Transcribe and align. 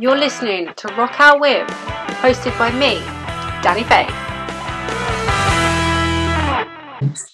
You're 0.00 0.16
listening 0.16 0.68
to 0.76 0.88
Rock 0.94 1.18
Out 1.18 1.40
With, 1.40 1.66
hosted 2.22 2.56
by 2.58 2.70
me, 2.70 3.00
Danny 3.62 3.82
Faith. 3.84 4.14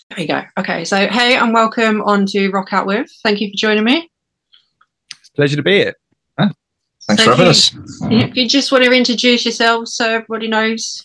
There 0.09 0.17
we 0.19 0.27
go. 0.27 0.43
Okay, 0.59 0.85
so 0.85 0.97
hey 1.09 1.37
and 1.37 1.53
welcome 1.53 2.01
on 2.03 2.25
to 2.27 2.49
Rock 2.51 2.73
Out 2.73 2.87
With. 2.87 3.11
Thank 3.23 3.41
you 3.41 3.49
for 3.51 3.57
joining 3.57 3.85
me. 3.85 4.11
It's 5.21 5.29
a 5.29 5.33
pleasure 5.33 5.57
to 5.57 5.63
be 5.63 5.77
here. 5.79 5.95
Ah, 6.39 6.51
thanks 7.07 7.23
So 7.25 7.31
for 7.33 7.37
having 7.37 7.45
you- 7.47 7.51
us. 7.51 7.75
If 8.31 8.37
you 8.37 8.49
just 8.49 8.73
want 8.73 8.85
to 8.85 8.93
introduce 8.93 9.45
yourself 9.45 9.89
so 9.89 10.09
everybody 10.09 10.49
knows. 10.49 11.05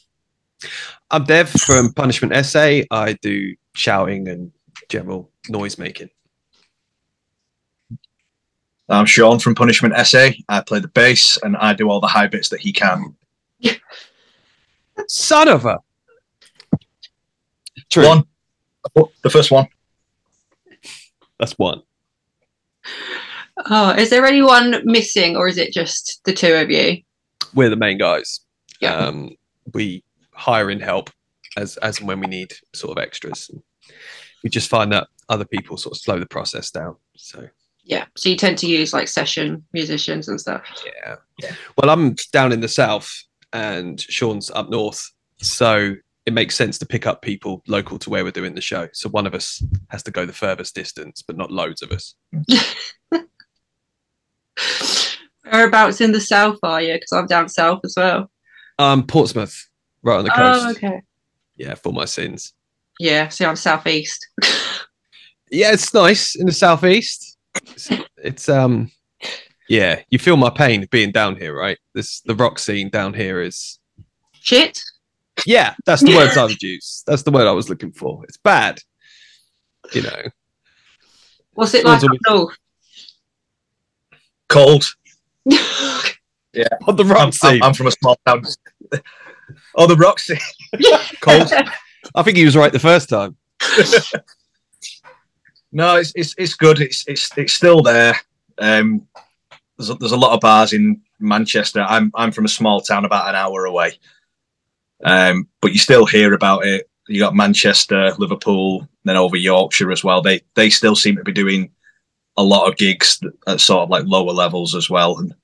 I'm 1.12 1.26
Dev 1.26 1.50
from 1.50 1.94
Punishment 1.94 2.34
Essay. 2.34 2.86
I 2.92 3.14
do 3.22 3.56
shouting 3.76 4.28
and 4.30 4.52
general 4.90 5.32
noise 5.50 5.78
making. 5.78 6.10
I'm 8.90 9.06
Sean 9.06 9.40
from 9.40 9.56
Punishment 9.56 9.94
Essay. 9.94 10.44
I 10.50 10.62
play 10.62 10.80
the 10.80 10.88
bass 10.88 11.38
and 11.44 11.56
I 11.58 11.74
do 11.74 11.90
all 11.90 12.00
the 12.00 12.08
high 12.08 12.28
bits 12.28 12.50
that 12.50 12.60
he 12.60 12.74
can. 12.74 13.16
Son 15.08 15.48
of 15.48 15.66
a. 15.66 15.78
True. 17.90 18.08
One, 18.08 18.24
oh, 18.96 19.12
the 19.22 19.30
first 19.30 19.52
one. 19.52 19.68
That's 21.40 21.58
one. 21.58 21.84
Oh, 23.66 23.92
is 23.92 24.10
there 24.10 24.26
anyone 24.26 24.82
missing 24.86 25.36
or 25.36 25.48
is 25.48 25.58
it 25.58 25.72
just 25.74 26.22
the 26.26 26.34
two 26.34 26.54
of 26.54 26.70
you? 26.70 27.02
We're 27.54 27.70
the 27.70 27.76
main 27.76 27.98
guys. 27.98 28.42
Yeah. 28.82 28.96
Um, 28.96 29.32
we 29.74 30.04
hire 30.34 30.70
in 30.70 30.80
help 30.80 31.10
as 31.58 31.78
as 31.78 32.00
and 32.00 32.08
when 32.08 32.20
we 32.20 32.28
need 32.28 32.54
sort 32.74 32.98
of 32.98 33.04
extras. 33.04 33.52
We 34.44 34.50
just 34.50 34.70
find 34.70 34.92
that 34.94 35.08
other 35.28 35.46
people 35.46 35.78
sort 35.78 35.96
of 35.96 36.02
slow 36.02 36.20
the 36.20 36.26
process 36.26 36.72
down. 36.72 36.96
So 37.16 37.48
Yeah. 37.90 38.06
So 38.16 38.30
you 38.30 38.36
tend 38.36 38.60
to 38.60 38.68
use 38.68 38.94
like 38.94 39.08
session 39.08 39.64
musicians 39.74 40.28
and 40.28 40.40
stuff. 40.40 40.62
yeah. 40.86 41.16
Yeah. 41.42 41.54
Well, 41.76 41.90
I'm 41.90 42.16
down 42.32 42.52
in 42.52 42.62
the 42.62 42.68
south 42.68 43.12
and 43.52 44.00
Sean's 44.00 44.52
up 44.52 44.70
north, 44.70 45.12
so 45.42 45.96
it 46.28 46.34
makes 46.34 46.56
sense 46.56 46.78
to 46.78 46.86
pick 46.86 47.08
up 47.08 47.24
people 47.24 47.64
local 47.68 47.98
to 47.98 48.12
where 48.12 48.24
we're 48.24 48.30
doing 48.32 48.54
the 48.54 48.62
show. 48.62 48.88
So 48.94 49.10
one 49.10 49.26
of 49.26 49.34
us 49.34 49.64
has 49.88 50.04
to 50.04 50.12
go 50.12 50.28
the 50.28 50.34
furthest 50.34 50.76
distance, 50.76 51.24
but 51.24 51.36
not 51.36 51.50
loads 51.50 51.82
of 51.82 51.92
us. 51.92 52.14
Whereabouts 55.52 56.00
in 56.00 56.12
the 56.12 56.22
south 56.22 56.60
are 56.62 56.84
you? 56.84 56.94
Because 56.94 57.12
I'm 57.14 57.26
down 57.26 57.50
south 57.50 57.80
as 57.84 57.96
well. 57.98 58.30
Um, 58.78 59.08
Portsmouth, 59.08 59.68
right 60.04 60.18
on 60.18 60.26
the 60.26 60.30
coast. 60.30 60.64
Oh, 60.64 60.70
okay. 60.72 61.02
Yeah, 61.58 61.74
for 61.74 61.92
my 61.92 62.06
sins. 62.06 62.54
Yeah, 63.00 63.30
see, 63.30 63.46
I'm 63.46 63.56
southeast. 63.56 64.28
Yeah, 65.52 65.74
it's 65.74 65.94
nice 65.94 66.36
in 66.36 66.46
the 66.46 66.52
southeast. 66.52 67.29
It's, 67.68 67.90
it's 68.18 68.50
um, 68.50 68.92
yeah, 69.68 70.02
you 70.10 70.20
feel 70.20 70.38
my 70.38 70.50
pain 70.50 70.88
being 70.92 71.12
down 71.12 71.36
here, 71.36 71.56
right? 71.56 71.78
This 71.94 72.22
the 72.22 72.36
rock 72.36 72.60
scene 72.60 72.90
down 72.90 73.14
here 73.14 73.42
is. 73.42 73.80
Shit. 74.34 74.82
Yeah, 75.46 75.76
that's 75.86 76.04
the 76.04 76.16
words 76.16 76.38
I 76.38 76.44
would 76.46 76.62
use. 76.62 77.04
That's 77.06 77.24
the 77.24 77.32
word 77.32 77.48
I 77.48 77.52
was 77.52 77.70
looking 77.70 77.92
for. 77.92 78.24
It's 78.26 78.38
bad. 78.38 78.80
You 79.94 80.04
know, 80.04 80.22
What's 81.54 81.74
it 81.74 81.86
like 81.86 82.02
Sounds 82.02 82.14
up 82.14 82.18
north? 82.28 82.58
Cold. 84.48 84.86
Yeah, 86.52 86.66
on 86.88 86.96
the 86.96 87.04
I'm, 87.04 87.10
rock 87.10 87.20
I'm- 87.20 87.32
scene. 87.32 87.62
I'm 87.62 87.74
from 87.76 87.86
a 87.88 87.92
small 87.92 88.18
town. 88.26 88.44
oh, 89.76 89.86
the 89.86 89.96
rock 89.96 90.18
scene. 90.18 90.40
Cold. 91.22 91.52
I 92.16 92.24
think 92.24 92.38
he 92.38 92.44
was 92.44 92.58
right 92.58 92.74
the 92.74 92.80
first 92.80 93.08
time. 93.08 93.38
No, 95.72 95.98
it's, 95.98 96.12
it's 96.16 96.34
it's 96.38 96.56
good. 96.56 96.80
It's 96.82 97.08
it's 97.08 97.30
it's 97.38 97.54
still 97.54 97.82
there. 97.82 98.16
Um, 98.58 99.08
there's 99.78 99.90
a, 99.90 99.96
there's 99.96 100.12
a 100.12 100.18
lot 100.18 100.34
of 100.34 100.42
bars 100.42 100.74
in 100.74 101.02
Manchester. 101.20 101.86
I'm 101.88 102.12
I'm 102.16 102.32
from 102.32 102.46
a 102.46 102.50
small 102.50 102.82
town 102.82 103.06
about 103.06 103.30
an 103.30 103.36
hour 103.36 103.66
away. 103.66 104.00
Um, 105.04 105.48
but 105.62 105.72
you 105.72 105.80
still 105.80 106.06
hear 106.06 106.34
about 106.34 106.66
it. 106.66 106.90
You 107.08 107.20
got 107.20 107.36
Manchester, 107.36 108.14
Liverpool, 108.18 108.88
then 109.06 109.16
over 109.16 109.38
Yorkshire 109.38 109.92
as 109.92 110.04
well. 110.04 110.22
They 110.22 110.42
they 110.56 110.70
still 110.70 110.96
seem 110.96 111.16
to 111.18 111.24
be 111.24 111.32
doing 111.32 111.72
a 112.38 112.44
lot 112.44 112.68
of 112.68 112.78
gigs 112.78 113.22
at 113.48 113.60
sort 113.60 113.84
of 113.84 113.90
like 113.90 114.06
lower 114.06 114.32
levels 114.32 114.74
as 114.74 114.90
well. 114.90 115.18
And 115.18 115.36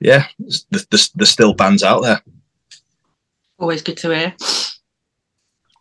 yeah, 0.00 0.26
there's, 0.38 0.66
there's, 0.70 1.10
there's 1.10 1.30
still 1.30 1.54
bands 1.54 1.82
out 1.82 2.02
there. 2.02 2.22
Always 3.58 3.82
good 3.82 3.96
to 3.98 4.14
hear. 4.14 4.34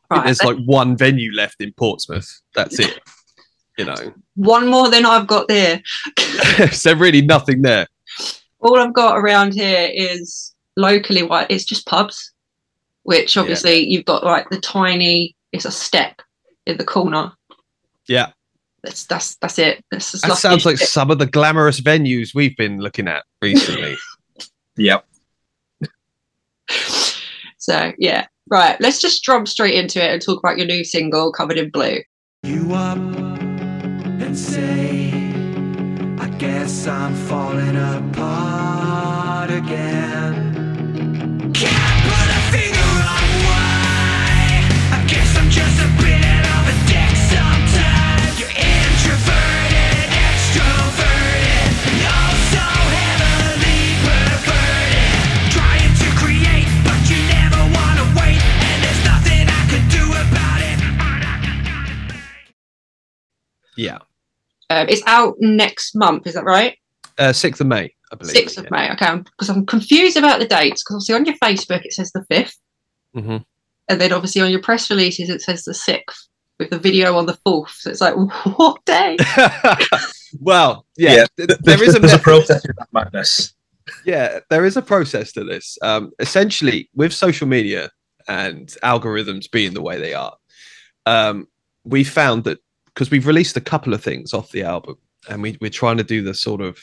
Right, 0.09 0.25
There's 0.25 0.43
like 0.43 0.57
one 0.65 0.97
venue 0.97 1.33
left 1.33 1.61
in 1.61 1.73
Portsmouth. 1.73 2.41
That's 2.55 2.79
it. 2.79 2.99
You 3.77 3.85
know, 3.85 4.13
one 4.35 4.67
more 4.67 4.89
than 4.89 5.05
I've 5.05 5.27
got 5.27 5.47
there. 5.47 5.81
so 6.71 6.93
really 6.95 7.21
nothing 7.21 7.61
there. 7.61 7.88
All 8.59 8.79
I've 8.79 8.93
got 8.93 9.17
around 9.17 9.53
here 9.53 9.89
is 9.93 10.55
locally 10.75 11.23
what 11.23 11.49
it's 11.51 11.63
just 11.63 11.85
pubs, 11.85 12.33
which 13.03 13.38
obviously 13.38 13.79
you've 13.79 14.05
got 14.05 14.23
like 14.23 14.49
the 14.49 14.59
tiny. 14.59 15.35
It's 15.51 15.65
a 15.65 15.71
step 15.71 16.21
in 16.65 16.77
the 16.77 16.83
corner. 16.83 17.31
Yeah, 18.07 18.31
That's 18.83 19.05
that's 19.05 19.35
that's 19.35 19.59
it. 19.59 19.83
That's 19.91 20.11
that 20.21 20.38
sounds 20.38 20.65
like 20.65 20.77
some 20.77 21.11
of 21.11 21.19
the 21.19 21.25
glamorous 21.25 21.79
venues 21.81 22.33
we've 22.33 22.57
been 22.57 22.79
looking 22.79 23.07
at 23.07 23.23
recently. 23.41 23.95
Yep. 24.79 25.07
So 27.57 27.91
yeah, 27.97 28.27
right. 28.47 28.79
Let's 28.79 29.01
just 29.01 29.23
jump 29.23 29.47
straight 29.47 29.73
into 29.73 30.03
it 30.03 30.13
and 30.13 30.21
talk 30.21 30.38
about 30.38 30.59
your 30.59 30.67
new 30.67 30.83
single, 30.83 31.31
"Covered 31.31 31.57
in 31.57 31.71
Blue." 31.71 31.97
you 32.44 32.73
up 32.73 32.97
and 32.97 33.26
say, 34.37 35.09
I 36.19 36.27
guess 36.37 36.85
I'm 36.87 37.15
falling 37.15 37.75
apart 37.75 39.49
again. 39.49 40.53
Can't 41.53 42.03
put 42.05 42.27
a 42.37 42.41
finger 42.53 42.93
on 43.01 43.27
why. 43.49 44.61
I 44.93 45.03
guess 45.07 45.35
I'm 45.37 45.49
just 45.49 45.79
a 45.81 45.89
bit 45.97 46.45
of 46.53 46.63
a 46.69 46.75
dick 46.85 47.13
sometimes. 47.33 48.37
You're 48.37 48.53
introverted, 48.53 50.05
extroverted, 50.29 51.69
and 51.89 51.97
you're 52.05 52.37
so 52.53 52.65
heavily 52.93 53.81
perverted. 54.05 55.17
Trying 55.49 55.93
to 55.97 56.07
create, 56.21 56.69
but 56.85 56.99
you 57.09 57.17
never 57.25 57.61
wanna 57.73 58.05
wait, 58.13 58.37
and 58.37 58.77
there's 58.85 59.01
nothing 59.03 59.49
I 59.49 59.61
can 59.65 59.83
do 59.89 60.05
about 60.13 60.61
it. 60.61 60.77
yeah, 63.77 63.97
Um, 64.69 64.88
it's 64.89 65.01
out 65.07 65.35
next 65.39 65.95
month. 65.95 66.28
Is 66.28 66.33
that 66.35 66.44
right? 66.44 66.78
uh, 67.19 67.33
sixth 67.33 67.61
of 67.61 67.67
May, 67.67 67.91
I 68.11 68.16
believe. 68.16 68.35
Sixth 68.35 68.57
of 68.57 68.69
May. 68.69 68.91
Okay, 68.91 69.17
because 69.17 69.50
I'm 69.50 69.66
confused 69.66 70.17
about 70.17 70.39
the 70.39 70.45
dates. 70.47 70.83
Because 70.83 70.95
obviously 71.09 71.16
on 71.16 71.25
your 71.25 71.35
Facebook 71.38 71.85
it 71.85 71.94
says 71.94 72.11
the 72.11 72.23
fifth, 72.25 72.57
hmm 73.13 73.38
and 73.89 74.01
then 74.01 74.11
obviously 74.11 74.41
on 74.41 74.51
your 74.51 74.61
press 74.61 74.89
releases 74.89 75.29
it 75.29 75.41
says 75.41 75.63
the 75.63 75.73
sixth 75.73 76.27
with 76.59 76.69
the 76.69 76.77
video 76.79 77.16
on 77.17 77.25
the 77.25 77.38
fourth. 77.45 77.72
So 77.72 77.89
it's 77.89 78.01
like 78.01 78.16
what 78.57 78.83
day? 78.85 79.16
well, 80.41 80.85
yeah, 80.97 81.25
Yeah, 81.38 81.45
th- 81.47 81.59
There's, 81.61 81.95
a 81.95 82.00
there's 82.00 82.13
a 82.13 82.19
process 82.19 82.66
in 82.66 82.72
that 82.77 82.88
madness. 82.91 83.53
yeah, 84.06 84.39
there 84.50 84.66
is 84.66 84.75
a 84.77 84.81
process 84.81 85.31
to 85.33 85.44
this. 85.44 85.77
Um, 85.81 86.11
essentially, 86.19 86.89
with 86.94 87.13
social 87.13 87.47
media 87.47 87.89
and 88.27 88.67
algorithms 88.83 89.50
being 89.50 89.73
the 89.73 89.81
way 89.81 89.97
they 90.00 90.13
are, 90.13 90.35
um, 91.06 91.47
we 91.85 92.03
found 92.03 92.44
that 92.44 92.59
because 92.97 93.11
we've 93.11 93.27
released 93.27 93.55
a 93.55 93.61
couple 93.61 93.93
of 93.93 94.03
things 94.03 94.33
off 94.33 94.51
the 94.51 94.63
album, 94.63 94.95
and 95.29 95.43
we, 95.43 95.55
we're 95.61 95.69
trying 95.69 95.97
to 95.97 96.03
do 96.03 96.23
the 96.23 96.33
sort 96.33 96.61
of 96.61 96.79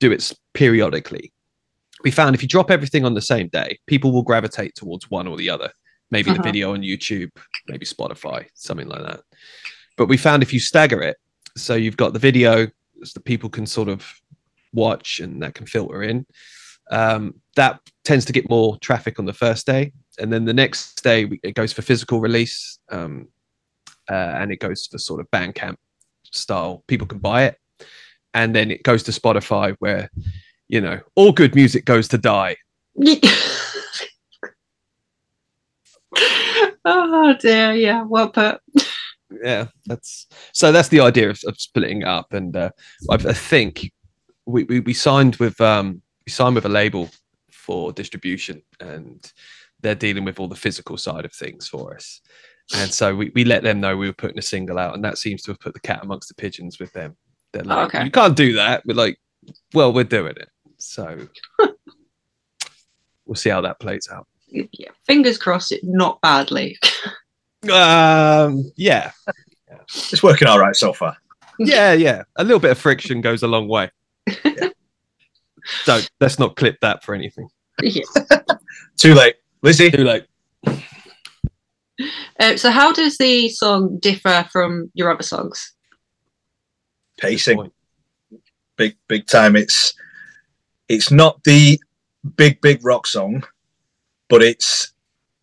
do 0.00 0.10
it 0.10 0.32
periodically. 0.54 1.34
We 2.02 2.10
found 2.10 2.34
if 2.34 2.40
you 2.40 2.48
drop 2.48 2.70
everything 2.70 3.04
on 3.04 3.12
the 3.12 3.20
same 3.20 3.48
day, 3.48 3.78
people 3.86 4.10
will 4.10 4.22
gravitate 4.22 4.74
towards 4.74 5.10
one 5.10 5.26
or 5.26 5.36
the 5.36 5.50
other. 5.50 5.70
Maybe 6.10 6.30
the 6.30 6.36
Uh-huh. 6.36 6.44
video 6.44 6.72
on 6.72 6.80
YouTube, 6.80 7.28
maybe 7.68 7.84
Spotify, 7.84 8.46
something 8.54 8.88
like 8.88 9.02
that. 9.02 9.20
But 9.98 10.06
we 10.06 10.16
found 10.16 10.42
if 10.42 10.54
you 10.54 10.60
stagger 10.60 11.02
it, 11.02 11.18
so 11.58 11.74
you've 11.74 11.98
got 11.98 12.14
the 12.14 12.18
video, 12.18 12.66
so 13.04 13.12
the 13.12 13.20
people 13.20 13.50
can 13.50 13.66
sort 13.66 13.90
of 13.90 14.10
watch 14.72 15.20
and 15.20 15.42
that 15.42 15.54
can 15.54 15.66
filter 15.66 16.02
in. 16.02 16.24
Um, 16.90 17.34
that 17.56 17.80
tends 18.02 18.24
to 18.26 18.32
get 18.32 18.48
more 18.48 18.78
traffic 18.78 19.18
on 19.18 19.26
the 19.26 19.34
first 19.34 19.66
day, 19.66 19.92
and 20.18 20.32
then 20.32 20.46
the 20.46 20.54
next 20.54 21.02
day 21.02 21.28
it 21.42 21.54
goes 21.54 21.74
for 21.74 21.82
physical 21.82 22.18
release, 22.20 22.78
um, 22.90 23.28
uh, 24.10 24.34
and 24.38 24.52
it 24.52 24.60
goes 24.60 24.86
for 24.86 24.98
sort 24.98 25.20
of 25.20 25.30
Bandcamp 25.30 25.76
style. 26.24 26.84
People 26.86 27.06
can 27.06 27.18
buy 27.18 27.44
it, 27.44 27.58
and 28.34 28.54
then 28.54 28.70
it 28.70 28.82
goes 28.82 29.02
to 29.04 29.10
Spotify, 29.12 29.76
where 29.78 30.10
you 30.68 30.80
know 30.80 31.00
all 31.14 31.32
good 31.32 31.54
music 31.54 31.84
goes 31.84 32.08
to 32.08 32.18
die. 32.18 32.56
oh 36.84 37.34
dear, 37.40 37.72
yeah, 37.72 38.02
well 38.02 38.28
put. 38.30 38.60
yeah 39.42 39.66
that's 39.86 40.26
so 40.52 40.70
that's 40.70 40.88
the 40.88 41.00
idea 41.00 41.28
of, 41.28 41.40
of 41.46 41.60
splitting 41.60 42.04
up 42.04 42.32
and 42.32 42.56
uh, 42.56 42.70
I, 43.10 43.14
I 43.14 43.32
think 43.32 43.92
we, 44.46 44.64
we 44.64 44.80
we 44.80 44.94
signed 44.94 45.36
with 45.36 45.60
um 45.60 46.00
we 46.24 46.30
signed 46.30 46.54
with 46.54 46.64
a 46.64 46.70
label 46.70 47.10
for 47.50 47.92
distribution 47.92 48.62
and 48.80 49.32
they're 49.80 49.94
dealing 49.94 50.24
with 50.24 50.38
all 50.38 50.48
the 50.48 50.54
physical 50.54 50.96
side 50.96 51.24
of 51.24 51.32
things 51.32 51.68
for 51.68 51.94
us 51.94 52.20
and 52.74 52.92
so 52.92 53.14
we, 53.14 53.30
we 53.34 53.44
let 53.44 53.62
them 53.62 53.80
know 53.80 53.96
we 53.96 54.08
were 54.08 54.12
putting 54.12 54.38
a 54.38 54.42
single 54.42 54.78
out 54.78 54.94
and 54.94 55.04
that 55.04 55.18
seems 55.18 55.42
to 55.42 55.50
have 55.52 55.60
put 55.60 55.72
the 55.74 55.80
cat 55.80 56.00
amongst 56.02 56.28
the 56.28 56.34
pigeons 56.34 56.78
with 56.80 56.92
them 56.92 57.16
they're 57.52 57.62
like 57.62 57.94
okay. 57.94 58.04
you 58.04 58.10
can't 58.10 58.36
do 58.36 58.52
that 58.54 58.82
we're 58.86 58.94
like 58.94 59.18
well 59.74 59.92
we're 59.92 60.02
doing 60.04 60.34
it 60.36 60.48
So 60.78 61.28
we'll 63.24 63.34
see 63.36 63.50
how 63.50 63.60
that 63.62 63.78
plays 63.80 64.08
out. 64.12 64.26
Yeah, 64.48 64.90
fingers 65.06 65.38
crossed, 65.38 65.72
it 65.72 65.80
not 65.82 66.20
badly. 66.20 66.78
Um, 67.72 68.70
yeah, 68.76 69.10
It's 69.88 70.22
working 70.22 70.46
all 70.48 70.58
right 70.58 70.76
so 70.76 70.92
far. 70.92 71.16
yeah, 71.58 71.92
yeah. 71.92 72.22
A 72.36 72.44
little 72.44 72.60
bit 72.60 72.70
of 72.72 72.78
friction 72.78 73.20
goes 73.20 73.42
a 73.42 73.48
long 73.48 73.68
way. 73.68 73.90
So 75.84 75.98
let's 76.20 76.38
not 76.38 76.54
clip 76.54 76.78
that 76.80 77.02
for 77.02 77.12
anything. 77.12 77.48
yeah. 77.82 78.02
Too 78.96 79.14
late. 79.14 79.34
Lizzie, 79.62 79.90
Too 79.90 80.04
late. 80.04 80.26
Uh, 82.38 82.56
so, 82.56 82.70
how 82.70 82.92
does 82.92 83.16
the 83.18 83.48
song 83.48 83.98
differ 84.00 84.46
from 84.52 84.90
your 84.94 85.10
other 85.10 85.22
songs? 85.22 85.76
pacing. 87.16 87.70
Big, 88.76 88.96
big 89.08 89.26
time. 89.26 89.56
It's 89.56 89.94
it's 90.88 91.10
not 91.10 91.42
the 91.44 91.80
big, 92.36 92.60
big 92.60 92.84
rock 92.84 93.06
song, 93.06 93.44
but 94.28 94.42
it's 94.42 94.92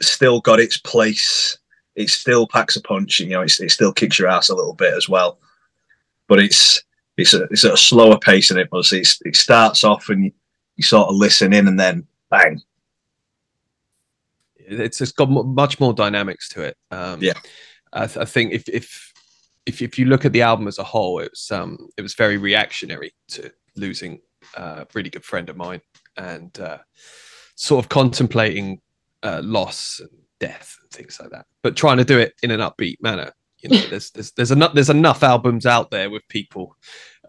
still 0.02 0.40
got 0.42 0.60
its 0.60 0.78
place. 0.78 1.58
It 1.96 2.10
still 2.10 2.48
packs 2.48 2.76
a 2.76 2.82
punch. 2.82 3.20
You 3.20 3.30
know, 3.30 3.42
it's, 3.42 3.60
it 3.60 3.72
still 3.72 3.94
kicks 3.94 4.20
your 4.20 4.28
ass 4.28 4.50
a 4.50 4.56
little 4.56 4.74
bit 4.74 4.94
as 4.94 5.10
well. 5.10 5.40
But 6.28 6.40
it's 6.40 6.84
it's 7.18 7.34
a 7.34 7.44
it's 7.44 7.64
a 7.64 7.76
slower 7.76 8.18
pace 8.20 8.50
than 8.50 8.60
it 8.60 8.72
was. 8.72 8.94
It's, 8.94 9.20
it 9.26 9.36
starts 9.36 9.84
off 9.84 10.10
and 10.10 10.26
you, 10.26 10.32
you 10.78 10.84
sort 10.84 11.10
of 11.10 11.16
listen 11.16 11.54
in, 11.54 11.68
and 11.68 11.80
then 11.80 12.08
bang. 12.30 12.62
It's 14.68 14.98
just 14.98 15.16
got 15.16 15.30
much 15.30 15.80
more 15.80 15.94
dynamics 15.94 16.50
to 16.50 16.64
it. 16.64 16.78
Um, 16.92 17.22
Yeah. 17.22 17.34
I, 17.92 18.08
th- 18.08 18.18
I 18.18 18.26
think 18.26 18.54
if 18.54 18.68
if 18.68 19.14
if 19.66 19.82
if 19.82 20.00
you 20.00 20.06
look 20.06 20.26
at 20.26 20.34
the 20.34 20.42
album 20.42 20.68
as 20.68 20.80
a 20.80 20.84
whole, 20.84 21.20
it 21.20 21.32
was 21.32 21.52
um 21.52 21.78
it 21.98 22.02
was 22.02 22.16
very 22.16 22.38
reactionary 22.38 23.14
to 23.30 23.52
losing 23.76 24.20
a 24.56 24.86
really 24.94 25.10
good 25.10 25.24
friend 25.24 25.50
of 25.50 25.58
mine 25.58 25.82
and 26.18 26.60
uh, 26.60 26.78
sort 27.56 27.84
of 27.84 27.90
contemplating 27.90 28.82
uh, 29.24 29.42
loss 29.44 30.00
and 30.00 30.10
death 30.40 30.78
and 30.82 30.92
things 30.92 31.20
like 31.20 31.30
that, 31.30 31.46
but 31.62 31.76
trying 31.76 31.98
to 31.98 32.04
do 32.04 32.20
it 32.20 32.34
in 32.44 32.52
an 32.52 32.60
upbeat 32.60 32.98
manner. 33.02 33.32
You 33.62 33.70
know, 33.70 33.82
there's 33.90 34.12
there's 34.12 34.32
there's 34.32 34.52
enough 34.52 34.74
there's 34.74 34.90
enough 34.90 35.24
albums 35.24 35.66
out 35.66 35.92
there 35.92 36.10
with 36.10 36.28
people 36.30 36.76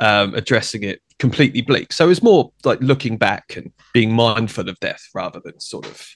um, 0.00 0.34
addressing 0.34 0.82
it 0.82 1.00
completely 1.18 1.62
bleak. 1.62 1.92
So 1.92 2.10
it's 2.10 2.22
more 2.22 2.52
like 2.64 2.80
looking 2.80 3.16
back 3.16 3.54
and 3.56 3.72
being 3.92 4.12
mindful 4.12 4.68
of 4.68 4.78
death 4.80 5.08
rather 5.14 5.40
than 5.44 5.60
sort 5.60 5.86
of 5.86 6.08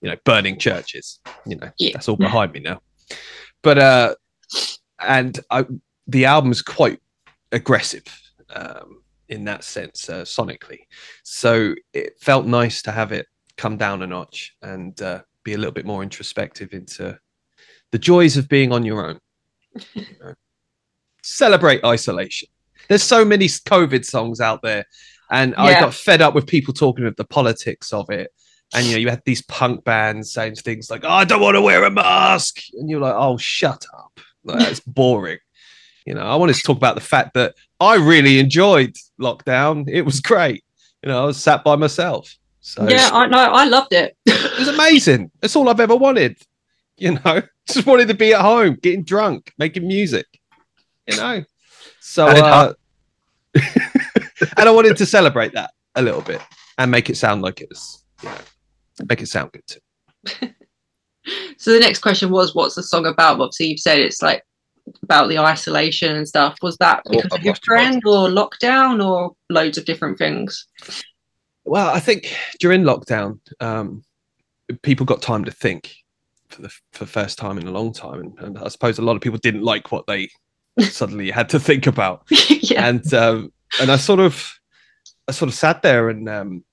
you 0.00 0.10
know 0.10 0.16
burning 0.24 0.58
churches. 0.58 1.20
You 1.46 1.56
know, 1.56 1.70
Yeah. 1.78 1.92
that's 1.94 2.08
all 2.08 2.16
behind 2.16 2.52
me 2.52 2.60
now. 2.60 2.80
But 3.62 3.78
uh, 3.78 4.14
and 5.00 5.38
I, 5.50 5.64
the 6.06 6.24
album's 6.26 6.62
quite 6.62 7.00
aggressive 7.52 8.04
um, 8.54 9.02
in 9.28 9.44
that 9.44 9.64
sense 9.64 10.08
uh, 10.08 10.22
sonically. 10.22 10.80
So 11.22 11.74
it 11.92 12.18
felt 12.20 12.46
nice 12.46 12.82
to 12.82 12.92
have 12.92 13.12
it 13.12 13.26
come 13.56 13.76
down 13.76 14.02
a 14.02 14.06
notch 14.06 14.54
and 14.62 15.00
uh, 15.00 15.22
be 15.44 15.54
a 15.54 15.58
little 15.58 15.72
bit 15.72 15.86
more 15.86 16.02
introspective 16.02 16.72
into 16.72 17.18
the 17.90 17.98
joys 17.98 18.36
of 18.36 18.48
being 18.48 18.72
on 18.72 18.84
your 18.84 19.06
own. 19.06 19.18
You 19.94 20.04
know? 20.20 20.34
Celebrate 21.22 21.84
isolation. 21.84 22.48
There's 22.88 23.02
so 23.02 23.24
many 23.24 23.46
COVID 23.46 24.04
songs 24.04 24.40
out 24.40 24.60
there, 24.62 24.84
and 25.30 25.54
I 25.54 25.80
got 25.80 25.94
fed 25.94 26.20
up 26.20 26.34
with 26.34 26.46
people 26.46 26.74
talking 26.74 27.06
of 27.06 27.16
the 27.16 27.24
politics 27.24 27.92
of 27.94 28.10
it. 28.10 28.30
And 28.74 28.86
you 28.86 28.92
know, 28.92 28.98
you 28.98 29.08
had 29.08 29.22
these 29.24 29.42
punk 29.42 29.84
bands 29.84 30.32
saying 30.32 30.56
things 30.56 30.90
like, 30.90 31.04
oh, 31.04 31.08
"I 31.08 31.24
don't 31.24 31.40
want 31.40 31.56
to 31.56 31.62
wear 31.62 31.84
a 31.84 31.90
mask," 31.90 32.58
and 32.74 32.90
you're 32.90 33.00
like, 33.00 33.14
"Oh, 33.16 33.36
shut 33.36 33.84
up! 33.96 34.20
Like, 34.42 34.58
That's 34.58 34.80
boring." 34.86 35.38
You 36.04 36.14
know, 36.14 36.22
I 36.22 36.36
wanted 36.36 36.56
to 36.56 36.62
talk 36.62 36.76
about 36.76 36.96
the 36.96 37.00
fact 37.00 37.34
that 37.34 37.54
I 37.80 37.94
really 37.96 38.38
enjoyed 38.38 38.94
lockdown. 39.20 39.88
It 39.88 40.02
was 40.02 40.20
great. 40.20 40.64
You 41.02 41.08
know, 41.08 41.22
I 41.22 41.26
was 41.26 41.42
sat 41.42 41.64
by 41.64 41.76
myself. 41.76 42.36
So 42.60 42.88
yeah, 42.88 43.10
I 43.12 43.26
know. 43.26 43.38
I 43.38 43.64
loved 43.64 43.92
it. 43.92 44.16
it 44.26 44.58
was 44.58 44.68
amazing. 44.68 45.30
That's 45.40 45.54
all 45.54 45.68
I've 45.68 45.80
ever 45.80 45.96
wanted. 45.96 46.36
You 46.96 47.12
know, 47.12 47.42
just 47.68 47.86
wanted 47.86 48.08
to 48.08 48.14
be 48.14 48.34
at 48.34 48.40
home, 48.40 48.78
getting 48.82 49.04
drunk, 49.04 49.52
making 49.58 49.86
music. 49.86 50.26
You 51.06 51.16
know, 51.16 51.44
so 52.00 52.26
uh, 52.26 52.72
and 53.54 54.68
I 54.68 54.70
wanted 54.70 54.96
to 54.96 55.06
celebrate 55.06 55.52
that 55.52 55.72
a 55.94 56.02
little 56.02 56.22
bit 56.22 56.40
and 56.78 56.90
make 56.90 57.10
it 57.10 57.16
sound 57.16 57.42
like 57.42 57.60
it 57.60 57.68
was, 57.68 58.02
you 58.22 58.28
know, 58.28 58.36
make 59.08 59.22
it 59.22 59.26
sound 59.26 59.52
good 59.52 59.66
too. 59.66 60.48
so 61.58 61.72
the 61.72 61.80
next 61.80 62.00
question 62.00 62.30
was, 62.30 62.54
what's 62.54 62.74
the 62.74 62.82
song 62.82 63.06
about? 63.06 63.40
Obviously, 63.40 63.66
you've 63.66 63.80
said 63.80 63.98
it's 63.98 64.22
like 64.22 64.44
about 65.02 65.28
the 65.28 65.38
isolation 65.38 66.14
and 66.14 66.28
stuff. 66.28 66.56
Was 66.62 66.76
that 66.78 67.02
because 67.08 67.32
of 67.32 67.42
your 67.42 67.54
your 67.54 67.54
friend 67.64 68.02
or 68.06 68.28
lockdown 68.28 69.04
or 69.04 69.34
loads 69.50 69.78
of 69.78 69.84
different 69.84 70.18
things? 70.18 70.66
Well, 71.64 71.88
I 71.88 72.00
think 72.00 72.36
during 72.60 72.82
lockdown, 72.82 73.40
um, 73.60 74.04
people 74.82 75.06
got 75.06 75.22
time 75.22 75.44
to 75.44 75.50
think 75.50 75.94
for 76.48 76.62
the 76.62 76.68
for 76.92 77.04
the 77.04 77.10
first 77.10 77.38
time 77.38 77.58
in 77.58 77.66
a 77.66 77.72
long 77.72 77.92
time, 77.92 78.20
and, 78.20 78.38
and 78.38 78.58
I 78.58 78.68
suppose 78.68 78.98
a 78.98 79.02
lot 79.02 79.16
of 79.16 79.22
people 79.22 79.38
didn't 79.38 79.62
like 79.62 79.90
what 79.90 80.06
they 80.06 80.28
suddenly 80.80 81.30
had 81.30 81.48
to 81.50 81.60
think 81.60 81.86
about. 81.86 82.24
yeah. 82.30 82.86
and 82.86 83.14
um, 83.14 83.52
and 83.80 83.90
I 83.90 83.96
sort 83.96 84.20
of 84.20 84.52
I 85.28 85.32
sort 85.32 85.48
of 85.48 85.54
sat 85.54 85.82
there 85.82 86.10
and 86.10 86.28
um, 86.28 86.64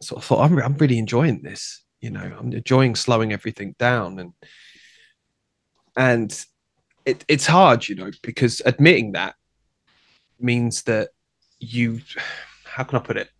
sort 0.00 0.18
of 0.18 0.24
thought 0.24 0.44
I'm 0.44 0.58
I'm 0.58 0.76
really 0.76 0.98
enjoying 0.98 1.42
this. 1.42 1.82
You 2.00 2.10
know, 2.10 2.32
I'm 2.38 2.52
enjoying 2.52 2.94
slowing 2.94 3.32
everything 3.32 3.74
down 3.78 4.18
and 4.18 4.32
and 5.96 6.44
it, 7.04 7.24
it's 7.28 7.46
hard, 7.46 7.88
you 7.88 7.94
know, 7.94 8.10
because 8.22 8.62
admitting 8.64 9.12
that 9.12 9.34
means 10.38 10.82
that 10.82 11.10
you 11.58 12.00
how 12.64 12.84
can 12.84 12.98
I 12.98 13.02
put 13.02 13.16
it? 13.16 13.30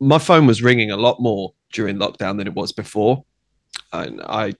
My 0.00 0.18
phone 0.18 0.46
was 0.46 0.62
ringing 0.62 0.90
a 0.90 0.96
lot 0.96 1.20
more 1.20 1.54
during 1.72 1.96
lockdown 1.96 2.38
than 2.38 2.46
it 2.46 2.54
was 2.54 2.72
before, 2.72 3.24
and 3.92 4.20
I 4.22 4.54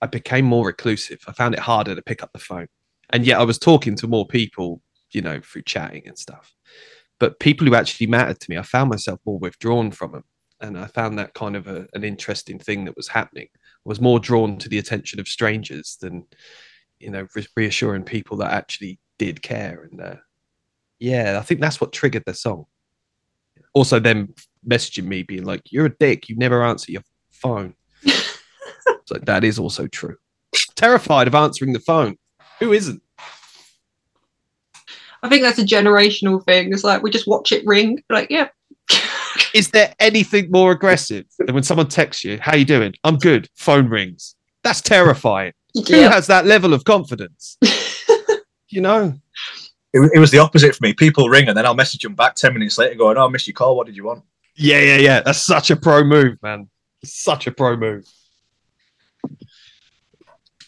I 0.00 0.06
became 0.06 0.44
more 0.44 0.66
reclusive. 0.66 1.20
I 1.26 1.32
found 1.32 1.54
it 1.54 1.60
harder 1.60 1.94
to 1.94 2.02
pick 2.02 2.22
up 2.22 2.32
the 2.32 2.38
phone, 2.38 2.68
and 3.10 3.26
yet 3.26 3.40
I 3.40 3.44
was 3.44 3.58
talking 3.58 3.96
to 3.96 4.06
more 4.06 4.26
people 4.26 4.82
you 5.12 5.20
know, 5.20 5.40
through 5.40 5.62
chatting 5.62 6.02
and 6.06 6.18
stuff. 6.18 6.54
But 7.22 7.38
people 7.38 7.68
who 7.68 7.76
actually 7.76 8.08
mattered 8.08 8.40
to 8.40 8.50
me, 8.50 8.58
I 8.58 8.62
found 8.62 8.90
myself 8.90 9.20
more 9.24 9.38
withdrawn 9.38 9.92
from 9.92 10.10
them. 10.10 10.24
And 10.60 10.76
I 10.76 10.88
found 10.88 11.16
that 11.20 11.34
kind 11.34 11.54
of 11.54 11.68
a, 11.68 11.86
an 11.94 12.02
interesting 12.02 12.58
thing 12.58 12.84
that 12.84 12.96
was 12.96 13.06
happening. 13.06 13.46
I 13.54 13.58
was 13.84 14.00
more 14.00 14.18
drawn 14.18 14.58
to 14.58 14.68
the 14.68 14.78
attention 14.78 15.20
of 15.20 15.28
strangers 15.28 15.98
than, 16.00 16.26
you 16.98 17.10
know, 17.10 17.28
re- 17.36 17.46
reassuring 17.56 18.02
people 18.02 18.38
that 18.38 18.50
actually 18.50 18.98
did 19.20 19.40
care. 19.40 19.88
And 19.88 20.00
uh, 20.00 20.16
yeah, 20.98 21.38
I 21.38 21.42
think 21.42 21.60
that's 21.60 21.80
what 21.80 21.92
triggered 21.92 22.24
the 22.26 22.34
song. 22.34 22.64
Also, 23.72 24.00
them 24.00 24.34
messaging 24.68 25.04
me 25.04 25.22
being 25.22 25.44
like, 25.44 25.62
"You're 25.70 25.86
a 25.86 25.96
dick. 25.96 26.28
You 26.28 26.34
never 26.34 26.64
answer 26.64 26.90
your 26.90 27.02
phone." 27.30 27.76
so 28.04 29.14
that 29.22 29.44
is 29.44 29.60
also 29.60 29.86
true. 29.86 30.16
Terrified 30.74 31.28
of 31.28 31.36
answering 31.36 31.72
the 31.72 31.78
phone. 31.78 32.16
Who 32.58 32.72
isn't? 32.72 33.00
I 35.22 35.28
think 35.28 35.42
that's 35.42 35.58
a 35.58 35.64
generational 35.64 36.44
thing. 36.44 36.72
It's 36.72 36.84
like 36.84 37.02
we 37.02 37.10
just 37.10 37.28
watch 37.28 37.52
it 37.52 37.64
ring. 37.66 38.02
Like, 38.10 38.30
yeah. 38.30 38.48
Is 39.54 39.70
there 39.70 39.94
anything 40.00 40.50
more 40.50 40.72
aggressive 40.72 41.26
than 41.38 41.54
when 41.54 41.62
someone 41.62 41.88
texts 41.88 42.24
you, 42.24 42.38
"How 42.40 42.56
you 42.56 42.64
doing? 42.64 42.94
I'm 43.04 43.16
good." 43.16 43.48
Phone 43.54 43.88
rings. 43.88 44.34
That's 44.62 44.80
terrifying. 44.80 45.52
Who 45.74 46.02
has 46.02 46.26
that 46.26 46.46
level 46.46 46.74
of 46.74 46.84
confidence? 46.84 47.56
you 48.68 48.80
know, 48.80 49.14
It, 49.92 50.10
it 50.14 50.18
was 50.18 50.30
the 50.30 50.38
opposite 50.38 50.74
for 50.74 50.82
me. 50.82 50.92
People 50.92 51.28
ring 51.28 51.48
and 51.48 51.56
then 51.56 51.66
I'll 51.66 51.74
message 51.74 52.02
them 52.02 52.14
back 52.14 52.34
10 52.34 52.52
minutes 52.54 52.78
later 52.78 52.94
going, 52.94 53.16
Oh, 53.16 53.26
I 53.26 53.28
missed 53.28 53.46
your 53.46 53.54
call. 53.54 53.76
What 53.76 53.86
did 53.86 53.96
you 53.96 54.04
want? 54.04 54.22
Yeah, 54.54 54.80
yeah, 54.80 54.96
yeah. 54.96 55.20
That's 55.20 55.42
such 55.42 55.70
a 55.70 55.76
pro 55.76 56.04
move, 56.04 56.36
man. 56.42 56.68
Such 57.04 57.46
a 57.46 57.52
pro 57.52 57.76
move. 57.76 58.04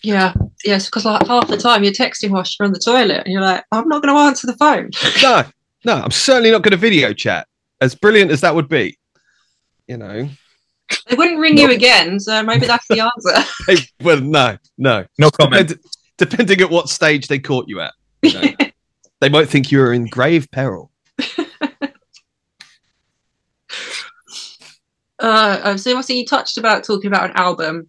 Yeah, 0.05 0.35
yes, 0.65 0.85
because 0.85 1.07
like 1.07 1.27
half 1.27 1.49
the 1.49 1.57
time 1.57 1.83
you're 1.83 1.93
texting 1.93 2.31
whilst 2.31 2.59
you're 2.59 2.67
on 2.67 2.73
the 2.73 2.79
toilet, 2.79 3.23
and 3.25 3.33
you're 3.33 3.41
like, 3.41 3.65
I'm 3.73 3.89
not 3.89 4.03
going 4.03 4.15
to 4.15 4.21
answer 4.21 4.47
the 4.47 4.57
phone. 4.57 4.91
No, 5.23 5.45
no, 5.87 6.03
I'm 6.03 6.11
certainly 6.11 6.51
not 6.51 6.63
going 6.63 6.73
to 6.73 6.77
video 6.77 7.13
chat. 7.13 7.47
As 7.81 7.95
brilliant 7.95 8.31
as 8.31 8.43
that 8.43 8.55
would 8.55 8.69
be, 8.69 8.99
you 9.87 9.97
know. 9.97 10.29
they 11.09 11.17
wouldn't 11.17 11.39
ring 11.39 11.57
you 11.57 11.71
again, 11.71 12.21
so 12.21 12.43
maybe 12.43 12.67
that's 12.67 12.87
the 12.89 13.01
answer. 13.01 13.51
Hey, 13.67 13.87
well, 14.03 14.21
no, 14.21 14.59
no. 14.77 15.07
No 15.19 15.31
comment. 15.31 15.69
Depend- 15.69 15.85
depending 16.19 16.61
at 16.61 16.71
what 16.71 16.89
stage 16.89 17.27
they 17.27 17.39
caught 17.39 17.69
you 17.69 17.81
at, 17.81 17.93
you 18.23 18.33
know, 18.35 18.49
they 19.21 19.29
might 19.29 19.49
think 19.49 19.71
you 19.73 19.79
were 19.79 19.93
in 19.93 20.07
grave 20.07 20.51
peril. 20.51 20.91
Uh, 25.19 25.77
so 25.77 25.93
obviously 25.93 26.19
you 26.19 26.27
touched 26.27 26.59
about 26.59 26.85
talking 26.85 27.09
about 27.09 27.31
an 27.31 27.37
album, 27.37 27.89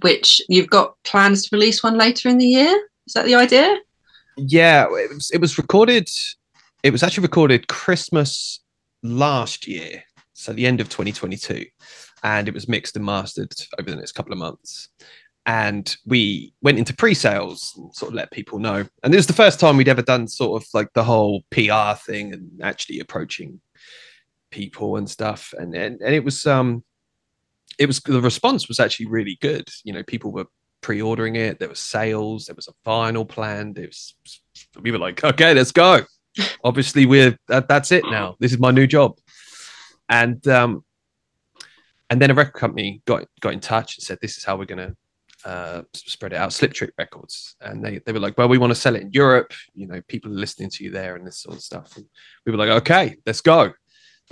which 0.00 0.40
you've 0.48 0.70
got 0.70 0.94
plans 1.04 1.44
to 1.48 1.56
release 1.56 1.82
one 1.82 1.98
later 1.98 2.28
in 2.28 2.38
the 2.38 2.46
year. 2.46 2.74
Is 3.06 3.14
that 3.14 3.26
the 3.26 3.34
idea? 3.34 3.78
Yeah, 4.36 4.84
it 4.84 5.14
was, 5.14 5.30
it 5.32 5.40
was 5.40 5.58
recorded. 5.58 6.08
It 6.82 6.90
was 6.90 7.02
actually 7.02 7.22
recorded 7.22 7.68
Christmas 7.68 8.60
last 9.02 9.66
year, 9.66 10.02
so 10.32 10.52
the 10.52 10.66
end 10.66 10.80
of 10.80 10.88
2022, 10.88 11.66
and 12.22 12.48
it 12.48 12.54
was 12.54 12.68
mixed 12.68 12.96
and 12.96 13.04
mastered 13.04 13.52
over 13.78 13.90
the 13.90 13.96
next 13.96 14.12
couple 14.12 14.32
of 14.32 14.38
months. 14.38 14.88
And 15.44 15.94
we 16.06 16.54
went 16.62 16.78
into 16.78 16.94
pre-sales 16.94 17.74
and 17.76 17.92
sort 17.94 18.10
of 18.10 18.14
let 18.14 18.30
people 18.30 18.60
know. 18.60 18.86
And 19.02 19.12
it 19.12 19.16
was 19.16 19.26
the 19.26 19.32
first 19.32 19.58
time 19.58 19.76
we'd 19.76 19.88
ever 19.88 20.02
done 20.02 20.28
sort 20.28 20.62
of 20.62 20.68
like 20.72 20.92
the 20.94 21.02
whole 21.02 21.42
PR 21.50 21.94
thing 21.96 22.32
and 22.32 22.60
actually 22.62 23.00
approaching 23.00 23.60
people 24.52 24.96
and 24.96 25.10
stuff, 25.10 25.52
and 25.58 25.74
and, 25.74 26.00
and 26.00 26.14
it 26.14 26.24
was 26.24 26.46
um, 26.46 26.84
it 27.78 27.86
was 27.86 28.00
the 28.00 28.20
response 28.20 28.68
was 28.68 28.80
actually 28.80 29.06
really 29.06 29.38
good. 29.40 29.68
You 29.84 29.92
know, 29.92 30.02
people 30.02 30.32
were 30.32 30.46
pre-ordering 30.80 31.36
it. 31.36 31.58
There 31.58 31.68
was 31.68 31.80
sales. 31.80 32.46
There 32.46 32.56
was 32.56 32.68
a 32.68 32.88
vinyl 32.88 33.28
planned. 33.28 33.78
It 33.78 33.88
was 33.88 34.14
we 34.80 34.90
were 34.90 34.98
like, 34.98 35.22
okay, 35.24 35.54
let's 35.54 35.72
go. 35.72 36.00
Obviously, 36.64 37.06
we're 37.06 37.36
that, 37.48 37.68
that's 37.68 37.92
it 37.92 38.04
now. 38.04 38.36
This 38.38 38.52
is 38.52 38.58
my 38.58 38.70
new 38.70 38.86
job, 38.86 39.18
and 40.08 40.46
um, 40.48 40.84
and 42.10 42.20
then 42.20 42.30
a 42.30 42.34
record 42.34 42.54
company 42.54 43.02
got 43.06 43.24
got 43.40 43.52
in 43.52 43.60
touch 43.60 43.96
and 43.96 44.02
said, 44.02 44.18
this 44.20 44.36
is 44.36 44.44
how 44.44 44.56
we're 44.56 44.64
gonna 44.64 44.94
uh, 45.44 45.82
spread 45.94 46.32
it 46.32 46.36
out. 46.36 46.52
Slip 46.52 46.72
Trick 46.72 46.92
Records, 46.98 47.56
and 47.60 47.84
they 47.84 47.98
they 47.98 48.12
were 48.12 48.20
like, 48.20 48.38
well, 48.38 48.48
we 48.48 48.58
want 48.58 48.70
to 48.70 48.78
sell 48.80 48.96
it 48.96 49.02
in 49.02 49.10
Europe. 49.12 49.52
You 49.74 49.86
know, 49.86 50.00
people 50.08 50.30
are 50.30 50.36
listening 50.36 50.70
to 50.70 50.84
you 50.84 50.90
there 50.90 51.16
and 51.16 51.26
this 51.26 51.38
sort 51.38 51.56
of 51.56 51.62
stuff. 51.62 51.96
And 51.96 52.06
we 52.46 52.52
were 52.52 52.58
like, 52.58 52.68
okay, 52.82 53.16
let's 53.26 53.40
go. 53.40 53.72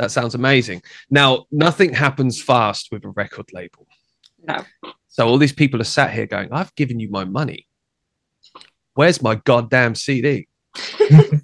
That 0.00 0.10
sounds 0.10 0.34
amazing. 0.34 0.80
Now, 1.10 1.44
nothing 1.52 1.92
happens 1.92 2.40
fast 2.40 2.88
with 2.90 3.04
a 3.04 3.10
record 3.10 3.50
label. 3.52 3.86
No. 4.42 4.64
So 5.08 5.28
all 5.28 5.36
these 5.36 5.52
people 5.52 5.78
are 5.78 5.84
sat 5.84 6.10
here 6.10 6.26
going, 6.26 6.50
I've 6.50 6.74
given 6.74 6.98
you 6.98 7.10
my 7.10 7.26
money. 7.26 7.66
Where's 8.94 9.20
my 9.20 9.34
goddamn 9.34 9.94
CD? 9.94 10.48
and 11.10 11.42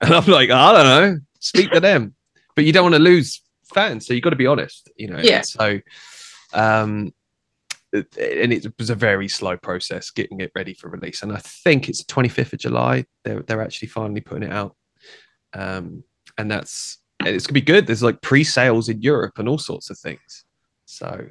I'm 0.00 0.24
like, 0.24 0.48
I 0.48 0.72
don't 0.72 0.86
know. 0.86 1.18
Speak 1.40 1.70
to 1.72 1.80
them. 1.80 2.14
But 2.56 2.64
you 2.64 2.72
don't 2.72 2.84
want 2.84 2.94
to 2.94 2.98
lose 2.98 3.42
fans, 3.74 4.06
so 4.06 4.14
you've 4.14 4.24
got 4.24 4.30
to 4.30 4.36
be 4.36 4.46
honest, 4.46 4.90
you 4.96 5.08
know. 5.08 5.18
Yeah. 5.18 5.42
So 5.42 5.80
um 6.54 7.12
and 7.92 8.52
it 8.54 8.66
was 8.78 8.88
a 8.88 8.94
very 8.94 9.28
slow 9.28 9.58
process 9.58 10.10
getting 10.10 10.40
it 10.40 10.52
ready 10.54 10.72
for 10.72 10.88
release. 10.88 11.22
And 11.22 11.30
I 11.30 11.38
think 11.38 11.90
it's 11.90 12.02
the 12.04 12.12
25th 12.12 12.54
of 12.54 12.58
July. 12.60 13.04
They're 13.22 13.42
they're 13.42 13.62
actually 13.62 13.88
finally 13.88 14.22
putting 14.22 14.44
it 14.44 14.52
out. 14.52 14.76
Um 15.52 16.04
and 16.38 16.50
that's 16.50 17.00
it's 17.26 17.46
gonna 17.46 17.54
be 17.54 17.60
good. 17.60 17.86
There's 17.86 18.02
like 18.02 18.20
pre-sales 18.22 18.88
in 18.88 19.00
Europe 19.02 19.38
and 19.38 19.48
all 19.48 19.58
sorts 19.58 19.90
of 19.90 19.98
things. 19.98 20.44
So 20.86 21.26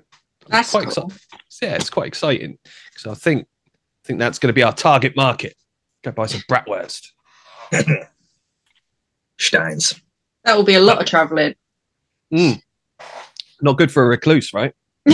That's 0.47 0.71
quite 0.71 0.83
cool. 0.89 1.05
exciting. 1.05 1.17
Yeah, 1.61 1.75
it's 1.75 1.89
quite 1.89 2.07
exciting. 2.07 2.57
So 2.97 3.11
I 3.11 3.15
think 3.15 3.47
I 3.65 4.07
think 4.07 4.19
that's 4.19 4.39
going 4.39 4.49
to 4.49 4.53
be 4.53 4.63
our 4.63 4.73
target 4.73 5.15
market. 5.15 5.55
Go 6.03 6.11
buy 6.11 6.25
some 6.25 6.41
bratwurst. 6.49 7.07
Steins. 9.39 10.01
That 10.45 10.55
will 10.55 10.63
be 10.63 10.75
a 10.75 10.79
lot 10.79 10.99
of 10.99 11.05
travelling. 11.05 11.55
Mm. 12.33 12.61
Not 13.61 13.77
good 13.77 13.91
for 13.91 14.03
a 14.03 14.07
recluse, 14.07 14.53
right? 14.53 14.73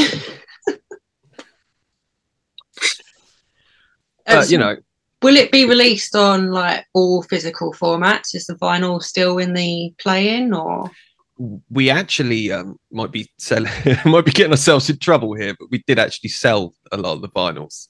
But 4.25 4.49
you 4.49 4.57
know, 4.57 4.75
will 5.21 5.35
it 5.35 5.51
be 5.51 5.65
released 5.65 6.15
on 6.15 6.51
like 6.51 6.85
all 6.93 7.23
physical 7.23 7.73
formats? 7.73 8.35
Is 8.35 8.45
the 8.45 8.55
vinyl 8.55 9.01
still 9.01 9.37
in 9.37 9.53
the 9.53 9.93
play-in 9.97 10.53
or? 10.53 10.91
we 11.37 11.89
actually 11.89 12.51
um, 12.51 12.77
might 12.91 13.11
be 13.11 13.29
selling, 13.37 13.71
might 14.05 14.25
be 14.25 14.31
getting 14.31 14.51
ourselves 14.51 14.89
in 14.89 14.97
trouble 14.97 15.33
here, 15.33 15.55
but 15.59 15.69
we 15.69 15.83
did 15.85 15.99
actually 15.99 16.29
sell 16.29 16.73
a 16.91 16.97
lot 16.97 17.13
of 17.13 17.21
the 17.21 17.29
vinyls, 17.29 17.87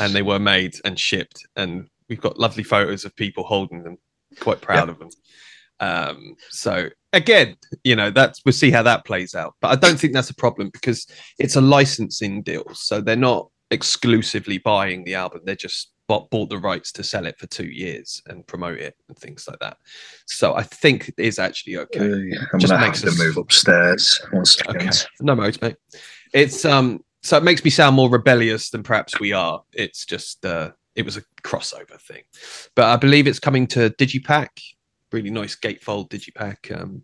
and 0.00 0.14
they 0.14 0.22
were 0.22 0.38
made 0.38 0.74
and 0.84 0.98
shipped, 0.98 1.46
and 1.56 1.88
we've 2.08 2.20
got 2.20 2.38
lovely 2.38 2.62
photos 2.62 3.04
of 3.04 3.14
people 3.16 3.44
holding 3.44 3.82
them. 3.82 3.98
Quite 4.40 4.60
proud 4.60 4.88
of 4.88 4.98
them. 4.98 5.10
Um, 5.78 6.36
so 6.50 6.88
again, 7.12 7.56
you 7.84 7.96
know, 7.96 8.10
that's 8.10 8.40
we'll 8.44 8.52
see 8.52 8.70
how 8.70 8.82
that 8.82 9.04
plays 9.04 9.34
out. 9.34 9.54
But 9.60 9.72
I 9.72 9.76
don't 9.76 10.00
think 10.00 10.14
that's 10.14 10.30
a 10.30 10.34
problem 10.34 10.70
because 10.72 11.06
it's 11.38 11.56
a 11.56 11.60
licensing 11.60 12.42
deal, 12.42 12.64
so 12.72 13.00
they're 13.00 13.16
not 13.16 13.50
exclusively 13.70 14.58
buying 14.58 15.04
the 15.04 15.16
album; 15.16 15.42
they're 15.44 15.54
just 15.54 15.90
bought, 16.08 16.30
bought 16.30 16.48
the 16.50 16.58
rights 16.58 16.92
to 16.92 17.02
sell 17.02 17.26
it 17.26 17.38
for 17.38 17.46
two 17.46 17.66
years 17.66 18.22
and 18.26 18.46
promote 18.46 18.78
it 18.78 18.94
and 19.08 19.16
things 19.18 19.46
like 19.48 19.58
that. 19.60 19.76
So 20.26 20.54
I 20.54 20.62
think 20.62 21.08
it 21.08 21.14
is 21.18 21.38
actually 21.38 21.76
okay. 21.78 22.00
Uh, 22.00 22.36
I'm 22.52 22.58
Just 22.60 22.72
gonna 22.72 22.84
have 22.86 22.94
to 23.00 23.08
us- 23.08 23.18
move 23.18 23.36
upstairs. 23.36 24.20
One 24.30 24.44
second. 24.44 24.76
Okay. 24.76 24.90
No 25.20 25.34
worries, 25.34 25.60
mate. 25.60 25.76
It's 26.32 26.64
um 26.64 27.02
so 27.22 27.36
it 27.36 27.42
makes 27.42 27.64
me 27.64 27.70
sound 27.70 27.96
more 27.96 28.08
rebellious 28.10 28.70
than 28.70 28.82
perhaps 28.82 29.18
we 29.18 29.32
are. 29.32 29.62
It's 29.72 30.04
just 30.04 30.44
uh 30.44 30.72
it 30.94 31.04
was 31.04 31.16
a 31.16 31.22
crossover 31.42 32.00
thing. 32.00 32.22
But 32.74 32.86
I 32.86 32.96
believe 32.96 33.26
it's 33.26 33.40
coming 33.40 33.66
to 33.68 33.90
Digipack, 33.90 34.48
really 35.12 35.30
nice 35.30 35.56
gatefold 35.56 36.08
Digipack. 36.10 36.80
Um 36.80 37.02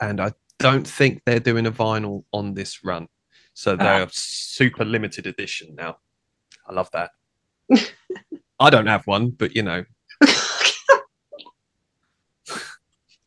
and 0.00 0.20
I 0.20 0.32
don't 0.58 0.86
think 0.86 1.22
they're 1.26 1.40
doing 1.40 1.66
a 1.66 1.72
vinyl 1.72 2.24
on 2.32 2.54
this 2.54 2.84
run. 2.84 3.08
So 3.54 3.76
they're 3.76 4.08
super 4.10 4.84
limited 4.84 5.26
edition 5.26 5.74
now. 5.76 5.98
I 6.68 6.72
love 6.72 6.90
that. 6.92 7.10
I 8.60 8.70
don't 8.70 8.86
have 8.86 9.06
one, 9.06 9.30
but 9.30 9.54
you 9.56 9.62
know, 9.62 9.84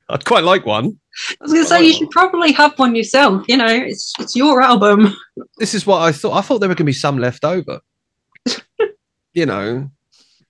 I'd 0.09 0.23
quite 0.25 0.43
like 0.43 0.65
one. 0.65 0.97
I 1.31 1.35
was 1.41 1.51
going 1.51 1.63
to 1.65 1.69
say 1.69 1.85
you 1.85 1.93
should 1.93 2.11
probably 2.11 2.51
have 2.53 2.77
one 2.79 2.95
yourself. 2.95 3.43
You 3.47 3.57
know, 3.57 3.67
it's 3.67 4.13
it's 4.19 4.35
your 4.35 4.61
album. 4.61 5.13
this 5.57 5.73
is 5.73 5.85
what 5.85 6.01
I 6.01 6.11
thought. 6.11 6.33
I 6.37 6.41
thought 6.41 6.59
there 6.59 6.69
were 6.69 6.75
going 6.75 6.85
to 6.85 6.91
be 6.91 6.93
some 6.93 7.17
left 7.17 7.43
over. 7.43 7.81
you 9.33 9.45
know, 9.45 9.89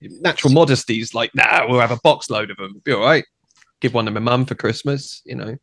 natural 0.00 0.52
modesty's 0.52 1.12
like, 1.14 1.34
nah, 1.34 1.66
we'll 1.68 1.80
have 1.80 1.90
a 1.90 1.98
box 2.04 2.30
load 2.30 2.50
of 2.50 2.56
them. 2.58 2.80
Be 2.84 2.92
all 2.92 3.00
right. 3.00 3.24
Give 3.80 3.94
one 3.94 4.04
to 4.04 4.10
my 4.12 4.20
mum 4.20 4.46
for 4.46 4.54
Christmas. 4.54 5.22
You 5.24 5.34
know. 5.36 5.56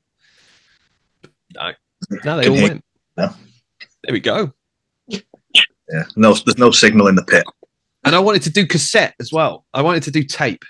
No, 1.56 1.72
no, 2.26 2.38
they 2.38 2.44
Can 2.44 2.52
all 2.52 2.58
you- 2.58 2.64
went. 2.64 2.86
No. 3.16 3.34
There 4.04 4.14
we 4.14 4.20
go. 4.20 4.52
Yeah. 5.08 6.04
No, 6.16 6.34
there's 6.34 6.58
no 6.58 6.72
signal 6.72 7.08
in 7.08 7.16
the 7.16 7.24
pit. 7.24 7.46
And 8.06 8.16
I 8.16 8.20
wanted 8.20 8.44
to 8.44 8.52
do 8.52 8.66
cassette 8.66 9.16
as 9.20 9.32
well. 9.34 9.66
I 9.74 9.82
wanted 9.82 10.04
to 10.04 10.12
do 10.12 10.24
tape. 10.24 10.64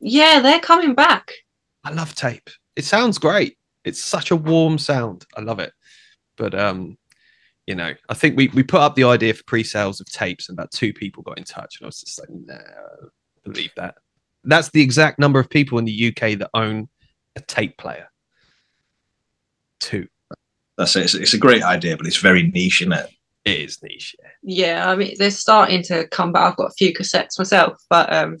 Yeah, 0.00 0.40
they're 0.40 0.60
coming 0.60 0.94
back. 0.94 1.32
I 1.84 1.92
love 1.92 2.14
tape. 2.14 2.50
It 2.76 2.84
sounds 2.84 3.16
great. 3.16 3.56
It's 3.84 4.02
such 4.02 4.30
a 4.30 4.36
warm 4.36 4.76
sound. 4.76 5.24
I 5.36 5.40
love 5.40 5.60
it. 5.60 5.72
But 6.36 6.54
um, 6.54 6.98
you 7.66 7.74
know, 7.74 7.94
I 8.08 8.14
think 8.14 8.36
we 8.36 8.48
we 8.48 8.62
put 8.62 8.80
up 8.80 8.96
the 8.96 9.04
idea 9.04 9.32
for 9.34 9.44
pre-sales 9.44 10.00
of 10.00 10.06
tapes, 10.06 10.48
and 10.48 10.58
about 10.58 10.72
two 10.72 10.92
people 10.92 11.22
got 11.22 11.38
in 11.38 11.44
touch, 11.44 11.76
and 11.78 11.86
I 11.86 11.88
was 11.88 12.00
just 12.00 12.18
like, 12.18 12.28
no, 12.30 12.58
believe 13.44 13.70
that. 13.76 13.96
That's 14.44 14.70
the 14.70 14.82
exact 14.82 15.18
number 15.18 15.38
of 15.38 15.48
people 15.48 15.78
in 15.78 15.84
the 15.84 16.08
UK 16.08 16.38
that 16.38 16.50
own 16.54 16.88
a 17.36 17.40
tape 17.40 17.76
player. 17.78 18.08
Two. 19.78 20.08
That's 20.76 20.96
it. 20.96 21.04
It's, 21.04 21.14
it's 21.14 21.34
a 21.34 21.38
great 21.38 21.62
idea, 21.62 21.96
but 21.96 22.06
it's 22.06 22.16
very 22.16 22.42
niche, 22.42 22.80
isn't 22.80 22.92
it? 22.92 23.10
It 23.44 23.58
is 23.60 23.82
niche. 23.82 24.14
yeah. 24.42 24.74
Yeah, 24.76 24.90
I 24.90 24.96
mean 24.96 25.14
they're 25.18 25.30
starting 25.30 25.82
to 25.84 26.06
come 26.08 26.32
back. 26.32 26.52
I've 26.52 26.56
got 26.56 26.70
a 26.70 26.74
few 26.74 26.92
cassettes 26.92 27.38
myself, 27.38 27.82
but 27.88 28.12
um, 28.12 28.36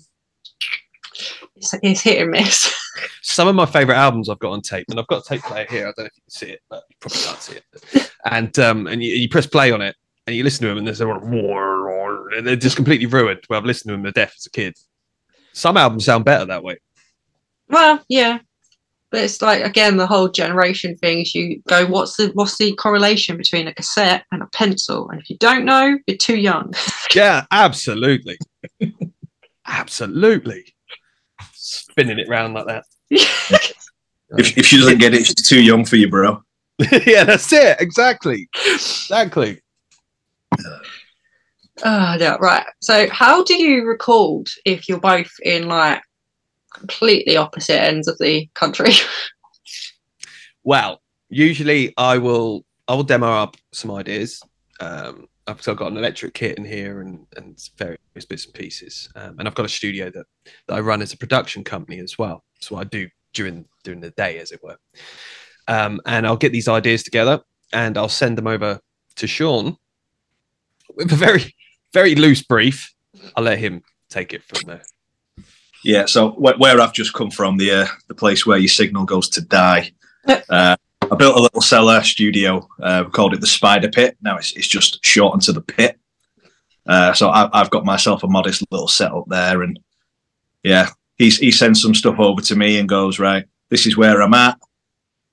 it's, 1.56 1.74
it's 1.82 2.00
hit 2.02 2.22
and 2.22 2.30
miss. 2.30 2.74
Some 3.22 3.48
of 3.48 3.54
my 3.54 3.66
favorite 3.66 3.96
albums 3.96 4.28
I've 4.28 4.38
got 4.38 4.52
on 4.52 4.62
tape, 4.62 4.86
and 4.90 4.98
I've 4.98 5.06
got 5.06 5.24
a 5.24 5.28
tape 5.28 5.42
player 5.42 5.66
here. 5.68 5.82
I 5.88 5.92
don't 5.96 5.98
know 5.98 6.04
if 6.04 6.16
you 6.16 6.22
can 6.22 6.30
see 6.30 6.50
it, 6.50 6.60
but 6.68 6.82
you 6.90 6.96
probably 7.00 7.20
can't 7.20 7.42
see 7.42 7.56
it. 7.56 8.12
And 8.24 8.58
um, 8.58 8.86
and 8.86 9.02
you, 9.02 9.12
you 9.14 9.28
press 9.28 9.46
play 9.46 9.70
on 9.72 9.80
it, 9.80 9.96
and 10.26 10.36
you 10.36 10.44
listen 10.44 10.62
to 10.62 10.68
them, 10.68 10.78
and 10.78 10.86
there's 10.86 11.00
a 11.00 11.08
and 12.36 12.46
they're 12.46 12.56
just 12.56 12.76
completely 12.76 13.06
ruined. 13.06 13.40
Well, 13.48 13.58
I've 13.58 13.66
listened 13.66 13.90
to 13.90 13.92
them 13.92 14.04
to 14.04 14.12
death 14.12 14.34
as 14.36 14.46
a 14.46 14.50
kid. 14.50 14.76
Some 15.52 15.76
albums 15.76 16.04
sound 16.04 16.24
better 16.24 16.44
that 16.46 16.62
way. 16.62 16.78
well, 17.68 18.02
yeah, 18.08 18.38
but 19.10 19.20
it's 19.22 19.42
like 19.42 19.62
again 19.64 19.96
the 19.96 20.06
whole 20.06 20.28
generation 20.28 20.96
thing. 20.96 21.20
Is 21.20 21.34
you 21.34 21.62
go, 21.68 21.86
what's 21.86 22.16
the 22.16 22.30
what's 22.34 22.58
the 22.58 22.74
correlation 22.74 23.36
between 23.36 23.66
a 23.66 23.74
cassette 23.74 24.24
and 24.32 24.42
a 24.42 24.48
pencil? 24.52 25.08
And 25.10 25.20
if 25.20 25.28
you 25.30 25.36
don't 25.38 25.64
know, 25.64 25.98
you're 26.06 26.16
too 26.16 26.38
young. 26.38 26.72
Yeah, 27.12 27.44
absolutely, 27.50 28.38
absolutely. 29.66 30.64
Spinning 31.54 32.20
it 32.20 32.28
round 32.28 32.54
like 32.54 32.66
that. 32.66 32.84
If, 34.38 34.56
if 34.56 34.66
she 34.66 34.78
doesn't 34.78 34.98
get 34.98 35.12
it, 35.12 35.26
she's 35.26 35.48
too 35.48 35.60
young 35.60 35.84
for 35.84 35.96
you, 35.96 36.08
bro. 36.08 36.40
yeah, 37.04 37.24
that's 37.24 37.52
it. 37.52 37.80
Exactly, 37.80 38.48
exactly. 38.64 39.60
Oh, 41.82 42.16
yeah, 42.18 42.36
right. 42.40 42.64
So, 42.80 43.08
how 43.10 43.42
do 43.42 43.54
you 43.54 43.86
record 43.86 44.48
if 44.64 44.88
you're 44.88 45.00
both 45.00 45.32
in 45.42 45.66
like 45.66 46.00
completely 46.74 47.36
opposite 47.36 47.80
ends 47.80 48.08
of 48.08 48.18
the 48.18 48.48
country? 48.54 48.92
Well, 50.62 51.00
usually 51.28 51.94
I 51.96 52.18
will 52.18 52.64
I 52.86 52.94
will 52.94 53.02
demo 53.02 53.28
up 53.28 53.56
some 53.72 53.90
ideas. 53.90 54.42
Um, 54.80 55.26
I've 55.46 55.62
got 55.64 55.90
an 55.90 55.96
electric 55.96 56.34
kit 56.34 56.58
in 56.58 56.64
here 56.64 57.00
and 57.00 57.26
and 57.36 57.58
various 57.76 58.26
bits 58.28 58.44
and 58.44 58.54
pieces, 58.54 59.08
um, 59.16 59.38
and 59.38 59.48
I've 59.48 59.54
got 59.54 59.66
a 59.66 59.70
studio 59.70 60.10
that, 60.10 60.26
that 60.66 60.74
I 60.74 60.80
run 60.80 61.02
as 61.02 61.12
a 61.12 61.16
production 61.16 61.64
company 61.64 61.98
as 61.98 62.18
well. 62.18 62.44
So 62.60 62.76
I 62.76 62.84
do 62.84 63.08
during 63.32 63.64
during 63.84 64.00
the 64.00 64.10
day, 64.10 64.38
as 64.38 64.52
it 64.52 64.62
were. 64.62 64.76
Um, 65.68 66.00
and 66.06 66.26
I'll 66.26 66.36
get 66.36 66.52
these 66.52 66.68
ideas 66.68 67.02
together 67.02 67.40
and 67.72 67.96
I'll 67.96 68.08
send 68.08 68.36
them 68.36 68.46
over 68.46 68.80
to 69.16 69.26
Sean 69.26 69.76
with 70.94 71.12
a 71.12 71.16
very 71.16 71.54
very 71.92 72.14
loose 72.14 72.42
brief. 72.42 72.92
I'll 73.36 73.44
let 73.44 73.58
him 73.58 73.82
take 74.08 74.32
it 74.32 74.42
from 74.44 74.66
there. 74.66 74.82
Yeah. 75.84 76.06
So 76.06 76.30
where, 76.32 76.56
where 76.58 76.80
I've 76.80 76.92
just 76.92 77.14
come 77.14 77.30
from, 77.30 77.56
the 77.56 77.70
uh, 77.72 77.86
the 78.08 78.14
place 78.14 78.44
where 78.46 78.58
your 78.58 78.68
signal 78.68 79.04
goes 79.04 79.28
to 79.30 79.40
die. 79.40 79.92
Uh, 80.26 80.76
I 81.10 81.16
built 81.16 81.36
a 81.36 81.40
little 81.40 81.60
cellar 81.62 82.02
studio. 82.02 82.68
Uh, 82.80 83.04
we 83.06 83.10
called 83.10 83.34
it 83.34 83.40
the 83.40 83.46
Spider 83.46 83.88
Pit. 83.88 84.16
Now 84.22 84.36
it's 84.36 84.52
it's 84.52 84.68
just 84.68 85.04
shortened 85.04 85.42
to 85.42 85.52
the 85.52 85.62
pit. 85.62 85.98
Uh, 86.86 87.12
so 87.12 87.28
I, 87.30 87.48
I've 87.52 87.70
got 87.70 87.84
myself 87.84 88.22
a 88.22 88.28
modest 88.28 88.64
little 88.70 88.88
setup 88.88 89.24
there, 89.28 89.62
and 89.62 89.78
yeah, 90.62 90.90
he's 91.16 91.38
he 91.38 91.50
sends 91.50 91.80
some 91.82 91.94
stuff 91.94 92.18
over 92.18 92.40
to 92.42 92.56
me 92.56 92.78
and 92.78 92.88
goes 92.88 93.18
right. 93.18 93.44
This 93.70 93.86
is 93.86 93.96
where 93.96 94.20
I'm 94.20 94.34
at. 94.34 94.58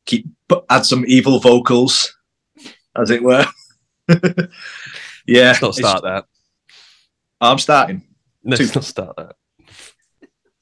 Keep 0.05 0.27
put 0.47 0.65
add 0.69 0.85
some 0.85 1.03
evil 1.07 1.39
vocals, 1.39 2.15
as 2.95 3.09
it 3.09 3.21
were. 3.23 3.45
yeah, 5.25 5.49
Let's 5.49 5.61
not 5.61 5.75
start 5.75 6.03
that. 6.03 6.25
I'm 7.41 7.59
starting. 7.59 8.03
Let's 8.43 8.69
Two- 8.71 8.75
not 8.75 8.83
start 8.83 9.15
that. 9.17 9.35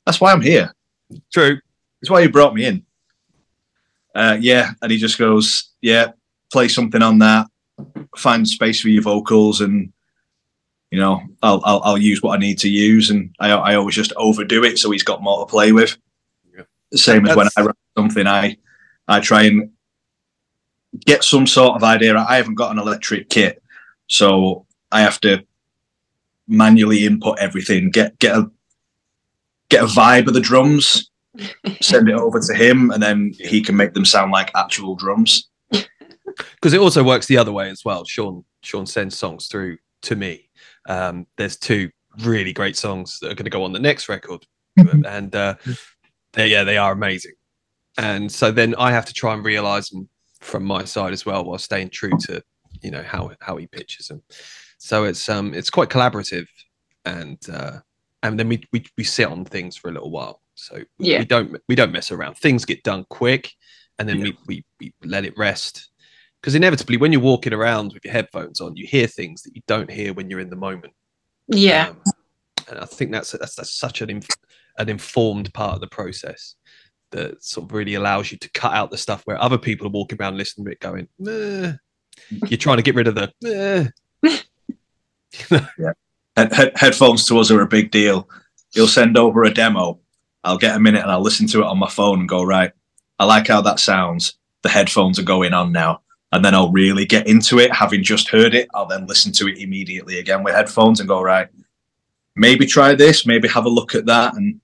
That's 0.06 0.22
why 0.22 0.32
I'm 0.32 0.42
here. 0.42 0.74
True. 1.32 1.60
It's 2.02 2.10
why 2.12 2.22
you 2.22 2.30
brought 2.30 2.54
me 2.54 2.66
in. 2.66 2.86
Uh, 4.14 4.38
yeah, 4.40 4.72
and 4.82 4.92
he 4.92 4.98
just 4.98 5.18
goes, 5.18 5.72
yeah, 5.82 6.12
play 6.52 6.68
something 6.68 7.02
on 7.02 7.20
that, 7.20 7.48
find 8.16 8.48
space 8.48 8.80
for 8.80 8.90
your 8.90 9.04
vocals, 9.04 9.60
and 9.60 9.92
you 10.92 11.00
know, 11.00 11.22
I'll 11.44 11.62
I'll, 11.66 11.82
I'll 11.84 11.98
use 11.98 12.22
what 12.22 12.36
I 12.36 12.40
need 12.40 12.58
to 12.60 12.70
use, 12.70 13.10
and 13.10 13.36
I 13.40 13.52
I 13.52 13.76
always 13.76 13.96
just 13.96 14.14
overdo 14.16 14.64
it, 14.64 14.80
so 14.80 14.92
he's 14.92 15.04
got 15.04 15.22
more 15.22 15.40
to 15.40 15.50
play 15.50 15.74
with. 15.74 15.98
Yeah. 16.56 16.64
The 16.92 16.98
same 16.98 17.26
as 17.26 17.36
when 17.36 17.50
I 17.58 17.62
write 17.62 17.76
something, 17.98 18.26
I 18.26 18.58
I 19.08 19.20
try 19.20 19.44
and 19.44 19.72
get 21.06 21.26
some 21.26 21.46
sort 21.46 21.76
of 21.76 21.84
idea. 21.84 22.18
I 22.18 22.38
haven't 22.38 22.56
got 22.56 22.72
an 22.72 22.80
electric 22.80 23.30
kit, 23.30 23.62
so 24.08 24.66
I 24.92 25.02
have 25.02 25.20
to 25.22 25.46
manually 26.48 27.06
input 27.06 27.40
everything, 27.40 27.90
get 27.90 28.18
get 28.20 28.38
a 28.38 28.50
get 29.76 29.84
a 29.84 29.94
vibe 29.94 30.28
of 30.28 30.34
the 30.34 30.40
drums, 30.40 31.10
send 31.82 32.10
it 32.10 32.16
over 32.16 32.40
to 32.40 32.54
him, 32.54 32.92
and 32.92 33.02
then 33.02 33.34
he 33.38 33.62
can 33.62 33.76
make 33.76 33.94
them 33.94 34.06
sound 34.06 34.32
like 34.32 34.52
actual 34.56 34.96
drums. 34.96 35.50
because 35.72 36.74
it 36.74 36.80
also 36.80 37.04
works 37.04 37.28
the 37.28 37.38
other 37.38 37.52
way 37.52 37.70
as 37.70 37.84
well. 37.84 38.06
Sean 38.06 38.44
Sean 38.64 38.86
sends 38.86 39.18
songs 39.18 39.48
through 39.48 39.78
to 40.04 40.16
me. 40.16 40.50
Um, 40.88 41.28
there's 41.38 41.58
two 41.58 41.90
really 42.24 42.54
great 42.54 42.78
songs 42.78 43.20
that 43.20 43.32
are 43.32 43.36
going 43.36 43.46
to 43.46 43.50
go 43.50 43.64
on 43.64 43.74
the 43.74 43.80
next 43.80 44.08
record, 44.08 44.46
and 44.78 45.36
uh, 45.36 45.56
they, 46.34 46.48
yeah, 46.48 46.64
they 46.64 46.78
are 46.78 46.94
amazing. 46.94 47.34
And 47.98 48.32
so 48.32 48.52
then 48.52 48.76
I 48.78 48.92
have 48.92 49.06
to 49.06 49.14
try 49.14 49.34
and 49.34 49.44
realize 49.44 49.90
them 49.90 50.10
from 50.42 50.64
my 50.64 50.86
side 50.86 51.14
as 51.14 51.26
well, 51.26 51.46
while 51.46 51.58
staying 51.58 51.90
true 51.90 52.18
to 52.22 52.42
you 52.82 52.92
know 52.92 53.04
how 53.04 53.32
how 53.42 53.58
he 53.58 53.68
pitches 53.68 54.08
them. 54.08 54.22
So 54.78 55.04
it's 55.04 55.28
um 55.28 55.54
it's 55.54 55.70
quite 55.70 55.90
collaborative, 55.90 56.48
and 57.04 57.38
uh, 57.52 57.80
and 58.26 58.40
then 58.40 58.50
we, 58.50 58.64
we 58.72 58.86
we 58.98 59.04
sit 59.04 59.28
on 59.28 59.46
things 59.46 59.78
for 59.78 59.90
a 59.90 59.94
little 59.94 60.12
while. 60.12 60.42
So 60.56 60.76
we, 60.98 61.12
Yeah. 61.12 61.20
we 61.20 61.26
don't 61.26 61.56
we 61.68 61.76
don't 61.76 61.92
mess 61.92 62.12
around. 62.12 62.38
Things 62.38 62.66
get 62.66 62.84
done 62.84 63.06
quick, 63.10 63.52
and 64.00 64.08
then 64.10 64.20
we, 64.22 64.38
we 64.48 64.66
we 64.80 64.94
let 65.04 65.26
it 65.26 65.38
rest 65.38 65.90
because 66.42 66.56
inevitably 66.56 66.98
when 66.98 67.12
you're 67.12 67.22
walking 67.22 67.54
around 67.54 67.94
with 67.94 68.04
your 68.06 68.12
headphones 68.14 68.62
on 68.62 68.76
you 68.76 68.86
hear 68.86 69.08
things 69.08 69.42
that 69.44 69.56
you 69.56 69.62
don't 69.68 69.90
hear 69.90 70.14
when 70.14 70.30
you're 70.30 70.40
in 70.40 70.50
the 70.50 70.56
moment 70.56 70.94
Yeah. 71.48 71.90
Um, 71.90 72.02
and 72.70 72.80
i 72.80 72.86
think 72.86 73.12
that's 73.12 73.32
that's, 73.32 73.56
that's 73.56 73.72
such 73.76 74.02
an 74.02 74.10
inf- 74.12 74.28
an 74.78 74.90
informed 74.90 75.52
part 75.54 75.74
of 75.76 75.82
the 75.82 75.88
process 75.88 76.56
that 77.12 77.44
sort 77.44 77.66
of 77.70 77.74
really 77.76 77.96
allows 77.96 78.32
you 78.32 78.38
to 78.38 78.50
cut 78.52 78.74
out 78.74 78.92
the 78.92 78.98
stuff 78.98 79.22
where 79.26 79.42
other 79.42 79.58
people 79.58 79.88
are 79.88 79.92
walking 79.92 80.20
around 80.22 80.38
listening 80.38 80.66
to 80.66 80.72
it 80.72 80.80
going 80.80 81.08
you're 82.48 82.58
trying 82.58 82.78
to 82.78 82.84
get 82.84 82.96
rid 82.96 83.08
of 83.08 83.16
the. 83.16 83.92
Head, 84.22 84.44
head, 86.36 86.72
headphones 86.76 87.28
to 87.28 87.38
us 87.40 87.52
are 87.52 87.62
a 87.62 87.68
big 87.68 87.92
deal. 87.92 88.30
He'll 88.72 88.88
send 88.88 89.18
over 89.18 89.44
a 89.44 89.54
demo. 89.54 90.00
I'll 90.44 90.58
get 90.58 90.76
a 90.76 90.80
minute 90.80 91.02
and 91.02 91.12
I'll 91.12 91.22
listen 91.22 91.48
to 91.48 91.62
it 91.62 91.66
on 91.66 91.80
my 91.80 91.90
phone 91.90 92.20
and 92.20 92.30
go 92.30 92.44
right. 92.44 92.72
I 93.20 93.26
like 93.26 93.48
how 93.48 93.62
that 93.62 93.80
sounds. 93.80 94.38
The 94.64 94.70
headphones 94.70 95.18
are 95.20 95.24
going 95.24 95.54
on 95.54 95.72
now, 95.72 96.02
and 96.32 96.44
then 96.44 96.54
I'll 96.56 96.72
really 96.72 97.06
get 97.06 97.28
into 97.28 97.60
it. 97.60 97.72
Having 97.72 98.04
just 98.04 98.28
heard 98.30 98.54
it, 98.56 98.68
I'll 98.74 98.88
then 98.88 99.06
listen 99.06 99.32
to 99.34 99.48
it 99.48 99.58
immediately 99.60 100.20
again 100.20 100.44
with 100.44 100.56
headphones 100.56 101.00
and 101.00 101.08
go 101.08 101.22
right. 101.22 101.48
Maybe 102.36 102.66
try 102.66 102.96
this. 102.96 103.26
Maybe 103.26 103.48
have 103.48 103.66
a 103.66 103.70
look 103.70 103.96
at 103.96 104.08
that, 104.08 104.34
and 104.36 104.60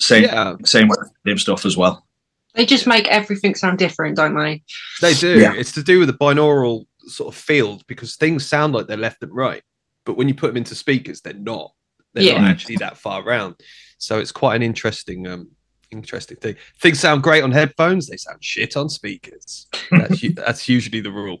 same 0.00 0.24
yeah 0.24 0.54
same 0.64 0.88
with 0.88 0.98
him 1.24 1.38
stuff 1.38 1.66
as 1.66 1.76
well. 1.76 2.06
They 2.54 2.66
just 2.66 2.86
make 2.86 3.08
everything 3.08 3.54
sound 3.54 3.78
different, 3.78 4.16
don't 4.16 4.36
they? 4.36 4.62
they 5.00 5.14
do 5.14 5.40
Yeah. 5.40 5.54
it's 5.54 5.72
to 5.72 5.82
do 5.82 5.98
with 5.98 6.08
the 6.08 6.14
binaural 6.14 6.86
sort 7.06 7.34
of 7.34 7.40
field 7.40 7.84
because 7.86 8.16
things 8.16 8.46
sound 8.46 8.72
like 8.74 8.86
they're 8.86 8.96
left 8.96 9.22
and 9.22 9.34
right 9.34 9.62
but 10.04 10.16
when 10.16 10.28
you 10.28 10.34
put 10.34 10.48
them 10.48 10.56
into 10.56 10.74
speakers 10.74 11.20
they're 11.20 11.32
not. 11.34 11.72
They're 12.14 12.24
Yeah. 12.24 12.40
not 12.42 12.50
actually 12.50 12.76
that 12.76 12.98
far 12.98 13.22
around 13.22 13.54
so 13.98 14.18
it's 14.18 14.32
quite 14.32 14.56
an 14.56 14.62
interesting 14.62 15.26
um 15.26 15.50
interesting 15.90 16.36
thing. 16.38 16.56
Things 16.80 16.98
sound 17.00 17.22
great 17.22 17.42
on 17.44 17.52
headphones. 17.52 18.06
They 18.08 18.16
sound 18.16 18.42
shit 18.42 18.76
on 18.78 18.88
speakers. 18.88 19.66
That's, 19.90 20.24
that's 20.34 20.68
usually 20.68 21.00
the 21.00 21.10
rule. 21.12 21.38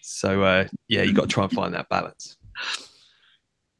So 0.00 0.42
uh 0.42 0.66
yeah 0.88 1.02
you 1.02 1.12
got 1.12 1.22
to 1.22 1.28
try 1.28 1.44
and 1.44 1.52
find 1.52 1.74
that 1.74 1.88
balance. 1.88 2.36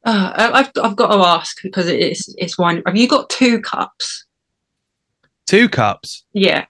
Uh, 0.05 0.51
I've 0.53 0.71
I've 0.83 0.95
got 0.95 1.07
to 1.15 1.23
ask 1.25 1.61
because 1.63 1.87
it 1.87 1.99
is 1.99 2.33
it's 2.37 2.57
one. 2.57 2.83
Have 2.85 2.95
you 2.95 3.07
got 3.07 3.29
two 3.29 3.59
cups? 3.59 4.25
two 5.47 5.67
cups? 5.69 6.25
Yeah. 6.33 6.65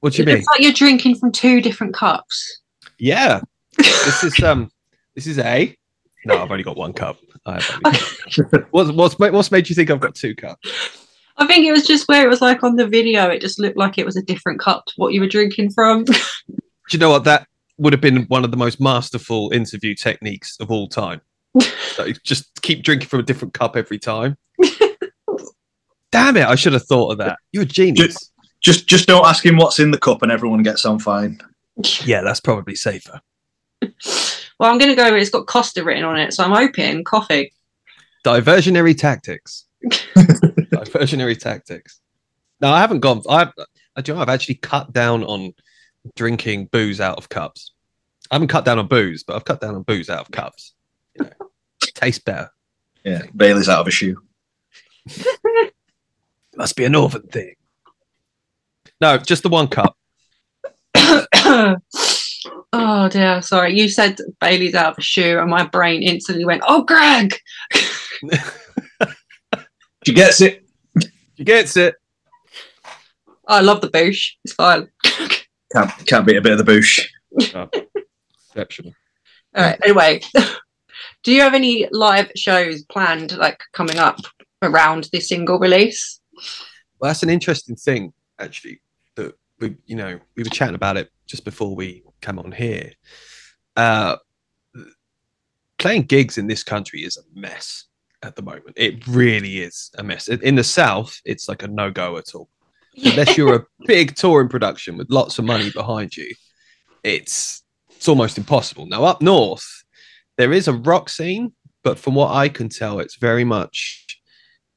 what 0.00 0.12
do 0.12 0.16
It 0.16 0.18
you 0.20 0.26
mean? 0.26 0.34
looks 0.36 0.46
like 0.54 0.60
you're 0.62 0.72
drinking 0.72 1.16
from 1.16 1.32
two 1.32 1.60
different 1.62 1.94
cups. 1.94 2.60
yeah. 2.98 3.40
This 3.78 4.24
is 4.24 4.42
um 4.42 4.70
this 5.14 5.26
is 5.26 5.38
a 5.38 5.74
no 6.24 6.42
i've 6.42 6.50
only 6.50 6.64
got 6.64 6.76
one 6.76 6.92
cup 6.92 7.18
I 7.46 7.60
have 7.60 8.66
what's, 8.70 8.90
what's 8.92 9.18
what's 9.18 9.50
made 9.50 9.68
you 9.68 9.74
think 9.74 9.90
i've 9.90 10.00
got 10.00 10.14
two 10.14 10.34
cups 10.34 10.68
I 11.40 11.46
think 11.46 11.64
it 11.64 11.72
was 11.72 11.86
just 11.86 12.06
where 12.06 12.24
it 12.24 12.28
was 12.28 12.42
like 12.42 12.62
on 12.62 12.76
the 12.76 12.86
video. 12.86 13.28
It 13.28 13.40
just 13.40 13.58
looked 13.58 13.78
like 13.78 13.96
it 13.96 14.04
was 14.04 14.14
a 14.14 14.22
different 14.22 14.60
cup 14.60 14.84
to 14.86 14.92
what 14.96 15.14
you 15.14 15.20
were 15.20 15.26
drinking 15.26 15.70
from. 15.70 16.04
Do 16.04 16.14
you 16.90 16.98
know 16.98 17.08
what? 17.08 17.24
That 17.24 17.46
would 17.78 17.94
have 17.94 18.02
been 18.02 18.24
one 18.24 18.44
of 18.44 18.50
the 18.50 18.58
most 18.58 18.78
masterful 18.78 19.50
interview 19.52 19.94
techniques 19.94 20.56
of 20.60 20.70
all 20.70 20.86
time. 20.86 21.20
So 21.94 22.12
just 22.24 22.62
keep 22.62 22.82
drinking 22.84 23.08
from 23.08 23.20
a 23.20 23.24
different 23.24 23.52
cup 23.52 23.76
every 23.76 23.98
time. 23.98 24.38
Damn 26.12 26.36
it! 26.36 26.46
I 26.46 26.54
should 26.54 26.72
have 26.72 26.84
thought 26.84 27.10
of 27.10 27.18
that. 27.18 27.38
You're 27.52 27.64
a 27.64 27.66
genius. 27.66 28.30
Just 28.62 28.86
just 28.86 29.08
don't 29.08 29.26
ask 29.26 29.44
him 29.44 29.56
what's 29.56 29.80
in 29.80 29.90
the 29.90 29.98
cup, 29.98 30.22
and 30.22 30.30
everyone 30.30 30.62
gets 30.62 30.86
on 30.86 30.98
fine. 31.00 31.40
Yeah, 32.04 32.22
that's 32.22 32.40
probably 32.40 32.76
safer. 32.76 33.20
Well, 34.60 34.70
I'm 34.70 34.76
going 34.76 34.90
to 34.90 34.94
go. 34.94 35.16
It's 35.16 35.30
got 35.30 35.46
Costa 35.46 35.82
written 35.82 36.04
on 36.04 36.18
it, 36.18 36.34
so 36.34 36.44
I'm 36.44 36.50
hoping 36.50 37.02
coffee. 37.02 37.54
Diversionary 38.26 38.96
tactics. 38.96 39.64
Diversionary 39.86 41.40
tactics. 41.40 42.02
No, 42.60 42.68
I 42.68 42.80
haven't 42.80 43.00
gone. 43.00 43.22
I've, 43.26 43.52
I 43.96 44.02
do. 44.02 44.12
you 44.12 44.16
know, 44.16 44.20
I've 44.22 44.28
actually 44.28 44.56
cut 44.56 44.92
down 44.92 45.24
on 45.24 45.54
drinking 46.14 46.66
booze 46.66 47.00
out 47.00 47.16
of 47.16 47.30
cups. 47.30 47.72
I 48.30 48.34
haven't 48.34 48.48
cut 48.48 48.66
down 48.66 48.78
on 48.78 48.86
booze, 48.86 49.22
but 49.22 49.34
I've 49.34 49.46
cut 49.46 49.62
down 49.62 49.76
on 49.76 49.82
booze 49.82 50.10
out 50.10 50.20
of 50.20 50.30
cups. 50.30 50.74
You 51.18 51.24
know, 51.24 51.48
tastes 51.94 52.22
better. 52.22 52.50
Yeah, 53.02 53.22
Bailey's 53.34 53.70
out 53.70 53.80
of 53.80 53.88
a 53.88 53.90
shoe. 53.90 54.20
Must 56.54 56.76
be 56.76 56.84
a 56.84 56.90
northern 56.90 57.22
thing. 57.28 57.54
No, 59.00 59.16
just 59.16 59.42
the 59.42 59.48
one 59.48 59.68
cup. 59.68 59.96
Oh 62.72 63.08
dear, 63.08 63.42
sorry. 63.42 63.78
You 63.78 63.88
said 63.88 64.18
Bailey's 64.40 64.74
out 64.74 64.92
of 64.92 64.98
a 64.98 65.02
shoe, 65.02 65.38
and 65.38 65.50
my 65.50 65.66
brain 65.66 66.02
instantly 66.02 66.44
went, 66.44 66.62
"Oh, 66.66 66.82
Greg." 66.82 67.36
She 70.06 70.14
gets 70.14 70.40
it. 70.40 70.64
She 71.36 71.44
gets 71.44 71.76
it. 71.76 71.94
I 73.46 73.60
love 73.60 73.80
the 73.80 73.88
boosh. 73.88 74.32
It's 74.44 74.54
fine. 74.54 74.88
Can't 75.72 75.90
can't 76.06 76.26
beat 76.26 76.36
a 76.36 76.40
bit 76.40 76.58
of 76.58 76.64
the 76.64 76.72
boosh. 76.72 77.06
Oh, 77.54 77.68
exceptional. 78.48 78.92
All 79.54 79.64
right. 79.64 79.78
Anyway, 79.84 80.20
do 81.22 81.32
you 81.32 81.42
have 81.42 81.54
any 81.54 81.86
live 81.90 82.30
shows 82.34 82.82
planned, 82.84 83.36
like 83.36 83.60
coming 83.72 83.98
up 83.98 84.18
around 84.62 85.08
the 85.12 85.20
single 85.20 85.58
release? 85.58 86.20
Well, 86.98 87.10
that's 87.10 87.22
an 87.22 87.30
interesting 87.30 87.76
thing, 87.76 88.12
actually. 88.38 88.80
That 89.16 89.34
we, 89.58 89.76
you 89.86 89.96
know, 89.96 90.18
we 90.36 90.42
were 90.42 90.50
chatting 90.50 90.74
about 90.74 90.96
it 90.96 91.10
just 91.30 91.44
before 91.44 91.76
we 91.76 92.02
come 92.20 92.38
on 92.40 92.50
here. 92.50 92.92
Uh, 93.76 94.16
playing 95.78 96.02
gigs 96.02 96.38
in 96.38 96.48
this 96.48 96.64
country 96.64 97.00
is 97.04 97.16
a 97.16 97.38
mess 97.38 97.84
at 98.22 98.34
the 98.34 98.42
moment. 98.42 98.72
It 98.76 99.06
really 99.06 99.60
is 99.60 99.90
a 99.96 100.02
mess. 100.02 100.28
In 100.28 100.56
the 100.56 100.64
south, 100.64 101.20
it's 101.24 101.48
like 101.48 101.62
a 101.62 101.68
no 101.68 101.90
go 101.90 102.18
at 102.18 102.34
all. 102.34 102.48
Unless 103.04 103.38
you're 103.38 103.54
a 103.54 103.66
big 103.86 104.16
touring 104.16 104.48
production 104.48 104.96
with 104.96 105.10
lots 105.10 105.38
of 105.38 105.44
money 105.44 105.70
behind 105.70 106.16
you, 106.16 106.34
it's 107.04 107.62
it's 107.88 108.08
almost 108.08 108.36
impossible. 108.36 108.86
Now 108.86 109.04
up 109.04 109.22
north, 109.22 109.84
there 110.36 110.52
is 110.52 110.66
a 110.66 110.72
rock 110.72 111.08
scene, 111.08 111.52
but 111.84 111.98
from 111.98 112.14
what 112.14 112.32
I 112.32 112.48
can 112.48 112.68
tell, 112.68 112.98
it's 112.98 113.16
very 113.16 113.44
much 113.44 114.06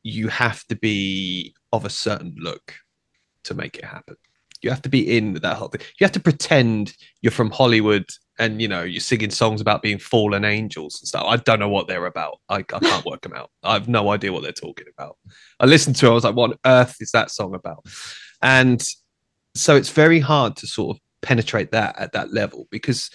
you 0.04 0.28
have 0.28 0.64
to 0.68 0.76
be 0.76 1.56
of 1.72 1.86
a 1.86 1.90
certain 1.90 2.36
look 2.38 2.76
to 3.46 3.56
make 3.56 3.78
it 3.78 3.86
happen. 3.86 4.16
You 4.64 4.70
have 4.70 4.82
to 4.84 4.90
be 4.90 5.18
in 5.18 5.34
that 5.36 5.58
whole 5.58 5.68
thing. 5.68 5.82
You 6.00 6.06
have 6.06 6.12
to 6.14 6.20
pretend 6.20 6.96
you're 7.22 7.32
from 7.32 7.52
Hollywood 7.52 8.06
and 8.40 8.62
you 8.62 8.68
know 8.68 8.82
you're 8.82 9.00
singing 9.00 9.30
songs 9.30 9.62
about 9.62 9.82
being 9.82 10.00
fallen 10.00 10.44
angels 10.44 11.00
and 11.00 11.08
stuff. 11.08 11.26
I 11.28 11.38
don't 11.38 11.60
know 11.60 11.70
what 11.70 11.88
they're 11.88 12.06
about. 12.06 12.40
I, 12.50 12.58
I 12.58 12.80
can't 12.80 13.06
work 13.06 13.22
them 13.22 13.34
out. 13.34 13.52
I 13.62 13.74
have 13.74 13.88
no 13.88 14.10
idea 14.10 14.34
what 14.34 14.44
they're 14.44 14.52
talking 14.52 14.88
about. 14.96 15.18
I 15.60 15.66
listened 15.66 15.98
to 15.98 16.08
it. 16.08 16.12
I 16.12 16.14
was 16.14 16.24
like, 16.24 16.36
what 16.36 16.52
on 16.52 16.58
earth 16.66 16.98
is 17.00 17.12
that 17.12 17.32
song 17.32 17.54
about? 17.54 17.86
And 18.42 18.84
so 19.56 19.76
it's 19.76 19.90
very 19.90 20.20
hard 20.20 20.56
to 20.58 20.68
sort 20.68 20.96
of 20.98 21.02
penetrate 21.22 21.72
that 21.72 22.00
at 22.00 22.14
that 22.14 22.34
level 22.34 22.68
because 22.72 23.10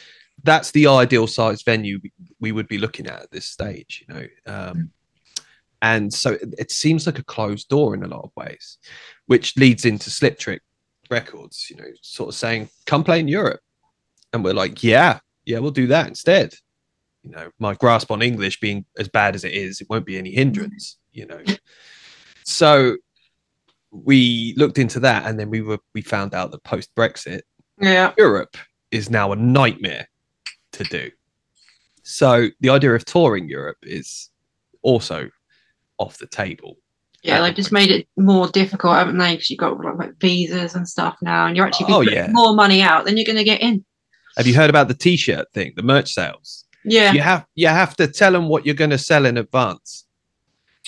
that's 0.44 0.70
the 0.70 0.86
ideal 0.86 1.26
size 1.26 1.62
venue 1.62 1.98
we, 2.40 2.52
would 2.52 2.68
be 2.68 2.78
looking 2.78 3.06
at 3.06 3.22
at 3.22 3.30
this 3.30 3.46
stage, 3.46 4.04
you 4.08 4.14
know. 4.14 4.26
Um, 4.46 4.90
and 5.82 6.12
so 6.12 6.32
it, 6.32 6.54
it 6.58 6.72
seems 6.72 7.06
like 7.06 7.18
a 7.18 7.24
closed 7.24 7.68
door 7.68 7.94
in 7.94 8.02
a 8.02 8.08
lot 8.08 8.24
of 8.24 8.30
ways, 8.36 8.78
which 9.26 9.56
leads 9.56 9.84
into 9.84 10.10
Slip 10.10 10.38
Trick. 10.38 10.62
Records, 11.10 11.68
you 11.70 11.76
know, 11.76 11.90
sort 12.02 12.28
of 12.28 12.34
saying, 12.34 12.68
"Come 12.86 13.04
play 13.04 13.20
in 13.20 13.28
Europe," 13.28 13.60
and 14.32 14.44
we're 14.44 14.54
like, 14.54 14.82
"Yeah, 14.82 15.20
yeah, 15.44 15.58
we'll 15.58 15.70
do 15.70 15.86
that 15.88 16.08
instead." 16.08 16.54
You 17.22 17.30
know, 17.30 17.50
my 17.58 17.74
grasp 17.74 18.10
on 18.10 18.22
English 18.22 18.60
being 18.60 18.84
as 18.98 19.08
bad 19.08 19.34
as 19.34 19.44
it 19.44 19.52
is, 19.52 19.80
it 19.80 19.88
won't 19.90 20.06
be 20.06 20.18
any 20.18 20.30
hindrance. 20.30 20.98
You 21.12 21.26
know, 21.26 21.42
so 22.44 22.96
we 23.90 24.54
looked 24.56 24.78
into 24.78 25.00
that, 25.00 25.26
and 25.26 25.38
then 25.38 25.50
we 25.50 25.62
were 25.62 25.78
we 25.94 26.02
found 26.02 26.34
out 26.34 26.50
that 26.50 26.62
post 26.64 26.94
Brexit, 26.94 27.42
Yeah. 27.80 28.12
Europe 28.18 28.56
is 28.90 29.10
now 29.10 29.32
a 29.32 29.36
nightmare 29.36 30.08
to 30.72 30.84
do. 30.84 31.10
So 32.02 32.48
the 32.60 32.70
idea 32.70 32.94
of 32.94 33.04
touring 33.04 33.48
Europe 33.48 33.78
is 33.82 34.30
also 34.82 35.30
off 35.98 36.18
the 36.18 36.26
table. 36.26 36.78
Yeah, 37.28 37.42
they've 37.42 37.54
just 37.54 37.72
made 37.72 37.90
it 37.90 38.08
more 38.16 38.48
difficult, 38.48 38.94
haven't 38.94 39.18
they? 39.18 39.32
Because 39.34 39.50
you've 39.50 39.58
got 39.58 39.78
like, 39.82 39.96
like 39.96 40.20
visas 40.20 40.74
and 40.74 40.88
stuff 40.88 41.16
now, 41.22 41.46
and 41.46 41.56
you're 41.56 41.66
actually 41.66 41.92
Oh, 41.92 41.98
putting 41.98 42.14
yeah. 42.14 42.28
more 42.30 42.54
money 42.54 42.82
out 42.82 43.04
than 43.04 43.16
you're 43.16 43.26
going 43.26 43.36
to 43.36 43.44
get 43.44 43.60
in. 43.60 43.84
Have 44.36 44.46
you 44.46 44.54
heard 44.54 44.70
about 44.70 44.88
the 44.88 44.94
T-shirt 44.94 45.52
thing, 45.52 45.72
the 45.76 45.82
merch 45.82 46.12
sales? 46.12 46.64
Yeah. 46.84 47.12
You 47.12 47.20
have 47.20 47.44
you 47.54 47.66
have 47.66 47.96
to 47.96 48.06
tell 48.06 48.32
them 48.32 48.48
what 48.48 48.64
you're 48.64 48.74
going 48.74 48.90
to 48.90 48.98
sell 48.98 49.26
in 49.26 49.36
advance. 49.36 50.06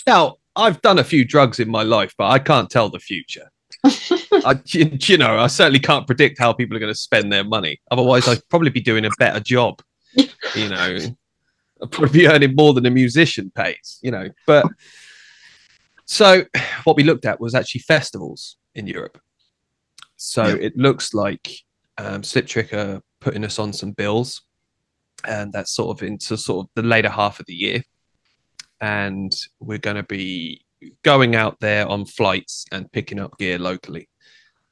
Now, 0.07 0.37
I've 0.57 0.81
done 0.83 0.98
a 0.98 1.05
few 1.05 1.24
drugs 1.24 1.61
in 1.61 1.68
my 1.68 1.83
life, 1.83 2.14
but 2.16 2.29
I 2.31 2.38
can't 2.38 2.70
tell 2.70 2.88
the 2.88 2.98
future. 3.00 3.50
I, 3.85 4.61
you, 4.66 4.96
you 5.00 5.18
know, 5.18 5.38
I 5.38 5.46
certainly 5.46 5.79
can't 5.79 6.07
predict 6.07 6.38
how 6.38 6.53
people 6.53 6.76
are 6.76 6.81
going 6.81 6.92
to 6.92 6.98
spend 6.98 7.33
their 7.33 7.44
money. 7.44 7.81
Otherwise, 7.90 8.29
I'd 8.29 8.46
probably 8.48 8.70
be 8.70 8.81
doing 8.81 9.05
a 9.05 9.11
better 9.18 9.40
job. 9.40 9.83
You 10.14 10.68
know, 10.68 10.98
I'd 11.83 11.90
probably 11.90 12.20
be 12.20 12.29
earning 12.29 12.55
more 12.55 12.72
than 12.74 12.87
a 12.87 12.90
musician 12.90 13.50
pays. 13.55 13.98
You 14.03 14.11
know, 14.11 14.29
but 14.46 14.66
so 16.11 16.44
what 16.85 16.96
we 16.96 17.05
looked 17.05 17.25
at 17.25 17.40
was 17.40 17.55
actually 17.55 17.83
festivals 17.83 18.57
in 18.75 18.87
Europe. 18.87 19.18
So 20.16 20.46
Yeah. 20.46 20.57
it 20.66 20.77
looks 20.77 21.14
like 21.14 21.49
um, 21.99 22.23
Slip 22.25 22.46
Trick 22.46 22.73
are 22.75 23.01
putting 23.20 23.44
us 23.44 23.59
on 23.59 23.73
some 23.73 23.92
bills, 23.92 24.42
and 25.25 25.53
that's 25.53 25.73
sort 25.73 25.96
of 25.96 26.03
into 26.07 26.37
sort 26.37 26.66
of 26.66 26.70
the 26.75 26.83
later 26.83 27.09
half 27.11 27.38
of 27.40 27.46
the 27.46 27.55
year. 27.55 27.83
And 28.81 29.33
we're 29.61 29.79
going 29.79 29.96
to 29.96 30.03
be 30.03 30.64
going 31.05 31.37
out 31.37 31.61
there 31.61 31.87
on 31.87 32.07
flights 32.07 32.64
and 32.73 32.90
picking 32.90 33.20
up 33.20 33.38
gear 33.38 33.59
locally. 33.59 34.09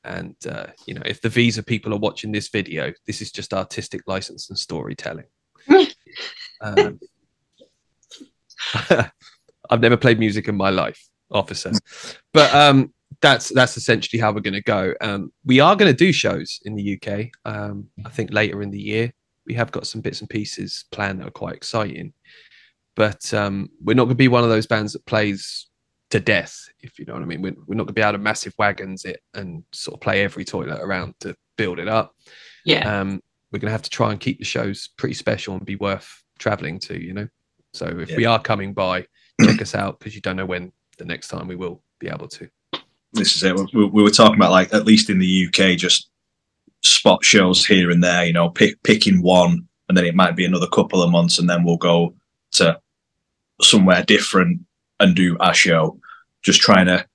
And 0.05 0.35
uh, 0.47 0.69
you 0.87 0.95
know, 0.95 1.03
if 1.05 1.21
the 1.21 1.29
visa 1.29 1.63
people 1.63 1.93
are 1.95 1.99
watching 1.99 2.33
this 2.33 2.49
video, 2.49 2.93
this 3.07 3.21
is 3.23 3.31
just 3.31 3.55
artistic 3.55 4.01
license 4.07 4.49
and 4.49 4.59
storytelling. 4.59 5.27
um, 6.63 6.99
I've 9.71 9.81
never 9.81 9.97
played 9.99 10.19
music 10.19 10.49
in 10.49 10.57
my 10.57 10.71
life, 10.71 11.01
officer, 11.31 11.73
but 12.33 12.53
um, 12.55 12.93
that's 13.21 13.49
that's 13.51 13.77
essentially 13.77 14.21
how 14.21 14.33
we're 14.33 14.41
going 14.41 14.55
to 14.55 14.63
go. 14.63 14.95
Um, 15.01 15.33
we 15.45 15.61
are 15.61 15.77
going 15.77 15.91
to 15.93 15.97
do 15.97 16.13
shows 16.13 16.61
in 16.65 16.75
the 16.75 17.01
UK. 17.01 17.31
Um, 17.45 17.89
I 18.05 18.11
think 18.11 18.33
later 18.33 18.63
in 18.63 18.71
the 18.71 18.81
year 18.81 19.13
we 19.47 19.55
have 19.55 19.73
got 19.73 19.87
some 19.87 20.01
bits 20.01 20.21
and 20.21 20.29
pieces 20.31 20.85
planned 20.93 21.21
that 21.21 21.29
are 21.29 21.33
quite 21.33 21.55
exciting, 21.57 22.13
but 22.95 23.33
um, 23.35 23.71
we're 23.83 23.95
not 23.95 24.05
going 24.05 24.11
to 24.11 24.17
be 24.17 24.29
one 24.29 24.45
of 24.45 24.51
those 24.51 24.67
bands 24.67 24.93
that 24.93 25.07
plays 25.07 25.67
to 26.11 26.21
death, 26.21 26.57
if 26.81 26.99
you 26.99 27.05
know 27.05 27.13
what 27.15 27.23
I 27.23 27.27
mean. 27.27 27.43
We're, 27.43 27.55
we're 27.67 27.75
not 27.75 27.85
going 27.85 27.89
to 27.89 27.93
be 27.95 28.03
able 28.03 28.13
to 28.13 28.19
massive 28.19 28.55
wagons 28.59 29.05
it 29.05 29.21
and 29.35 29.63
sort 29.73 29.95
of 29.95 30.01
play 30.01 30.23
every 30.25 30.45
toilet 30.45 30.81
around 30.81 31.15
to 31.21 31.35
build 31.57 31.79
it 31.79 31.89
up. 31.89 32.15
Yeah. 32.65 33.01
Um, 33.01 33.23
we're 33.53 33.59
going 33.59 33.69
to 33.69 33.73
have 33.73 33.83
to 33.83 33.91
try 33.91 34.11
and 34.11 34.21
keep 34.21 34.39
the 34.39 34.45
shows 34.45 34.89
pretty 34.97 35.15
special 35.15 35.55
and 35.55 35.65
be 35.67 35.77
worth 35.77 36.23
traveling 36.39 36.79
to, 36.81 37.03
you 37.03 37.13
know. 37.13 37.29
So 37.75 37.87
if 38.01 38.11
Yeah. 38.11 38.17
we 38.17 38.25
are 38.27 38.41
coming 38.41 38.73
by, 38.73 39.07
check 39.43 39.61
us 39.61 39.75
out 39.75 39.99
because 39.99 40.15
you 40.15 40.21
don't 40.21 40.37
know 40.37 40.47
when 40.47 40.73
the 40.99 41.05
next 41.05 41.29
time 41.29 41.49
we 41.49 41.57
will 41.57 41.81
be 41.99 42.09
able 42.09 42.29
to. 42.29 42.49
this 43.13 43.37
is 43.37 43.43
it. 43.43 43.57
We, 43.73 43.87
we 43.87 44.03
were 44.03 44.11
talking 44.11 44.37
about 44.37 44.51
like 44.51 44.73
at 44.75 44.85
least 44.85 45.11
in 45.11 45.19
the 45.19 45.47
UK, 45.47 45.79
just 45.79 46.11
spot 46.83 47.25
shows 47.25 47.65
here 47.65 47.91
and 47.91 48.03
there. 48.03 48.25
You 48.25 48.33
know, 48.33 48.51
pick, 48.51 48.83
picking 48.83 49.23
one, 49.23 49.67
and 49.89 49.97
then 49.97 50.05
it 50.05 50.15
might 50.15 50.37
be 50.37 50.45
another 50.45 50.69
couple 50.69 51.03
of 51.03 51.11
months, 51.11 51.39
and 51.39 51.49
then 51.49 51.65
we'll 51.65 51.77
go 51.77 52.15
to 52.53 52.79
somewhere 53.61 54.03
different 54.05 54.61
and 55.01 55.15
do 55.15 55.37
our 55.41 55.55
show. 55.55 55.99
Just 56.43 56.61
trying 56.61 56.87
to 56.87 57.07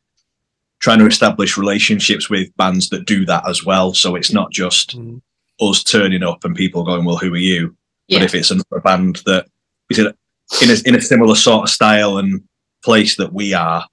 trying 0.80 1.00
to 1.00 1.06
establish 1.06 1.58
relationships 1.58 2.30
with 2.30 2.56
bands 2.58 2.90
that 2.90 3.06
do 3.06 3.26
that 3.26 3.48
as 3.48 3.64
well. 3.64 3.94
So 3.94 4.16
it's 4.16 4.34
not 4.34 4.52
just 4.52 4.98
mm. 4.98 5.22
us 5.62 5.82
turning 5.84 6.24
up 6.24 6.44
and 6.44 6.56
people 6.56 6.84
going, 6.84 7.06
"Well, 7.06 7.18
who 7.18 7.34
are 7.34 7.38
you?" 7.38 7.76
Yeah. 8.08 8.20
But 8.20 8.26
if 8.26 8.36
it's 8.36 8.52
another 8.52 8.82
band 8.84 9.22
that 9.26 9.48
is 9.90 10.00
in 10.00 10.08
a 10.08 10.90
in 10.90 10.96
a 10.96 11.02
similar 11.02 11.36
sort 11.36 11.64
of 11.64 11.70
style 11.70 12.18
and 12.18 12.44
place 12.84 13.16
that 13.18 13.34
we 13.34 13.54
are, 13.54 13.86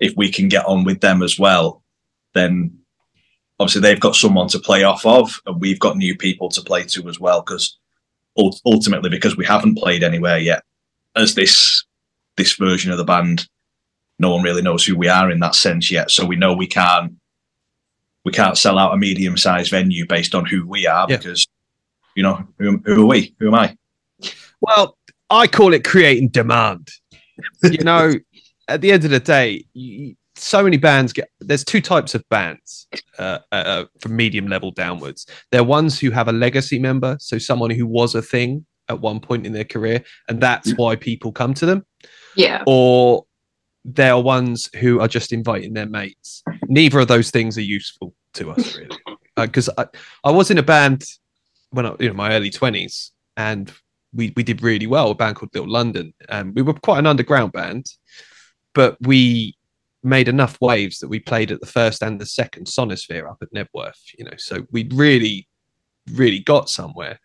if 0.00 0.14
we 0.16 0.30
can 0.30 0.48
get 0.48 0.66
on 0.66 0.84
with 0.84 1.00
them 1.00 1.22
as 1.22 1.38
well, 1.38 1.82
then 2.34 2.76
obviously 3.60 3.80
they've 3.82 4.00
got 4.00 4.16
someone 4.16 4.48
to 4.48 4.58
play 4.58 4.82
off 4.82 5.04
of, 5.06 5.32
and 5.46 5.60
we've 5.60 5.78
got 5.78 5.96
new 5.96 6.16
people 6.16 6.48
to 6.50 6.60
play 6.62 6.82
to 6.84 7.08
as 7.08 7.20
well. 7.20 7.42
Because 7.42 7.78
ultimately, 8.66 9.10
because 9.10 9.36
we 9.36 9.44
haven't 9.44 9.78
played 9.78 10.02
anywhere 10.02 10.38
yet, 10.38 10.62
as 11.16 11.34
this 11.34 11.84
this 12.36 12.54
version 12.56 12.90
of 12.90 12.98
the 12.98 13.04
band, 13.04 13.46
no 14.18 14.30
one 14.34 14.42
really 14.42 14.62
knows 14.62 14.84
who 14.84 14.96
we 14.96 15.08
are 15.08 15.30
in 15.30 15.40
that 15.40 15.54
sense 15.54 15.90
yet. 15.90 16.10
So 16.10 16.24
we 16.24 16.36
know 16.36 16.54
we 16.54 16.66
can't 16.66 17.14
we 18.24 18.32
can't 18.32 18.56
sell 18.58 18.78
out 18.78 18.94
a 18.94 18.96
medium 18.96 19.36
sized 19.36 19.70
venue 19.70 20.06
based 20.06 20.34
on 20.34 20.46
who 20.46 20.66
we 20.66 20.86
are 20.86 21.06
Yeah. 21.08 21.16
because 21.18 21.46
you 22.14 22.22
know 22.22 22.46
who, 22.58 22.78
who 22.84 23.02
are 23.02 23.06
we? 23.06 23.34
Who 23.38 23.48
am 23.48 23.54
I? 23.54 23.76
Well, 24.60 24.96
I 25.28 25.46
call 25.46 25.74
it 25.74 25.84
creating 25.84 26.28
demand. 26.28 26.88
you 27.62 27.78
know, 27.84 28.12
at 28.72 28.80
the 28.80 28.92
end 28.92 29.04
of 29.04 29.10
the 29.10 29.20
day, 29.20 29.64
you, 29.74 30.14
so 30.34 30.62
many 30.62 30.76
bands 30.76 31.12
get. 31.12 31.30
There's 31.40 31.64
two 31.64 31.80
types 31.80 32.14
of 32.14 32.26
bands 32.28 32.86
uh, 33.18 33.38
uh, 33.52 33.84
from 34.00 34.16
medium 34.16 34.48
level 34.48 34.70
downwards. 34.70 35.26
They're 35.50 35.64
ones 35.64 36.00
who 36.00 36.10
have 36.10 36.28
a 36.28 36.32
legacy 36.32 36.78
member, 36.78 37.16
so 37.20 37.38
someone 37.38 37.70
who 37.70 37.86
was 37.86 38.14
a 38.14 38.22
thing 38.22 38.66
at 38.88 39.00
one 39.00 39.20
point 39.20 39.46
in 39.46 39.52
their 39.52 39.64
career, 39.64 40.02
and 40.28 40.40
that's 40.40 40.72
why 40.76 40.96
people 40.96 41.32
come 41.32 41.54
to 41.54 41.66
them. 41.66 41.84
Yeah. 42.34 42.64
Or 42.66 43.24
they're 43.84 44.18
ones 44.18 44.70
who 44.76 45.00
are 45.00 45.08
just 45.08 45.32
inviting 45.32 45.74
their 45.74 45.86
mates. 45.86 46.42
Neither 46.66 47.00
of 47.00 47.08
those 47.08 47.30
things 47.30 47.58
are 47.58 47.62
useful 47.62 48.14
to 48.34 48.52
us, 48.52 48.76
really. 48.76 48.98
Because 49.34 49.70
I, 49.78 49.86
I 50.24 50.30
was 50.30 50.50
in 50.50 50.58
a 50.58 50.62
band 50.62 51.04
when 51.70 51.86
I, 51.86 51.96
you 51.98 52.08
know, 52.08 52.14
my 52.14 52.34
early 52.34 52.50
twenties, 52.50 53.12
and 53.38 53.72
we 54.12 54.30
we 54.36 54.42
did 54.42 54.62
really 54.62 54.86
well. 54.86 55.10
A 55.10 55.14
band 55.14 55.36
called 55.36 55.54
Little 55.54 55.70
London, 55.70 56.12
and 56.28 56.54
we 56.54 56.60
were 56.60 56.74
quite 56.74 56.98
an 56.98 57.06
underground 57.06 57.52
band, 57.52 57.86
but 58.74 58.96
we 59.00 59.56
made 60.02 60.28
enough 60.28 60.60
waves 60.60 60.98
that 60.98 61.08
we 61.08 61.20
played 61.20 61.52
at 61.52 61.60
the 61.60 61.66
first 61.66 62.02
and 62.02 62.20
the 62.20 62.26
second 62.26 62.66
Sonisphere 62.66 63.28
up 63.28 63.42
at 63.42 63.52
Knebworth. 63.52 64.14
You 64.18 64.24
know, 64.24 64.36
so 64.36 64.66
we 64.70 64.88
really, 64.92 65.48
really 66.12 66.40
got 66.40 66.68
somewhere. 66.68 67.20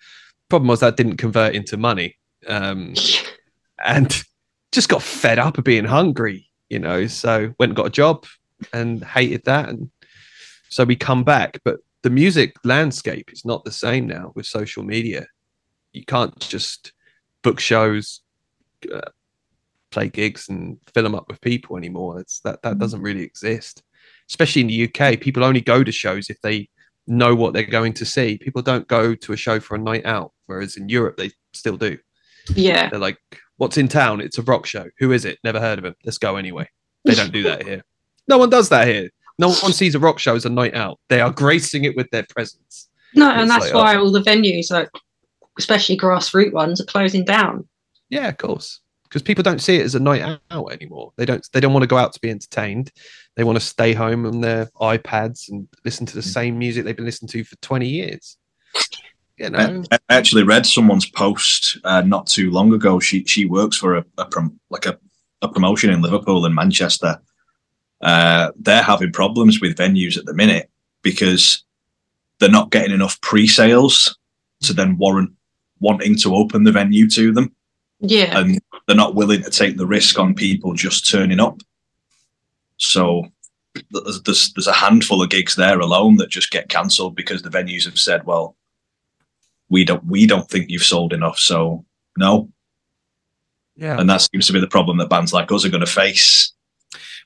Problem 0.49 0.67
was 0.67 0.79
that 0.79 0.97
didn't 0.97 1.17
convert 1.17 1.55
into 1.55 1.77
money, 1.77 2.15
um, 2.47 2.93
and 3.85 4.23
just 4.71 4.89
got 4.89 5.01
fed 5.01 5.39
up 5.39 5.57
of 5.57 5.63
being 5.63 5.85
hungry. 5.85 6.49
You 6.69 6.79
know, 6.79 7.07
so 7.07 7.53
went 7.59 7.71
and 7.71 7.75
got 7.77 7.87
a 7.87 7.91
job 7.91 8.25
and 8.73 9.03
hated 9.03 9.45
that, 9.45 9.69
and 9.69 9.89
so 10.69 10.83
we 10.83 10.95
come 10.95 11.23
back, 11.23 11.59
but 11.63 11.79
the 12.03 12.09
music 12.09 12.55
landscape 12.63 13.31
is 13.31 13.45
not 13.45 13.65
the 13.65 13.71
same 13.71 14.07
now 14.07 14.31
with 14.35 14.45
social 14.45 14.83
media. 14.83 15.27
You 15.93 16.05
can't 16.05 16.37
just 16.39 16.93
book 17.41 17.59
shows, 17.59 18.21
uh, 18.93 19.09
play 19.97 20.09
gigs, 20.09 20.47
and 20.49 20.77
fill 20.93 21.03
them 21.03 21.15
up 21.15 21.27
with 21.27 21.41
people 21.41 21.75
anymore. 21.75 22.19
It's 22.19 22.39
that 22.41 22.61
that 22.61 22.75
mm. 22.75 22.79
doesn't 22.79 23.01
really 23.01 23.23
exist, 23.23 23.81
especially 24.29 24.61
in 24.61 24.67
the 24.67 24.83
UK. 24.87 25.19
People 25.19 25.43
only 25.43 25.61
go 25.61 25.83
to 25.83 25.91
shows 25.91 26.29
if 26.29 26.39
they 26.41 26.69
know 27.07 27.33
what 27.33 27.53
they're 27.53 27.63
going 27.63 27.93
to 27.93 28.05
see. 28.05 28.37
People 28.37 28.61
don't 28.61 28.87
go 28.87 29.15
to 29.15 29.33
a 29.33 29.37
show 29.37 29.59
for 29.59 29.75
a 29.75 29.79
night 29.79 30.05
out, 30.05 30.33
whereas 30.45 30.77
in 30.77 30.87
Europe 30.87 31.17
they 31.17 31.31
still 31.53 31.77
do. 31.77 31.97
Yeah. 32.53 32.89
They're 32.89 32.99
like, 32.99 33.17
"What's 33.57 33.77
in 33.77 33.87
town? 33.87 34.21
It's 34.21 34.37
a 34.37 34.43
rock 34.43 34.67
show. 34.67 34.85
Who 34.99 35.11
is 35.11 35.25
it? 35.25 35.39
Never 35.43 35.59
heard 35.59 35.79
of 35.79 35.85
him. 35.85 35.95
Let's 36.05 36.19
go 36.19 36.35
anyway." 36.35 36.69
They 37.03 37.15
don't 37.15 37.31
do 37.31 37.43
that 37.43 37.65
here. 37.65 37.83
No 38.27 38.37
one 38.37 38.49
does 38.49 38.69
that 38.69 38.87
here. 38.87 39.09
No 39.39 39.49
one 39.49 39.71
sees 39.71 39.95
a 39.95 39.99
rock 39.99 40.19
show 40.19 40.35
as 40.35 40.45
a 40.45 40.49
night 40.49 40.75
out. 40.75 40.99
They 41.09 41.21
are 41.21 41.31
gracing 41.31 41.85
it 41.85 41.95
with 41.95 42.09
their 42.11 42.25
presence. 42.29 42.89
No, 43.15 43.31
and 43.31 43.41
It's 43.41 43.49
that's 43.49 43.65
like, 43.65 43.73
oh. 43.73 43.77
why 43.77 43.95
all 43.95 44.11
the 44.11 44.19
venues, 44.19 44.69
like 44.69 44.89
especially 45.57 45.97
grassroots 45.97 46.51
ones, 46.51 46.81
are 46.81 46.85
closing 46.85 47.23
down. 47.23 47.67
Yeah, 48.09 48.27
of 48.27 48.37
course. 48.37 48.81
Because 49.07 49.21
people 49.21 49.43
don't 49.43 49.61
see 49.61 49.77
it 49.77 49.85
as 49.85 49.95
a 49.95 49.99
night 49.99 50.39
out 50.51 50.71
anymore. 50.71 51.13
They 51.15 51.25
don't. 51.25 51.47
They 51.53 51.59
don't 51.59 51.73
want 51.73 51.83
to 51.83 51.87
go 51.87 51.97
out 51.97 52.13
to 52.13 52.19
be 52.19 52.29
entertained. 52.29 52.91
They 53.35 53.43
want 53.43 53.57
to 53.57 53.65
stay 53.65 53.93
home 53.93 54.25
on 54.25 54.41
their 54.41 54.65
iPads 54.81 55.49
and 55.49 55.67
listen 55.85 56.05
to 56.07 56.15
the 56.15 56.21
same 56.21 56.57
music 56.57 56.83
they've 56.83 56.95
been 56.95 57.05
listening 57.05 57.29
to 57.29 57.43
for 57.43 57.55
twenty 57.57 57.87
years. 57.87 58.37
You 59.37 59.49
know, 59.51 59.83
I 59.91 59.97
I 60.09 60.15
actually 60.17 60.43
read 60.43 60.65
someone's 60.65 61.09
post 61.09 61.77
uh, 61.83 62.01
not 62.01 62.27
too 62.27 62.51
long 62.51 62.73
ago. 62.73 62.99
She 62.99 63.23
she 63.25 63.45
works 63.45 63.77
for 63.77 63.95
a, 63.95 64.05
a 64.17 64.25
prom, 64.25 64.59
like 64.69 64.85
a, 64.85 64.97
a 65.41 65.47
promotion 65.47 65.89
in 65.89 66.01
Liverpool 66.01 66.45
and 66.45 66.55
Manchester. 66.55 67.19
Uh, 68.01 68.51
they're 68.59 68.81
having 68.81 69.11
problems 69.11 69.61
with 69.61 69.77
venues 69.77 70.17
at 70.17 70.25
the 70.25 70.33
minute 70.33 70.69
because 71.01 71.63
they're 72.39 72.49
not 72.49 72.71
getting 72.71 72.93
enough 72.93 73.19
pre-sales 73.21 74.17
to 74.61 74.73
then 74.73 74.97
warrant 74.97 75.31
wanting 75.79 76.17
to 76.17 76.35
open 76.35 76.63
the 76.63 76.71
venue 76.71 77.09
to 77.09 77.31
them, 77.31 77.55
Yeah. 77.99 78.39
and 78.39 78.59
they're 78.85 78.95
not 78.95 79.15
willing 79.15 79.41
to 79.43 79.49
take 79.49 79.77
the 79.77 79.87
risk 79.87 80.19
on 80.19 80.35
people 80.35 80.73
just 80.73 81.09
turning 81.09 81.39
up. 81.39 81.61
So 82.77 83.25
there's, 83.91 84.21
there's 84.23 84.53
there's 84.53 84.67
a 84.67 84.73
handful 84.73 85.21
of 85.21 85.29
gigs 85.29 85.55
there 85.55 85.79
alone 85.79 86.17
that 86.17 86.29
just 86.29 86.51
get 86.51 86.69
cancelled 86.69 87.15
because 87.15 87.41
the 87.41 87.49
venues 87.49 87.85
have 87.85 87.97
said, 87.97 88.25
well, 88.25 88.55
we 89.69 89.83
don't 89.83 90.05
we 90.05 90.27
don't 90.27 90.49
think 90.49 90.69
you've 90.69 90.83
sold 90.83 91.13
enough, 91.13 91.39
so 91.39 91.85
no. 92.17 92.49
Yeah. 93.75 93.99
And 93.99 94.09
that 94.09 94.21
seems 94.21 94.47
to 94.47 94.53
be 94.53 94.59
the 94.59 94.67
problem 94.67 94.97
that 94.97 95.09
bands 95.09 95.33
like 95.33 95.51
us 95.51 95.63
are 95.65 95.69
going 95.69 95.85
to 95.85 95.91
face. 95.91 96.53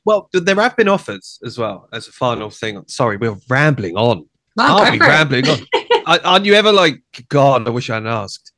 Well, 0.04 0.30
there 0.34 0.56
have 0.56 0.76
been 0.76 0.90
offers 0.90 1.40
as 1.46 1.58
well 1.58 1.88
as 1.94 2.08
a 2.08 2.12
final 2.12 2.50
thing. 2.50 2.84
Sorry, 2.88 3.18
we're 3.18 3.38
rambling 3.50 3.96
on. 3.96 4.28
No, 4.58 4.64
Aren't 4.66 4.92
we 4.92 5.00
rambling 5.00 5.48
on? 5.48 5.60
Aren't 6.26 6.46
you 6.46 6.56
ever 6.56 6.72
like, 6.72 7.02
God, 7.30 7.68
I 7.68 7.70
wish 7.70 7.90
I 7.90 7.96
hadn't 7.96 8.10
asked. 8.10 8.52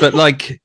But 0.00 0.14
like, 0.14 0.60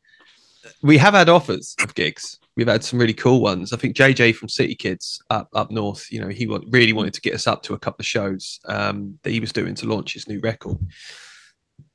we 0.84 0.98
have 0.98 1.14
had 1.14 1.30
offers 1.30 1.76
of 1.82 1.94
gigs. 1.96 2.40
We've 2.56 2.68
had 2.68 2.84
some 2.84 3.00
really 3.00 3.14
cool 3.14 3.42
ones. 3.42 3.72
I 3.72 3.78
think 3.78 3.96
JJ 3.96 4.36
from 4.36 4.50
City 4.50 4.76
Kids 4.76 5.22
up 5.30 5.50
up 5.54 5.72
north, 5.72 6.12
you 6.12 6.20
know, 6.20 6.28
he 6.28 6.48
wa- 6.48 6.60
really 6.70 6.94
wanted 6.94 7.14
to 7.14 7.22
get 7.22 7.34
us 7.34 7.48
up 7.48 7.64
to 7.64 7.74
a 7.74 7.80
couple 7.80 8.02
of 8.02 8.06
shows 8.06 8.60
um, 8.66 9.18
that 9.24 9.32
he 9.32 9.40
was 9.40 9.54
doing 9.54 9.76
to 9.76 9.88
launch 9.88 10.14
his 10.14 10.28
new 10.28 10.40
record. 10.42 10.78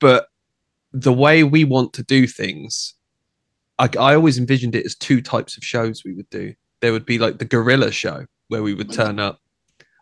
But 0.01 0.29
the 0.93 1.13
way 1.13 1.43
we 1.45 1.65
want 1.65 1.93
to 1.95 2.03
do 2.03 2.27
things, 2.27 2.95
I, 3.79 3.89
I 3.99 4.15
always 4.15 4.39
envisioned 4.39 4.75
it 4.75 4.87
as 4.87 4.95
two 4.95 5.21
types 5.21 5.57
of 5.57 5.65
shows 5.65 6.03
we 6.05 6.15
would 6.15 6.31
do. 6.31 6.55
There 6.81 6.93
would 6.93 7.07
be 7.07 7.19
like 7.19 7.39
the 7.39 7.45
guerrilla 7.45 7.91
show 7.91 8.27
where 8.49 8.63
we 8.63 8.75
would 8.75 8.93
turn 8.93 9.19
up, 9.19 9.41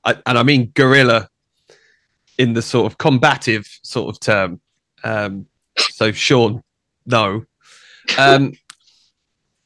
I, 0.05 0.17
and 0.27 0.39
I 0.39 0.43
mean 0.43 0.71
guerrilla 0.75 1.29
in 2.39 2.53
the 2.53 2.63
sort 2.63 2.91
of 2.91 2.99
combative 2.99 3.67
sort 3.83 4.15
of 4.15 4.21
term. 4.21 4.61
Um, 5.03 5.47
so 5.79 6.13
Sean, 6.13 6.63
no. 7.07 7.45
Um, 8.19 8.53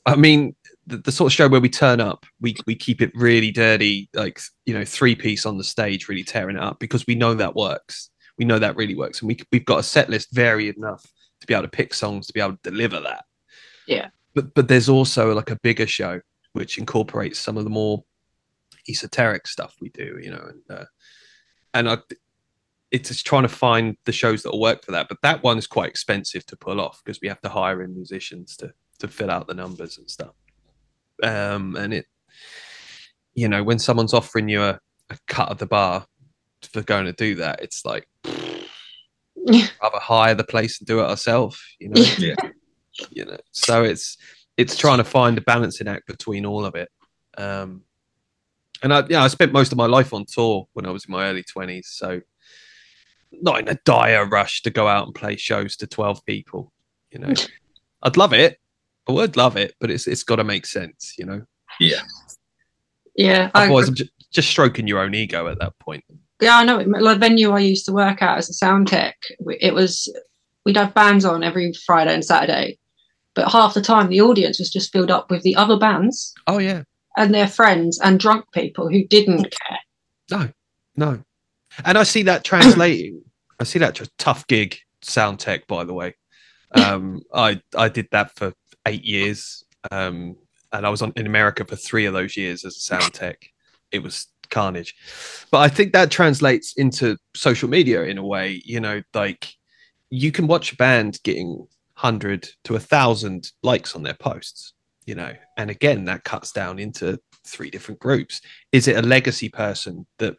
I 0.09 0.16
mean 0.16 0.55
the, 0.87 0.97
the 0.99 1.12
sort 1.12 1.31
of 1.31 1.35
show 1.35 1.49
where 1.49 1.61
we 1.61 1.68
turn 1.68 2.01
up, 2.01 2.25
we 2.40 2.57
we 2.66 2.75
keep 2.75 3.03
it 3.03 3.12
really 3.14 3.51
dirty, 3.51 4.09
like 4.14 4.40
you 4.64 4.75
know, 4.75 4.85
three 4.85 5.14
piece 5.14 5.44
on 5.44 5.59
the 5.59 5.64
stage, 5.64 6.09
really 6.09 6.25
tearing 6.25 6.57
it 6.57 6.62
up 6.62 6.79
because 6.79 7.07
we 7.07 7.14
know 7.14 7.35
that 7.35 7.55
works. 7.55 8.11
We 8.38 8.44
know 8.44 8.59
that 8.59 8.77
really 8.77 8.94
works, 8.94 9.21
and 9.21 9.29
we 9.29 9.38
we've 9.53 9.64
got 9.64 9.81
a 9.81 9.83
set 9.83 10.09
list 10.09 10.29
varied 10.33 10.77
enough 10.77 11.05
to 11.40 11.47
be 11.47 11.55
able 11.55 11.64
to 11.64 11.68
pick 11.68 11.92
songs 11.94 12.27
to 12.27 12.33
be 12.33 12.40
able 12.40 12.57
to 12.57 12.71
deliver 12.71 13.01
that. 13.01 13.25
Yeah. 13.87 14.09
But 14.35 14.55
but 14.55 14.68
there's 14.68 14.88
also 14.88 15.35
like 15.35 15.51
a 15.51 15.59
bigger 15.62 15.87
show 15.87 16.21
which 16.55 16.79
incorporates 16.79 17.38
some 17.38 17.57
of 17.59 17.64
the 17.64 17.71
more 17.71 18.03
esoteric 18.88 19.47
stuff 19.47 19.77
we 19.81 19.90
do, 19.90 20.18
you 20.23 20.31
know, 20.31 20.49
and 20.49 20.79
uh, 20.79 20.85
and 21.75 21.90
I 21.90 21.99
it's 22.90 23.11
just 23.11 23.27
trying 23.27 23.42
to 23.42 23.49
find 23.49 23.97
the 24.07 24.12
shows 24.12 24.42
that 24.42 24.53
will 24.53 24.61
work 24.61 24.85
for 24.85 24.92
that. 24.92 25.09
But 25.09 25.18
that 25.23 25.42
one 25.42 25.59
is 25.59 25.66
quite 25.66 25.90
expensive 25.90 26.47
to 26.47 26.57
pull 26.57 26.81
off 26.81 27.03
because 27.05 27.21
we 27.21 27.29
have 27.29 27.40
to 27.42 27.51
hire 27.51 27.83
in 27.83 27.94
musicians 27.94 28.57
to 28.59 28.73
to 29.00 29.08
fill 29.08 29.30
out 29.30 29.46
the 29.46 29.54
numbers 29.54 29.98
and 29.98 30.11
stuff. 30.11 30.34
Um, 31.22 31.76
and 31.76 31.94
it, 31.94 32.06
you 33.34 33.48
know, 33.48 33.62
when 33.62 33.78
someone's 33.78 34.14
offering 34.14 34.48
you 34.48 34.62
a, 34.62 34.80
a 35.11 35.18
cut 35.26 35.48
of 35.48 35.58
the 35.58 35.66
bar 35.66 36.06
for 36.72 36.82
going 36.82 37.06
to 37.06 37.12
do 37.12 37.37
that, 37.37 37.62
it's 37.62 37.84
like 37.84 38.08
rather 38.24 39.98
hire 40.00 40.34
the 40.34 40.44
place 40.44 40.80
and 40.80 40.87
do 40.87 41.00
it 41.00 41.04
ourselves, 41.04 41.61
you 41.78 41.88
know. 41.88 42.02
Yeah. 42.18 42.34
You 43.11 43.26
know, 43.26 43.38
so 43.52 43.84
it's 43.84 44.16
it's 44.56 44.76
trying 44.76 44.98
to 44.98 45.04
find 45.04 45.38
a 45.38 45.40
balancing 45.40 45.87
act 45.87 46.06
between 46.06 46.44
all 46.44 46.64
of 46.64 46.74
it. 46.74 46.90
Um, 47.37 47.82
and 48.82 48.92
I, 48.92 49.04
yeah, 49.08 49.22
I 49.22 49.28
spent 49.28 49.52
most 49.52 49.72
of 49.72 49.78
my 49.78 49.87
life 49.87 50.12
on 50.12 50.24
tour 50.26 50.68
when 50.72 50.84
I 50.84 50.90
was 50.90 51.04
in 51.04 51.12
my 51.12 51.28
early 51.28 51.44
twenties, 51.44 51.88
so 51.90 52.20
not 53.30 53.61
in 53.61 53.68
a 53.68 53.78
dire 53.84 54.26
rush 54.26 54.62
to 54.62 54.70
go 54.70 54.88
out 54.88 55.06
and 55.06 55.14
play 55.14 55.37
shows 55.37 55.76
to 55.76 55.87
twelve 55.87 56.24
people. 56.26 56.72
You 57.11 57.20
know, 57.20 57.34
I'd 58.02 58.16
love 58.16 58.32
it. 58.32 58.58
I 59.09 59.12
would 59.12 59.37
love 59.37 59.57
it, 59.57 59.75
but 59.81 59.90
it's 59.90 60.07
it's 60.07 60.23
got 60.23 60.37
to 60.37 60.44
make 60.44 60.66
sense. 60.66 61.14
You 61.18 61.27
know, 61.27 61.42
Yeah. 61.81 62.03
Yeah, 63.16 63.51
I, 63.53 63.64
otherwise 63.64 63.88
I'm 63.88 63.97
just, 63.97 64.12
just 64.33 64.49
stroking 64.49 64.87
your 64.87 65.01
own 65.01 65.12
ego 65.12 65.49
at 65.49 65.59
that 65.59 65.77
point. 65.81 66.05
yeah, 66.40 66.59
I 66.59 66.64
know. 66.64 66.77
Like 66.79 67.16
the 67.16 67.18
venue 67.18 67.51
I 67.51 67.59
used 67.59 67.85
to 67.87 67.92
work 67.92 68.23
at 68.23 68.38
as 68.38 68.49
a 68.49 68.53
sound 68.53 68.87
tech, 68.87 69.16
it 69.61 69.75
was 69.75 70.09
we'd 70.64 70.77
have 70.77 70.94
bands 70.94 71.25
on 71.25 71.42
every 71.42 71.73
Friday 71.85 72.14
and 72.14 72.25
Saturday, 72.25 72.79
but 73.35 73.51
half 73.51 73.75
the 73.75 73.83
time 73.83 74.09
the 74.09 74.21
audience 74.21 74.61
was 74.61 74.71
just 74.71 74.92
filled 74.92 75.11
up 75.11 75.33
with 75.33 75.42
the 75.42 75.57
other 75.57 75.77
bands 75.77 76.33
Oh 76.47 76.59
yeah, 76.59 76.85
and 77.16 77.35
their 77.35 77.49
friends 77.49 77.99
and 77.99 78.21
drunk 78.21 78.44
people 78.53 78.88
who 78.88 79.05
didn't 79.05 79.53
care. 79.53 79.79
no, 80.31 80.51
no. 80.94 81.25
and 81.85 81.99
I 81.99 82.05
see 82.05 82.23
that 82.25 82.44
translating. 82.44 83.23
I 83.59 83.64
see 83.64 83.81
that 83.81 83.97
just 83.97 84.16
tough 84.18 84.47
gig 84.47 84.79
sound 85.03 85.40
tech. 85.40 85.66
By 85.66 85.83
the 85.83 85.94
way, 85.94 86.14
um, 86.73 87.21
I 87.35 87.61
I 87.77 87.88
did 87.88 88.07
that 88.12 88.37
for 88.37 88.55
eight 88.86 89.04
years, 89.04 89.64
um, 89.90 90.36
and 90.72 90.86
I 90.86 90.88
was 90.88 91.02
on 91.02 91.12
in 91.16 91.26
America 91.26 91.64
for 91.64 91.76
three 91.76 92.06
of 92.06 92.12
those 92.12 92.36
years 92.36 92.64
as 92.64 92.76
a 92.76 92.80
sound 92.80 93.14
tech. 93.14 93.50
It 93.92 94.02
was 94.02 94.26
carnage, 94.50 94.94
but 95.50 95.58
I 95.58 95.68
think 95.68 95.92
that 95.92 96.10
translates 96.10 96.74
into 96.76 97.16
social 97.34 97.68
media 97.68 98.04
in 98.04 98.18
a 98.18 98.24
way. 98.24 98.62
You 98.64 98.80
know, 98.80 99.02
like 99.14 99.54
you 100.10 100.32
can 100.32 100.46
watch 100.46 100.72
a 100.72 100.76
band 100.76 101.20
getting 101.24 101.66
hundred 101.94 102.48
to 102.64 102.76
a 102.76 102.80
thousand 102.80 103.50
likes 103.62 103.94
on 103.94 104.02
their 104.02 104.14
posts. 104.14 104.74
You 105.06 105.14
know, 105.14 105.32
and 105.56 105.70
again 105.70 106.04
that 106.04 106.24
cuts 106.24 106.52
down 106.52 106.78
into 106.78 107.18
three 107.44 107.70
different 107.70 108.00
groups. 108.00 108.42
Is 108.72 108.88
it 108.88 108.96
a 108.96 109.02
legacy 109.02 109.48
person 109.48 110.06
that 110.18 110.36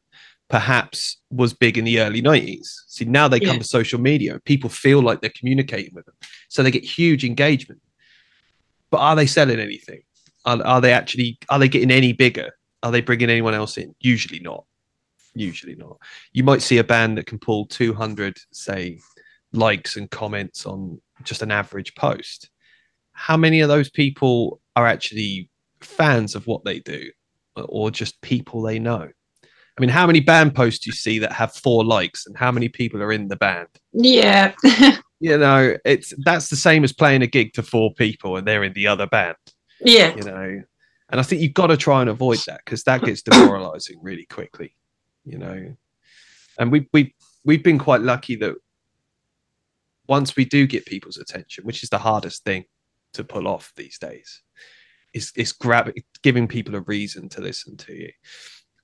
perhaps 0.50 1.18
was 1.30 1.54
big 1.54 1.78
in 1.78 1.86
the 1.86 2.02
early 2.02 2.22
90s. 2.22 2.68
See, 2.88 3.06
now 3.06 3.28
they 3.28 3.40
come 3.40 3.60
to 3.60 3.64
social 3.64 4.00
media 4.00 4.34
and 4.34 4.44
people 4.44 4.70
feel 4.70 5.02
like 5.02 5.22
they're 5.22 5.30
communicating 5.30 5.94
with 5.94 6.06
them. 6.06 6.16
So 6.50 6.64
they 6.64 6.72
get 6.72 6.84
huge 6.84 7.24
engagement. 7.24 7.80
But 8.92 9.00
are 9.00 9.16
they 9.16 9.26
selling 9.26 9.60
anything? 9.60 10.02
Are, 10.46 10.62
are 10.66 10.82
they 10.82 10.94
actually, 10.94 11.38
are 11.50 11.60
they 11.60 11.68
getting 11.68 11.92
any 11.92 12.14
bigger? 12.14 12.52
Are 12.84 12.92
they 12.92 13.02
bringing 13.02 13.30
anyone 13.30 13.54
else 13.54 13.78
in? 13.78 13.94
Usually 14.00 14.40
not. 14.40 14.66
Usually 15.36 15.76
not. 15.76 15.98
You 16.32 16.44
might 16.44 16.62
see 16.62 16.78
a 16.78 16.84
band 16.84 17.18
that 17.18 17.26
can 17.28 17.40
pull 17.40 17.66
200, 17.68 18.38
say, 18.52 19.00
likes 19.54 19.96
and 19.96 20.10
comments 20.10 20.66
on 20.66 21.02
just 21.24 21.42
an 21.42 21.52
average 21.52 21.94
post. 21.96 22.50
How 23.14 23.38
many 23.38 23.60
of 23.60 23.70
those 23.70 23.90
people 23.90 24.62
are 24.76 24.88
actually 24.88 25.50
fans 25.82 26.36
of 26.36 26.48
what 26.48 26.64
they 26.64 26.80
do 26.80 27.10
or 27.56 27.92
just 27.92 28.22
people 28.22 28.62
they 28.62 28.80
know? 28.80 29.10
I 29.80 29.82
mean, 29.82 29.90
how 29.90 30.08
many 30.08 30.20
band 30.20 30.56
posts 30.56 30.84
do 30.84 30.90
you 30.90 30.94
see 30.94 31.20
that 31.20 31.32
have 31.32 31.54
four 31.54 31.86
likes, 31.86 32.26
and 32.26 32.38
how 32.38 32.52
many 32.52 32.68
people 32.68 33.02
are 33.02 33.14
in 33.14 33.30
the 33.30 33.38
band? 33.38 33.70
Yeah, 33.94 34.54
You 35.20 35.38
know, 35.38 35.76
it's 35.84 36.14
that's 36.24 36.50
the 36.50 36.56
same 36.56 36.84
as 36.84 36.94
playing 36.94 37.22
a 37.22 37.28
gig 37.28 37.54
to 37.54 37.64
four 37.64 37.94
people 37.94 38.38
and 38.38 38.48
they're 38.48 38.64
in 38.64 38.74
the 38.74 38.88
other 38.88 39.08
band. 39.08 39.36
yeah, 39.82 40.16
You 40.16 40.24
know, 40.24 40.64
and 41.10 41.20
I 41.20 41.24
think 41.24 41.42
you've 41.42 41.54
got 41.54 41.68
to 41.68 41.78
try 41.78 42.02
and 42.02 42.10
avoid 42.10 42.40
that 42.48 42.62
because 42.64 42.84
that 42.84 43.02
gets 43.02 43.22
demoralizing 43.22 44.00
really 44.02 44.26
quickly. 44.26 44.76
You 45.26 45.38
know, 45.38 45.76
and 46.58 46.72
we 46.72 46.88
we 46.94 47.16
we've 47.44 47.64
been 47.64 47.80
quite 47.80 48.02
lucky 48.02 48.36
that 48.38 48.56
once 50.08 50.36
we 50.36 50.46
do 50.46 50.66
get 50.68 50.86
people's 50.86 51.18
attention, 51.18 51.66
which 51.66 51.84
is 51.84 51.90
the 51.90 51.98
hardest 51.98 52.44
thing 52.44 52.66
to 53.14 53.24
pull 53.24 53.48
off 53.48 53.74
these 53.76 53.98
days, 53.98 54.42
is 55.14 55.32
is 55.36 55.52
grab 55.52 55.92
giving 56.24 56.48
people 56.48 56.76
a 56.76 56.82
reason 56.82 57.30
to 57.30 57.42
listen 57.42 57.76
to 57.78 57.94
you. 57.94 58.12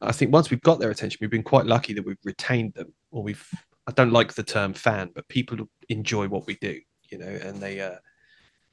I 0.01 0.11
think 0.11 0.33
once 0.33 0.49
we've 0.49 0.61
got 0.61 0.79
their 0.79 0.91
attention, 0.91 1.19
we've 1.21 1.29
been 1.29 1.43
quite 1.43 1.65
lucky 1.65 1.93
that 1.93 2.05
we've 2.05 2.17
retained 2.23 2.73
them, 2.73 2.93
or 3.11 3.23
we've. 3.23 3.47
I 3.87 3.91
don't 3.91 4.11
like 4.11 4.33
the 4.33 4.43
term 4.43 4.73
fan, 4.73 5.11
but 5.13 5.27
people 5.27 5.57
enjoy 5.89 6.27
what 6.27 6.47
we 6.47 6.55
do, 6.55 6.79
you 7.11 7.17
know, 7.19 7.27
and 7.27 7.61
they 7.61 7.79
uh, 7.79 7.97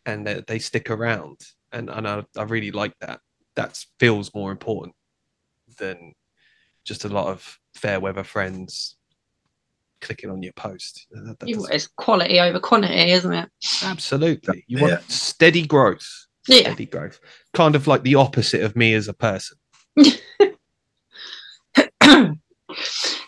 and 0.07 0.27
they, 0.27 0.43
they 0.47 0.59
stick 0.59 0.91
around, 0.91 1.41
and 1.73 1.91
and 1.91 2.09
I, 2.09 2.25
I 2.37 2.43
really 2.45 2.71
like 2.71 2.95
that. 3.01 3.21
That 3.57 3.79
feels 4.01 4.35
more 4.35 4.51
important 4.51 4.95
than 5.79 6.15
just 6.85 7.05
a 7.05 7.09
lot 7.09 7.27
of 7.29 7.59
fair 7.77 8.01
weather 8.01 8.25
friends 8.25 8.97
clicking 10.01 10.31
on 10.31 10.43
your 10.43 10.55
post. 10.55 11.07
That- 11.11 11.39
that 11.41 11.69
it's 11.73 11.87
quality 11.87 12.41
over 12.41 12.59
quantity, 12.59 13.13
isn't 13.13 13.33
it? 13.33 13.49
Absolutely, 13.83 14.65
you 14.67 14.79
Yeah. 14.79 14.83
want 14.97 15.11
steady 15.11 15.67
growth. 15.67 16.09
Yeah. 16.49 16.61
Steady 16.63 16.87
growth, 16.87 17.21
kind 17.53 17.77
of 17.77 17.87
like 17.87 18.03
the 18.03 18.17
opposite 18.17 18.63
of 18.63 18.75
me 18.75 18.95
as 18.95 19.07
a 19.09 19.15
person. 19.15 19.59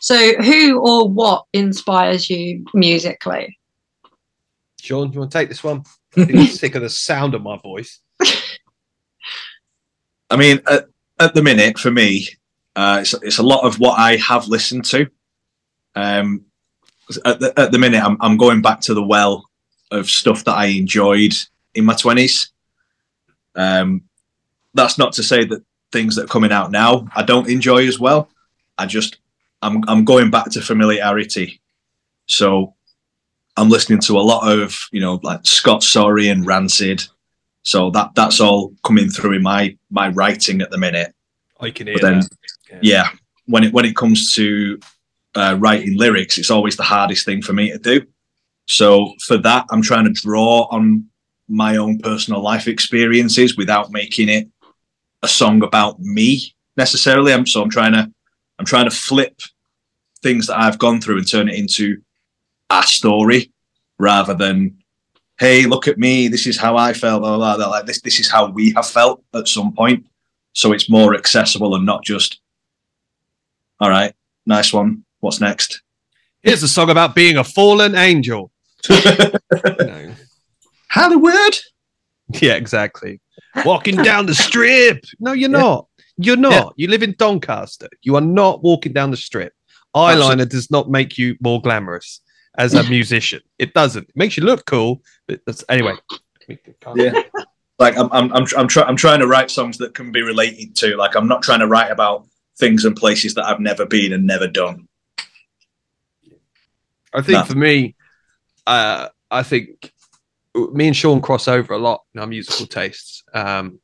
so, 0.05 0.35
who 0.35 0.81
or 0.81 1.09
what 1.09 1.47
inspires 1.55 2.29
you 2.29 2.67
musically? 2.75 3.59
Sean, 4.79 5.11
you 5.11 5.21
want 5.21 5.33
to 5.33 5.39
take 5.39 5.49
this 5.49 5.65
one? 5.65 5.83
I'm 6.15 6.45
sick 6.45 6.75
of 6.75 6.83
the 6.83 6.91
sound 6.91 7.33
of 7.35 7.41
my 7.41 7.57
voice. 7.57 8.01
I 10.31 10.37
mean, 10.37 10.61
at, 10.69 10.89
at 11.19 11.33
the 11.33 11.43
minute, 11.43 11.79
for 11.79 11.91
me, 11.91 12.29
uh, 12.77 12.99
it's, 13.01 13.15
it's 13.15 13.39
a 13.39 13.43
lot 13.43 13.65
of 13.65 13.81
what 13.81 13.99
I 13.99 14.17
have 14.17 14.47
listened 14.47 14.85
to. 14.85 15.09
Um, 15.95 16.45
at, 17.25 17.41
the, 17.41 17.59
at 17.59 17.73
the 17.73 17.79
minute, 17.79 18.05
I'm, 18.05 18.19
I'm 18.21 18.37
going 18.37 18.61
back 18.61 18.83
to 18.83 18.93
the 18.93 19.03
well 19.03 19.49
of 19.91 20.11
stuff 20.11 20.45
that 20.45 20.59
I 20.59 20.67
enjoyed 20.67 21.33
in 21.75 21.87
my 21.87 21.95
20s. 21.95 22.51
Um, 23.55 24.03
that's 24.75 24.99
not 24.99 25.15
to 25.15 25.23
say 25.23 25.47
that 25.47 25.65
things 25.93 26.17
that 26.17 26.25
are 26.27 26.29
coming 26.29 26.53
out 26.53 26.71
now 26.71 27.09
I 27.17 27.23
don't 27.23 27.49
enjoy 27.49 27.89
as 27.89 27.99
well. 27.99 28.29
I 28.77 28.85
just, 28.85 29.17
I'm, 29.65 29.83
I'm 29.89 30.05
going 30.05 30.31
back 30.31 30.51
to 30.51 30.61
familiarity. 30.61 31.61
So 32.27 32.75
I'm 33.57 33.69
listening 33.69 34.01
to 34.01 34.19
a 34.19 34.21
lot 34.21 34.51
of, 34.51 34.77
you 34.93 35.01
know, 35.01 35.21
like 35.23 35.41
Scott 35.45 35.83
Sorry 35.83 36.29
and 36.29 36.47
Rancid. 36.47 37.03
So 37.63 37.91
that 37.91 38.15
that's 38.15 38.41
all 38.41 38.75
coming 38.85 39.09
through 39.09 39.33
in 39.37 39.43
my 39.43 39.77
my 39.91 40.09
writing 40.09 40.61
at 40.61 40.71
the 40.71 40.79
minute. 40.79 41.15
I 41.61 41.71
can 41.71 41.87
hear 41.87 41.97
But 41.97 42.03
then, 42.03 42.21
that. 42.71 42.85
Yeah, 42.85 43.09
when 43.47 43.65
it 43.65 43.73
when 43.73 43.87
it 43.87 43.97
comes 43.97 44.35
to 44.35 44.79
uh, 45.35 45.57
writing 45.59 45.97
lyrics, 45.97 46.37
it's 46.37 46.51
always 46.51 46.77
the 46.77 46.83
hardest 46.83 47.25
thing 47.25 47.41
for 47.41 47.55
me 47.55 47.71
to 47.71 47.79
do. 47.79 48.07
So 48.67 49.15
for 49.27 49.39
that, 49.39 49.67
I'm 49.71 49.83
trying 49.83 50.05
to 50.05 50.13
draw 50.13 50.69
on 50.71 51.07
my 51.49 51.77
own 51.77 51.99
personal 51.99 52.43
life 52.43 52.69
experiences 52.69 53.57
without 53.57 53.91
making 53.91 54.29
it 54.29 54.49
a 55.23 55.29
song 55.29 55.63
about 55.63 56.01
me 56.01 56.55
necessarily. 56.77 57.33
I'm 57.33 57.47
so 57.47 57.63
I'm 57.63 57.71
trying 57.71 57.93
to 57.93 58.11
I'm 58.59 58.67
trying 58.67 58.89
to 58.89 58.95
flip 58.95 59.41
things 60.25 60.49
that 60.49 60.59
I've 60.59 60.79
gone 60.81 61.01
through 61.01 61.19
and 61.19 61.29
turn 61.31 61.49
it 61.49 61.55
into 61.55 62.01
a 62.71 62.83
story 62.83 63.53
rather 63.99 64.35
than 64.35 64.79
hey 65.39 65.67
look 65.67 65.87
at 65.87 65.99
me 65.99 66.27
this 66.29 66.47
is 66.47 66.57
how 66.59 66.77
I 66.77 66.93
felt 66.95 67.23
blah, 67.23 67.37
blah, 67.37 67.57
blah. 67.57 67.69
like 67.69 67.87
this 67.87 68.01
this 68.01 68.19
is 68.19 68.29
how 68.31 68.47
we 68.51 68.73
have 68.75 68.89
felt 68.89 69.23
at 69.35 69.47
some 69.49 69.73
point 69.73 70.07
so 70.55 70.73
it's 70.73 70.89
more 70.91 71.15
accessible 71.15 71.75
and 71.77 71.85
not 71.87 72.03
just 72.03 72.41
all 73.81 73.91
right 73.91 74.13
nice 74.47 74.73
one 74.73 75.05
what's 75.21 75.41
next 75.41 75.83
Here's 76.43 76.63
a 76.63 76.69
song 76.69 76.91
about 76.91 77.15
being 77.15 77.39
a 77.39 77.45
fallen 77.45 77.95
angel. 77.95 78.51
No. 78.91 80.13
Hollywood 80.91 81.57
Yeah, 82.41 82.55
exactly. 82.55 83.21
Walking 83.65 83.97
down 83.97 84.27
the 84.27 84.35
strip. 84.35 85.05
No, 85.19 85.33
you're 85.33 85.51
Yeah. 85.51 85.59
not. 85.59 85.89
You're 86.19 86.37
not. 86.37 86.53
Yeah. 86.53 86.69
You 86.77 86.89
live 86.89 87.03
in 87.03 87.15
Doncaster. 87.19 87.89
You 88.03 88.15
are 88.17 88.21
not 88.21 88.63
walking 88.63 88.93
down 88.93 89.11
the 89.11 89.17
strip. 89.17 89.53
Eyeliner 89.95 90.49
does 90.49 90.71
not 90.71 90.91
make 90.91 91.17
you 91.19 91.37
more 91.41 91.61
glamorous 91.61 92.21
as 92.59 92.75
a 92.75 92.83
musician. 92.85 93.41
It 93.59 93.75
doesn't. 93.75 94.09
It 94.09 94.17
makes 94.17 94.37
you 94.37 94.45
look 94.45 94.67
cool. 94.67 95.03
But 95.29 95.41
that's 95.47 95.65
anyway. 95.69 95.95
yeah 96.95 97.23
like 97.79 97.97
i'm 97.97 98.09
i'm 98.13 98.31
i'm, 98.35 98.47
I'm, 98.57 98.69
try, 98.69 98.83
I'm 98.83 98.97
trying 98.97 99.21
to 99.21 99.27
write 99.27 99.51
songs 99.51 99.79
that 99.79 99.95
can 99.95 100.13
be 100.13 100.21
related 100.21 100.77
to 100.77 100.95
like 100.97 101.17
i'm 101.17 101.27
not 101.27 101.43
trying 101.43 101.61
to 101.61 101.67
write 101.67 101.91
about 101.91 102.27
things 102.59 102.85
and 102.85 102.95
places 102.95 103.33
that 103.35 103.47
i've 103.47 103.61
never 103.61 103.87
been 103.87 104.13
and 104.13 104.27
never 104.27 104.47
done 104.47 104.87
I 107.15 107.23
think 107.23 107.39
No. 107.39 107.45
for 107.45 107.55
me, 107.57 107.95
uh, 108.67 109.09
I 109.31 109.43
think 109.45 109.93
me 110.55 110.89
and 110.89 110.97
Sean 110.97 111.21
cross 111.21 111.47
over 111.47 111.73
a 111.73 111.79
lot 111.79 112.03
in 112.13 112.21
our 112.21 112.27
musical 112.27 112.67
tastes. 112.67 113.23
Um, 113.33 113.79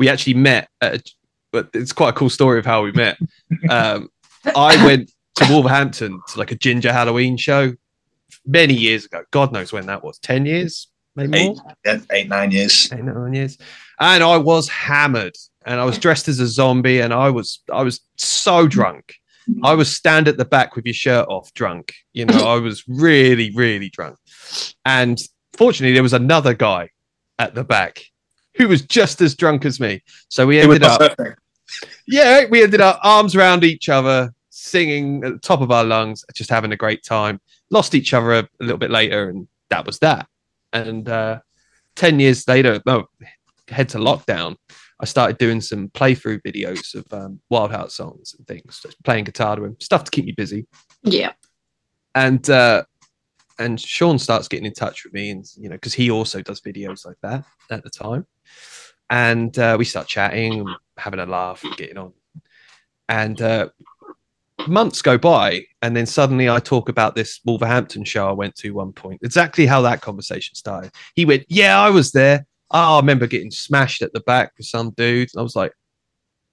we 0.00 0.08
actually 0.08 0.34
met, 0.34 0.68
at 0.80 0.96
a, 0.96 1.02
but 1.52 1.70
it's 1.74 1.92
quite 1.92 2.08
a 2.08 2.12
cool 2.12 2.28
story 2.28 2.58
of 2.58 2.66
how 2.66 2.82
we 2.82 2.90
met. 2.92 3.18
Um, 3.70 4.08
I 4.56 4.84
went 4.84 5.11
to 5.36 5.46
Wolverhampton 5.52 6.20
to 6.28 6.38
like 6.38 6.52
a 6.52 6.56
ginger 6.56 6.92
Halloween 6.92 7.36
show 7.36 7.72
many 8.46 8.74
years 8.74 9.04
ago. 9.06 9.22
God 9.30 9.52
knows 9.52 9.72
when 9.72 9.86
that 9.86 10.02
was. 10.04 10.18
Ten 10.18 10.46
years, 10.46 10.88
maybe 11.16 11.38
Eight. 11.38 11.46
more. 11.56 11.74
yeah, 11.84 11.98
eight 12.10 12.28
nine 12.28 12.50
years 12.50 12.92
Eight, 12.92 13.04
nine 13.04 13.32
years. 13.32 13.58
And 14.00 14.22
I 14.22 14.36
was 14.36 14.68
hammered, 14.68 15.34
and 15.64 15.80
I 15.80 15.84
was 15.84 15.98
dressed 15.98 16.28
as 16.28 16.40
a 16.40 16.46
zombie, 16.46 17.00
and 17.00 17.12
I 17.14 17.30
was 17.30 17.60
I 17.72 17.82
was 17.82 18.00
so 18.16 18.66
drunk. 18.66 19.14
I 19.64 19.74
was 19.74 19.94
stand 19.96 20.28
at 20.28 20.36
the 20.36 20.44
back 20.44 20.76
with 20.76 20.84
your 20.86 20.94
shirt 20.94 21.26
off, 21.28 21.52
drunk. 21.54 21.92
You 22.12 22.26
know, 22.26 22.46
I 22.46 22.60
was 22.60 22.84
really, 22.86 23.50
really 23.56 23.88
drunk. 23.90 24.16
And 24.84 25.18
fortunately, 25.54 25.94
there 25.94 26.02
was 26.02 26.12
another 26.12 26.54
guy 26.54 26.90
at 27.40 27.54
the 27.56 27.64
back 27.64 28.04
who 28.56 28.68
was 28.68 28.82
just 28.82 29.20
as 29.20 29.34
drunk 29.34 29.64
as 29.64 29.80
me. 29.80 30.00
So 30.28 30.46
we 30.46 30.60
ended 30.60 30.84
up, 30.84 31.00
perfect. 31.00 31.40
yeah, 32.06 32.44
we 32.50 32.62
ended 32.62 32.80
up 32.80 33.00
arms 33.02 33.34
around 33.34 33.64
each 33.64 33.88
other, 33.88 34.32
singing 34.62 35.24
at 35.24 35.32
the 35.32 35.38
top 35.38 35.60
of 35.60 35.70
our 35.70 35.84
lungs, 35.84 36.24
just 36.34 36.50
having 36.50 36.72
a 36.72 36.76
great 36.76 37.02
time. 37.02 37.40
Lost 37.70 37.94
each 37.94 38.14
other 38.14 38.32
a, 38.32 38.38
a 38.38 38.48
little 38.60 38.78
bit 38.78 38.90
later, 38.90 39.28
and 39.28 39.48
that 39.70 39.86
was 39.86 39.98
that. 39.98 40.28
And 40.72 41.08
uh, 41.08 41.40
10 41.96 42.20
years 42.20 42.46
later, 42.46 42.80
no, 42.86 43.06
head 43.68 43.88
to 43.90 43.98
lockdown, 43.98 44.56
I 45.00 45.04
started 45.04 45.38
doing 45.38 45.60
some 45.60 45.88
playthrough 45.88 46.42
videos 46.42 46.94
of 46.94 47.04
um, 47.12 47.40
Wild 47.50 47.72
Heart 47.72 47.90
songs 47.90 48.34
and 48.38 48.46
things, 48.46 48.80
just 48.82 49.02
playing 49.02 49.24
guitar 49.24 49.56
to 49.56 49.64
him, 49.64 49.76
stuff 49.80 50.04
to 50.04 50.10
keep 50.10 50.24
me 50.24 50.32
busy. 50.32 50.66
Yeah. 51.02 51.32
And 52.14 52.48
uh, 52.48 52.84
and 53.58 53.80
Sean 53.80 54.18
starts 54.18 54.48
getting 54.48 54.66
in 54.66 54.74
touch 54.74 55.04
with 55.04 55.12
me, 55.12 55.30
and 55.30 55.44
you 55.56 55.68
know, 55.68 55.76
because 55.76 55.94
he 55.94 56.10
also 56.10 56.40
does 56.40 56.60
videos 56.60 57.04
like 57.04 57.16
that 57.22 57.44
at 57.70 57.82
the 57.82 57.90
time. 57.90 58.26
And 59.10 59.56
uh, 59.58 59.76
we 59.78 59.84
start 59.84 60.08
chatting, 60.08 60.66
having 60.96 61.20
a 61.20 61.26
laugh, 61.26 61.64
and 61.64 61.76
getting 61.76 61.98
on. 61.98 62.12
And 63.08 63.40
uh, 63.42 63.68
months 64.68 65.02
go 65.02 65.18
by, 65.18 65.64
and 65.82 65.96
then 65.96 66.06
suddenly 66.06 66.48
I 66.48 66.58
talk 66.58 66.88
about 66.88 67.14
this 67.14 67.40
Wolverhampton 67.44 68.04
show 68.04 68.28
I 68.28 68.32
went 68.32 68.54
to 68.56 68.70
one 68.72 68.92
point. 68.92 69.20
Exactly 69.22 69.66
how 69.66 69.82
that 69.82 70.00
conversation 70.00 70.54
started. 70.54 70.92
He 71.14 71.24
went, 71.24 71.44
"Yeah, 71.48 71.78
I 71.78 71.90
was 71.90 72.12
there. 72.12 72.46
Oh, 72.70 72.96
I 72.96 73.00
remember 73.00 73.26
getting 73.26 73.50
smashed 73.50 74.02
at 74.02 74.12
the 74.12 74.20
back 74.20 74.52
with 74.56 74.66
some 74.66 74.90
dude." 74.90 75.30
And 75.32 75.40
I 75.40 75.42
was 75.42 75.56
like, 75.56 75.72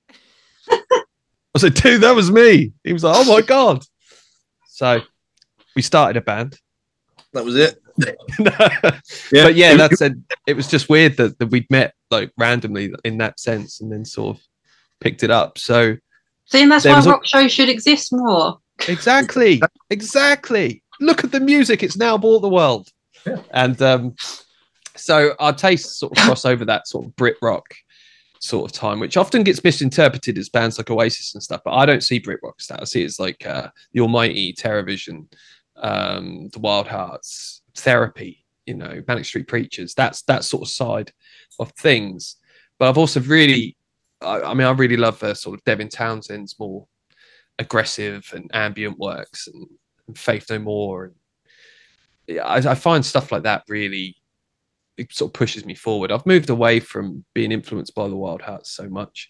"I 0.70 0.78
said 1.58 1.76
like, 1.76 1.84
dude, 1.84 2.02
that 2.02 2.16
was 2.16 2.32
me." 2.32 2.74
He 2.84 2.94
was 2.94 3.04
like, 3.04 3.16
"Oh 3.18 3.26
my 3.26 3.42
god!" 3.42 3.84
So 4.68 5.02
we 5.76 5.82
started 5.82 6.18
a 6.18 6.22
band. 6.22 6.58
that 7.34 7.46
was 7.46 7.56
it 7.56 7.80
But 8.38 9.56
yeah, 9.56 9.76
that's 9.76 10.02
a, 10.02 10.16
it 10.48 10.56
was 10.56 10.68
just 10.68 10.90
weird 10.90 11.18
that, 11.18 11.38
that 11.40 11.48
we'd 11.48 11.70
met 11.70 11.94
like 12.12 12.32
randomly 12.38 12.94
in 13.04 13.18
that 13.18 13.40
sense 13.40 13.82
and 13.82 13.92
then 13.92 14.06
sort 14.06 14.38
of 14.38 14.44
picked 15.02 15.24
it 15.24 15.32
up. 15.32 15.58
So 15.58 15.98
See, 16.52 16.64
and 16.64 16.72
that's 16.72 16.84
There 16.84 16.94
why 16.94 17.00
was 17.00 17.06
a- 17.08 17.12
rock 17.12 17.26
shows 17.26 17.52
should 17.52 17.70
exist 17.70 18.10
more. 18.12 18.60
exactly, 18.88 19.62
exactly. 19.90 20.84
Look 21.00 21.24
at 21.24 21.32
the 21.32 21.40
music; 21.40 21.84
it's 21.84 21.98
now 21.98 22.18
bought 22.18 22.42
the 22.42 22.50
world. 22.50 22.90
Yeah. 23.26 23.42
And 23.52 23.82
um, 23.82 24.16
so 24.96 25.34
our 25.40 25.54
tastes 25.54 25.98
sort 26.00 26.18
of 26.18 26.24
cross 26.26 26.46
over 26.46 26.66
that 26.66 26.88
sort 26.88 27.06
of 27.06 27.16
Brit 27.16 27.36
rock 27.42 27.66
sort 28.42 28.70
of 28.70 28.76
time, 28.78 29.00
which 29.00 29.18
often 29.18 29.44
gets 29.44 29.64
misinterpreted 29.64 30.38
as 30.38 30.50
bands 30.50 30.78
like 30.78 30.90
Oasis 30.90 31.34
and 31.36 31.44
stuff. 31.44 31.62
But 31.64 31.74
I 31.76 31.86
don't 31.86 32.04
see 32.04 32.20
Brit 32.20 32.40
rock 32.42 32.56
as 32.60 32.68
that. 32.68 32.82
I 32.82 32.86
see 32.86 33.02
it 33.04 33.06
as 33.06 33.20
like 33.20 33.46
uh, 33.46 33.70
the 33.94 34.00
Almighty, 34.02 34.54
Terrorvision, 34.54 35.32
um, 35.78 36.50
the 36.54 36.60
Wildhearts, 36.60 37.62
Therapy. 37.76 38.46
You 38.66 38.76
know, 38.76 39.02
Manic 39.08 39.26
Street 39.26 39.48
Preachers. 39.48 39.96
That's 39.96 40.22
that 40.24 40.44
sort 40.44 40.62
of 40.62 40.70
side 40.70 41.12
of 41.60 41.72
things. 41.72 42.36
But 42.78 42.88
I've 42.90 43.00
also 43.00 43.20
really, 43.22 43.76
I, 44.22 44.42
I 44.42 44.54
mean, 44.54 44.68
I 44.68 44.72
really 44.72 44.98
love 44.98 45.22
uh, 45.24 45.34
sort 45.34 45.58
of 45.58 45.64
Devin 45.66 45.90
Townsend's 45.90 46.58
more 46.60 46.88
aggressive 47.58 48.32
and 48.34 48.50
ambient 48.54 48.98
works 48.98 49.48
and, 49.48 49.68
and 50.08 50.18
Faith 50.18 50.50
No 50.50 50.60
More. 50.60 51.06
And 51.06 51.16
yeah, 52.28 52.46
I, 52.46 52.58
I 52.58 52.76
find 52.76 53.06
stuff 53.06 53.32
like 53.32 53.44
that 53.44 53.64
really 53.68 54.16
it 55.00 55.14
sort 55.14 55.30
of 55.30 55.34
pushes 55.34 55.66
me 55.66 55.74
forward. 55.74 56.12
I've 56.12 56.26
moved 56.26 56.50
away 56.50 56.80
from 56.80 57.24
being 57.34 57.52
influenced 57.52 57.96
by 57.96 58.08
the 58.08 58.16
Wildhearts 58.16 58.68
so 58.68 58.90
much, 58.90 59.30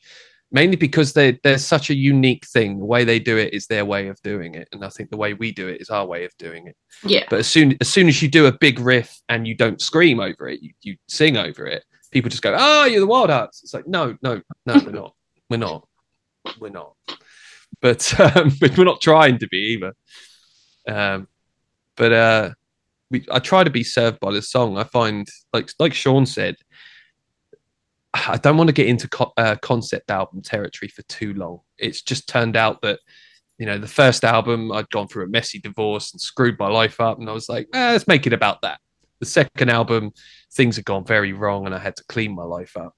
mainly 0.52 0.76
because 0.76 1.14
they 1.14 1.40
they're 1.44 1.60
such 1.60 1.92
a 1.92 1.96
unique 1.96 2.46
thing. 2.48 2.80
The 2.80 2.86
way 2.86 3.04
they 3.04 3.20
do 3.20 3.38
it 3.38 3.54
is 3.54 3.68
their 3.68 3.86
way 3.86 4.08
of 4.08 4.20
doing 4.24 4.56
it, 4.56 4.68
and 4.72 4.84
I 4.84 4.90
think 4.90 5.12
the 5.12 5.18
way 5.18 5.36
we 5.36 5.52
do 5.52 5.68
it 5.68 5.80
is 5.80 5.90
our 5.90 6.06
way 6.06 6.26
of 6.26 6.36
doing 6.40 6.68
it. 6.68 6.76
Yeah. 7.04 7.26
But 7.30 7.40
as 7.40 7.48
soon 7.48 7.78
as 7.80 7.88
soon 7.88 8.08
as 8.08 8.22
you 8.22 8.28
do 8.28 8.48
a 8.48 8.58
big 8.58 8.80
riff 8.80 9.22
and 9.30 9.48
you 9.48 9.56
don't 9.56 9.80
scream 9.80 10.20
over 10.20 10.50
it, 10.50 10.62
you, 10.62 10.72
you 10.82 10.98
sing 11.08 11.38
over 11.38 11.68
it. 11.68 11.86
People 12.12 12.30
just 12.30 12.42
go, 12.42 12.56
"Oh, 12.58 12.86
you're 12.86 13.02
the 13.02 13.08
Wildhearts." 13.08 13.64
It's 13.64 13.74
like, 13.74 13.88
no, 13.88 14.18
no, 14.22 14.42
no, 14.66 14.74
we're 14.86 14.92
not. 14.92 15.16
We're 15.50 15.58
not. 15.58 15.88
We're 16.60 16.70
not. 16.70 16.96
But 17.82 18.20
um, 18.20 18.52
we're 18.62 18.86
not 18.86 19.02
trying 19.02 19.40
to 19.40 19.48
be 19.48 19.78
either. 19.78 19.94
Um, 20.88 21.28
but 21.96 22.14
uh, 22.14 22.50
we 23.12 23.26
I 23.32 23.40
try 23.40 23.64
to 23.64 23.70
be 23.70 23.84
served 23.84 24.20
by 24.20 24.32
the 24.32 24.42
song. 24.42 24.78
I 24.78 24.84
find 24.84 25.28
like 25.54 25.72
like 25.80 25.94
Sean 25.94 26.26
said, 26.26 26.56
I 28.14 28.38
don't 28.38 28.58
want 28.58 28.70
to 28.70 28.74
get 28.74 28.88
into 28.88 29.08
co- 29.08 29.34
uh, 29.38 29.56
concept 29.62 30.10
album 30.10 30.42
territory 30.42 30.90
for 30.90 31.04
too 31.04 31.34
long. 31.34 31.60
It's 31.78 32.02
just 32.02 32.28
turned 32.28 32.56
out 32.56 32.82
that 32.82 33.00
you 33.58 33.66
know 33.66 33.78
the 33.78 33.88
first 33.88 34.24
album 34.24 34.72
I'd 34.72 34.90
gone 34.90 35.08
through 35.08 35.26
a 35.26 35.30
messy 35.30 35.60
divorce 35.60 36.12
and 36.12 36.22
screwed 36.22 36.58
my 36.58 36.68
life 36.68 37.00
up, 37.00 37.20
and 37.20 37.30
I 37.30 37.34
was 37.34 37.50
like, 37.50 37.68
eh, 37.74 37.92
let's 37.92 38.08
make 38.08 38.26
it 38.26 38.34
about 38.34 38.62
that. 38.64 38.80
The 39.20 39.26
second 39.26 39.70
album, 39.70 40.14
things 40.54 40.76
had 40.76 40.86
gone 40.86 41.06
very 41.06 41.34
wrong, 41.34 41.66
and 41.66 41.76
I 41.76 41.80
had 41.80 41.96
to 41.98 42.04
clean 42.06 42.34
my 42.34 42.44
life 42.44 42.78
up. 42.78 42.96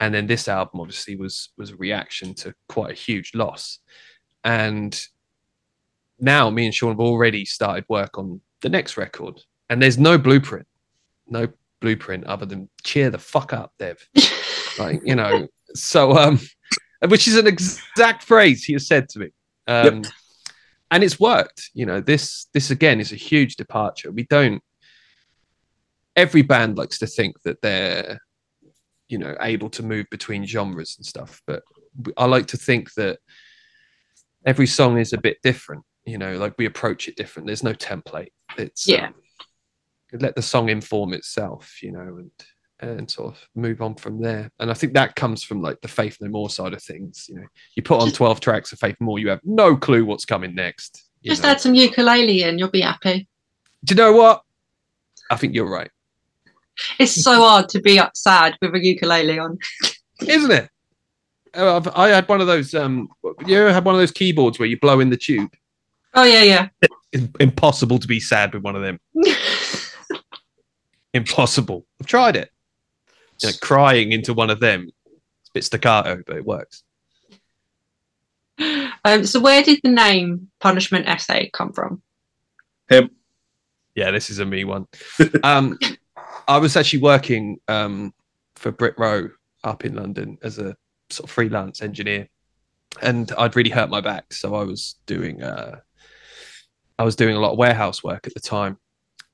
And 0.00 0.12
then 0.14 0.26
this 0.26 0.48
album 0.48 0.80
obviously 0.80 1.16
was 1.16 1.50
was 1.56 1.70
a 1.70 1.76
reaction 1.76 2.34
to 2.34 2.54
quite 2.68 2.90
a 2.90 2.94
huge 2.94 3.32
loss, 3.34 3.78
and 4.42 4.98
now 6.18 6.50
me 6.50 6.64
and 6.64 6.74
Sean 6.74 6.90
have 6.90 7.00
already 7.00 7.44
started 7.44 7.84
work 7.88 8.18
on 8.18 8.40
the 8.62 8.68
next 8.68 8.96
record, 8.96 9.40
and 9.68 9.80
there's 9.80 9.98
no 9.98 10.18
blueprint, 10.18 10.66
no 11.28 11.48
blueprint 11.80 12.24
other 12.24 12.46
than 12.46 12.68
cheer 12.82 13.10
the 13.10 13.18
fuck 13.18 13.52
up, 13.52 13.72
Dev. 13.78 14.08
like 14.78 15.00
you 15.04 15.14
know, 15.14 15.46
so 15.74 16.16
um, 16.16 16.40
which 17.08 17.28
is 17.28 17.36
an 17.36 17.46
exact 17.46 18.22
phrase 18.22 18.64
he 18.64 18.72
has 18.72 18.86
said 18.86 19.08
to 19.10 19.18
me, 19.18 19.28
um, 19.66 20.02
and 20.90 21.04
it's 21.04 21.20
worked. 21.20 21.70
You 21.74 21.86
know, 21.86 22.00
this 22.00 22.46
this 22.54 22.70
again 22.70 23.00
is 23.00 23.12
a 23.12 23.16
huge 23.16 23.56
departure. 23.56 24.10
We 24.10 24.24
don't. 24.24 24.62
Every 26.16 26.42
band 26.42 26.76
likes 26.78 26.98
to 26.98 27.06
think 27.06 27.40
that 27.42 27.60
they're, 27.62 28.20
you 29.08 29.18
know, 29.18 29.36
able 29.40 29.70
to 29.70 29.82
move 29.82 30.06
between 30.10 30.44
genres 30.46 30.96
and 30.98 31.06
stuff, 31.06 31.40
but 31.46 31.62
I 32.16 32.26
like 32.26 32.46
to 32.48 32.56
think 32.56 32.92
that 32.94 33.18
every 34.46 34.66
song 34.66 34.98
is 34.98 35.12
a 35.12 35.18
bit 35.18 35.38
different 35.42 35.84
you 36.04 36.18
know 36.18 36.36
like 36.36 36.52
we 36.58 36.66
approach 36.66 37.06
it 37.06 37.14
different 37.14 37.46
there's 37.46 37.62
no 37.62 37.72
template 37.74 38.32
it's 38.58 38.88
Yeah. 38.88 39.06
um, 39.08 39.14
let 40.14 40.34
the 40.34 40.42
song 40.42 40.68
inform 40.68 41.12
itself 41.12 41.80
you 41.80 41.92
know 41.92 42.00
and 42.00 42.30
and 42.80 43.08
sort 43.08 43.32
of 43.32 43.48
move 43.54 43.80
on 43.80 43.94
from 43.94 44.20
there. 44.20 44.50
And 44.58 44.68
I 44.68 44.74
think 44.74 44.94
that 44.94 45.14
comes 45.14 45.44
from 45.44 45.62
like 45.62 45.80
the 45.82 45.86
Faith 45.86 46.16
No 46.20 46.28
More 46.28 46.50
side 46.50 46.72
of 46.72 46.82
things. 46.82 47.26
You 47.28 47.36
know, 47.36 47.46
you 47.76 47.82
put 47.84 48.00
on 48.00 48.10
12 48.10 48.40
tracks 48.40 48.72
of 48.72 48.80
Faith 48.80 48.96
No 49.00 49.04
More, 49.04 49.20
you 49.20 49.28
have 49.28 49.38
no 49.44 49.76
clue 49.76 50.04
what's 50.04 50.24
coming 50.24 50.52
next. 50.56 51.04
you 51.20 51.30
Just 51.30 51.44
know. 51.44 51.50
add 51.50 51.60
some 51.60 51.76
ukulele 51.76 52.42
in, 52.42 52.58
you'll 52.58 52.72
be 52.72 52.80
happy. 52.80 53.28
Do 53.84 53.94
you 53.94 53.96
know 53.96 54.10
what? 54.12 54.42
I 55.30 55.36
think 55.36 55.54
you're 55.54 55.70
right, 55.70 55.92
It's 56.98 57.22
so 57.22 57.42
hard 57.42 57.68
to 57.70 57.80
be 57.80 58.00
sad 58.14 58.56
with 58.60 58.74
a 58.74 58.84
ukulele 58.84 59.38
on. 59.38 59.58
isn't 60.26 60.50
it? 60.50 60.68
Oh, 61.54 61.76
I've, 61.76 61.88
I 61.88 62.08
had 62.08 62.28
one 62.28 62.40
of 62.40 62.46
those. 62.46 62.74
Um, 62.74 63.08
you 63.46 63.58
ever 63.58 63.72
had 63.72 63.84
one 63.84 63.94
of 63.94 64.00
those 64.00 64.10
keyboards 64.10 64.58
where 64.58 64.68
you 64.68 64.78
blow 64.78 65.00
in 65.00 65.10
the 65.10 65.16
tube? 65.16 65.52
Oh 66.14 66.24
yeah, 66.24 66.42
yeah. 66.42 66.68
It's 67.12 67.28
impossible 67.40 67.98
to 67.98 68.06
be 68.06 68.20
sad 68.20 68.54
with 68.54 68.62
one 68.62 68.76
of 68.76 68.82
them. 68.82 68.98
Impossible. 71.14 71.84
I've 72.00 72.06
tried 72.06 72.36
it. 72.36 72.50
You 73.42 73.48
know, 73.48 73.54
crying 73.60 74.12
into 74.12 74.32
one 74.32 74.48
of 74.48 74.60
them. 74.60 74.88
It's 75.06 75.50
a 75.50 75.52
bit 75.52 75.64
staccato, 75.64 76.22
but 76.26 76.36
it 76.36 76.44
works. 76.44 76.84
um, 79.04 79.26
so 79.26 79.40
where 79.40 79.62
did 79.62 79.80
the 79.82 79.90
name 79.90 80.50
Punishment 80.60 81.06
Essay 81.06 81.50
come 81.52 81.72
from? 81.72 82.02
Yeah, 83.94 84.10
this 84.10 84.30
is 84.30 84.38
a 84.38 84.46
me 84.46 84.64
one. 84.64 84.86
um, 85.42 85.78
I 86.48 86.58
was 86.58 86.76
actually 86.76 87.02
working 87.02 87.58
um, 87.68 88.12
for 88.56 88.72
Brit 88.72 88.94
Row 88.98 89.28
up 89.64 89.84
in 89.84 89.94
London 89.94 90.38
as 90.42 90.58
a 90.58 90.76
sort 91.10 91.28
of 91.28 91.30
freelance 91.30 91.82
engineer, 91.82 92.28
and 93.00 93.30
I'd 93.38 93.56
really 93.56 93.70
hurt 93.70 93.90
my 93.90 94.00
back, 94.00 94.32
so 94.32 94.54
I 94.54 94.64
was 94.64 94.96
doing 95.06 95.42
uh, 95.42 95.80
I 96.98 97.04
was 97.04 97.16
doing 97.16 97.36
a 97.36 97.40
lot 97.40 97.52
of 97.52 97.58
warehouse 97.58 98.02
work 98.02 98.26
at 98.26 98.34
the 98.34 98.40
time, 98.40 98.78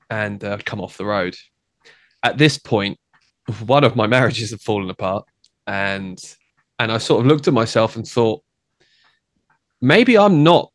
and 0.09 0.43
uh, 0.43 0.57
come 0.65 0.81
off 0.81 0.97
the 0.97 1.05
road. 1.05 1.35
At 2.23 2.37
this 2.37 2.57
point, 2.57 2.99
one 3.65 3.83
of 3.83 3.95
my 3.95 4.07
marriages 4.07 4.51
had 4.51 4.61
fallen 4.61 4.89
apart, 4.89 5.25
and 5.67 6.19
and 6.79 6.91
I 6.91 6.97
sort 6.97 7.21
of 7.21 7.27
looked 7.27 7.47
at 7.47 7.53
myself 7.53 7.95
and 7.95 8.07
thought, 8.07 8.43
maybe 9.81 10.17
I'm 10.17 10.43
not 10.43 10.71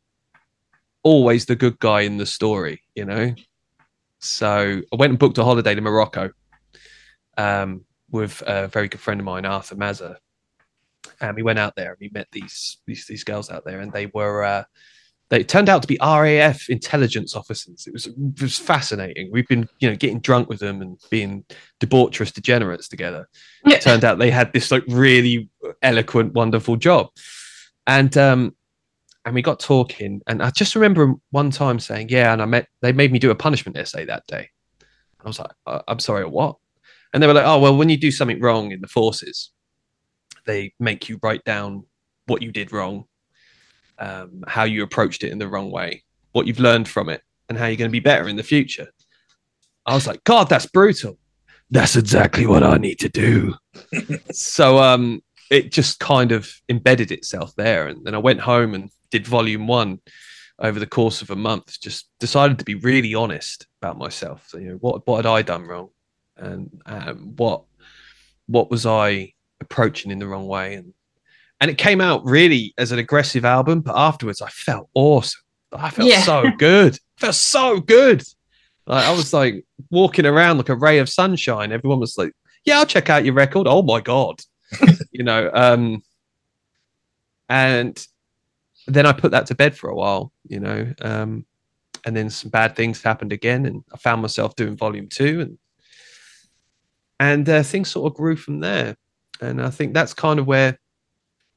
always 1.03 1.47
the 1.47 1.57
good 1.57 1.79
guy 1.79 2.03
in 2.03 2.19
the 2.19 2.27
story, 2.27 2.83
you 2.95 3.05
know. 3.05 3.35
So 4.25 4.81
I 4.93 4.97
went 4.97 5.11
and 5.11 5.19
booked 5.19 5.39
a 5.39 5.45
holiday 5.45 5.75
to 5.75 5.81
Morocco 5.81 6.31
um, 7.37 7.85
with 8.11 8.43
a 8.47 8.69
very 8.69 8.89
good 8.89 9.01
friend 9.01 9.21
of 9.21 9.27
mine, 9.27 9.45
Arthur 9.45 9.77
Mazza. 9.77 10.17
And 11.21 11.37
we 11.37 11.43
went 11.43 11.59
out 11.59 11.77
there 11.77 11.91
and 11.91 11.99
we 12.01 12.11
met 12.13 12.29
these 12.33 12.79
these 12.87 13.07
these 13.07 13.25
girls 13.25 13.51
out 13.51 13.65
there, 13.65 13.81
and 13.81 13.93
they 13.93 14.07
were 14.07 14.43
uh, 14.43 14.65
they 15.29 15.45
turned 15.45 15.69
out 15.69 15.83
to 15.83 15.89
be 15.89 15.99
RAF 16.01 16.69
intelligence 16.71 17.37
officers. 17.37 17.87
It 17.87 17.93
was 17.93 18.07
it 18.07 18.41
was 18.41 18.59
fascinating. 18.59 19.31
We've 19.31 19.47
been 19.47 19.69
you 19.81 19.91
know 19.91 19.97
getting 19.97 20.21
drunk 20.21 20.49
with 20.49 20.61
them 20.61 20.81
and 20.81 20.99
being 21.11 21.45
debaucherous 21.79 22.33
degenerates 22.33 22.89
together. 22.89 23.29
It 23.67 23.83
turned 23.83 24.05
out 24.05 24.19
they 24.19 24.31
had 24.31 24.53
this 24.53 24.71
like 24.71 24.85
really 24.89 25.51
eloquent, 25.83 26.33
wonderful 26.33 26.77
job, 26.77 27.09
and 27.87 28.17
um, 28.17 28.57
and 29.25 29.35
we 29.35 29.43
got 29.43 29.61
talking. 29.61 30.21
And 30.27 30.43
I 30.43 30.51
just 30.51 30.75
remember 30.75 31.15
one 31.31 31.51
time 31.51 31.79
saying, 31.81 32.09
"Yeah," 32.11 32.33
and 32.33 32.43
I 32.43 32.45
met 32.45 32.69
they 32.81 32.93
made 32.93 33.13
me 33.13 33.19
do 33.19 33.31
a 33.31 33.35
punishment 33.35 33.77
essay 33.77 34.05
that 34.05 34.27
day. 34.27 34.51
I 35.21 35.29
was 35.29 35.39
like, 35.39 35.51
uh, 35.67 35.83
"I'm 35.89 36.01
sorry, 36.01 36.25
what?" 36.25 36.57
And 37.13 37.23
they 37.23 37.27
were 37.27 37.35
like, 37.35 37.47
"Oh, 37.47 37.59
well, 37.59 37.77
when 37.77 37.89
you 37.89 37.97
do 37.97 38.11
something 38.11 38.41
wrong 38.41 38.73
in 38.73 38.81
the 38.81 38.89
forces, 38.89 39.51
they 40.47 40.75
make 40.79 41.09
you 41.09 41.19
write 41.23 41.45
down 41.45 41.85
what 42.27 42.43
you 42.43 42.53
did 42.53 42.73
wrong, 42.73 43.05
um, 43.99 44.45
how 44.47 44.65
you 44.65 44.83
approached 44.83 45.25
it 45.25 45.31
in 45.33 45.39
the 45.39 45.49
wrong 45.49 45.71
way, 45.71 46.05
what 46.33 46.47
you've 46.47 46.61
learned 46.61 46.89
from 46.89 47.09
it, 47.09 47.23
and 47.49 47.59
how 47.59 47.67
you're 47.67 47.77
going 47.77 47.91
to 47.91 47.93
be 47.93 48.01
better 48.01 48.29
in 48.29 48.37
the 48.37 48.43
future." 48.43 48.89
I 49.87 49.95
was 49.95 50.07
like, 50.07 50.25
"God, 50.25 50.49
that's 50.49 50.67
brutal." 50.67 51.19
That's 51.71 51.97
exactly 51.97 52.47
what 52.47 52.63
I 52.63 52.77
need 52.77 52.99
to 53.01 53.09
do. 53.09 53.55
so 54.33 54.79
um, 54.79 55.23
it 55.51 55.73
just 55.73 55.99
kind 55.99 56.31
of 56.31 56.49
embedded 56.69 57.11
itself 57.11 57.55
there, 57.57 57.89
and 57.89 58.05
then 58.05 58.15
I 58.15 58.19
went 58.19 58.41
home 58.41 58.75
and 58.75 58.91
did 59.15 59.27
volume 59.29 59.69
one 59.69 60.01
over 60.59 60.81
the 60.81 60.87
course 60.89 61.23
of 61.23 61.31
a 61.31 61.37
month. 61.37 61.81
Just 61.81 62.09
decided 62.19 62.59
to 62.59 62.65
be 62.65 62.75
really 62.75 63.15
honest 63.15 63.67
about 63.81 63.97
myself. 63.97 64.47
So, 64.49 64.59
you 64.59 64.71
know, 64.71 64.75
what 64.81 65.07
what 65.07 65.19
had 65.25 65.27
I 65.27 65.43
done 65.43 65.65
wrong, 65.65 65.91
and 66.37 66.83
um, 66.87 67.35
what 67.37 67.63
what 68.47 68.71
was 68.73 68.85
I 68.87 69.33
approaching 69.61 70.11
in 70.11 70.19
the 70.19 70.27
wrong 70.27 70.47
way, 70.49 70.75
and 70.75 70.93
and 71.61 71.71
it 71.71 71.79
came 71.79 72.01
out 72.01 72.25
really 72.25 72.75
as 72.77 72.91
an 72.91 72.99
aggressive 72.99 73.45
album. 73.45 73.81
But 73.83 73.97
afterwards, 73.97 74.43
I 74.43 74.49
felt 74.51 74.89
awesome. 74.95 75.41
I 75.73 75.91
felt 75.91 76.09
Yeah. 76.11 76.23
so 76.23 76.51
good. 76.59 76.99
felt 77.17 77.37
so 77.37 77.79
good. 77.81 78.23
Like, 78.87 79.07
I 79.07 79.13
was 79.13 79.33
like 79.33 79.65
walking 79.91 80.27
around 80.27 80.59
like 80.59 80.69
a 80.71 80.77
ray 80.77 80.99
of 80.99 81.09
sunshine. 81.09 81.71
Everyone 81.73 82.01
was 82.01 82.19
like, 82.19 82.33
"Yeah, 82.65 82.79
I'll 82.81 82.87
check 82.87 83.09
out 83.11 83.25
your 83.25 83.35
record." 83.35 83.67
Oh 83.69 83.83
my 83.83 84.01
god, 84.01 84.41
you 85.13 85.23
know. 85.23 85.51
Um, 85.55 86.03
and 87.49 87.95
then 88.87 89.07
I 89.07 89.13
put 89.13 89.31
that 89.31 89.47
to 89.47 89.55
bed 89.55 89.77
for 89.77 89.89
a 89.91 89.95
while, 89.95 90.33
you 90.49 90.61
know. 90.61 90.93
Um, 91.03 91.47
and 92.07 92.15
then 92.15 92.29
some 92.29 92.51
bad 92.51 92.77
things 92.77 93.03
happened 93.03 93.33
again, 93.33 93.65
and 93.67 93.83
I 93.93 93.97
found 93.97 94.21
myself 94.21 94.57
doing 94.57 94.77
volume 94.77 95.09
two, 95.09 95.41
and 95.41 95.59
and 97.21 97.49
uh, 97.49 97.63
things 97.63 97.91
sort 97.91 98.11
of 98.11 98.17
grew 98.17 98.37
from 98.37 98.61
there. 98.61 98.97
And 99.41 99.63
I 99.63 99.71
think 99.71 99.95
that's 99.95 100.13
kind 100.15 100.39
of 100.39 100.47
where 100.47 100.79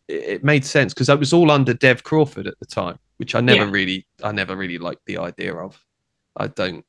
it, 0.08 0.14
it 0.24 0.44
made 0.44 0.64
sense 0.66 0.94
because 0.94 1.10
I 1.10 1.16
was 1.16 1.34
all 1.34 1.52
under 1.52 1.74
Dev 1.74 2.04
Crawford 2.04 2.48
at 2.48 2.58
the 2.60 2.66
time, 2.66 2.98
which 3.18 3.36
I 3.36 3.42
never 3.42 3.66
Yeah. 3.66 3.72
really, 3.72 4.08
I 4.24 4.32
never 4.32 4.56
really 4.56 4.78
liked 4.78 5.06
the 5.06 5.18
idea 5.18 5.54
of. 5.56 5.80
I 6.38 6.48
don't, 6.48 6.86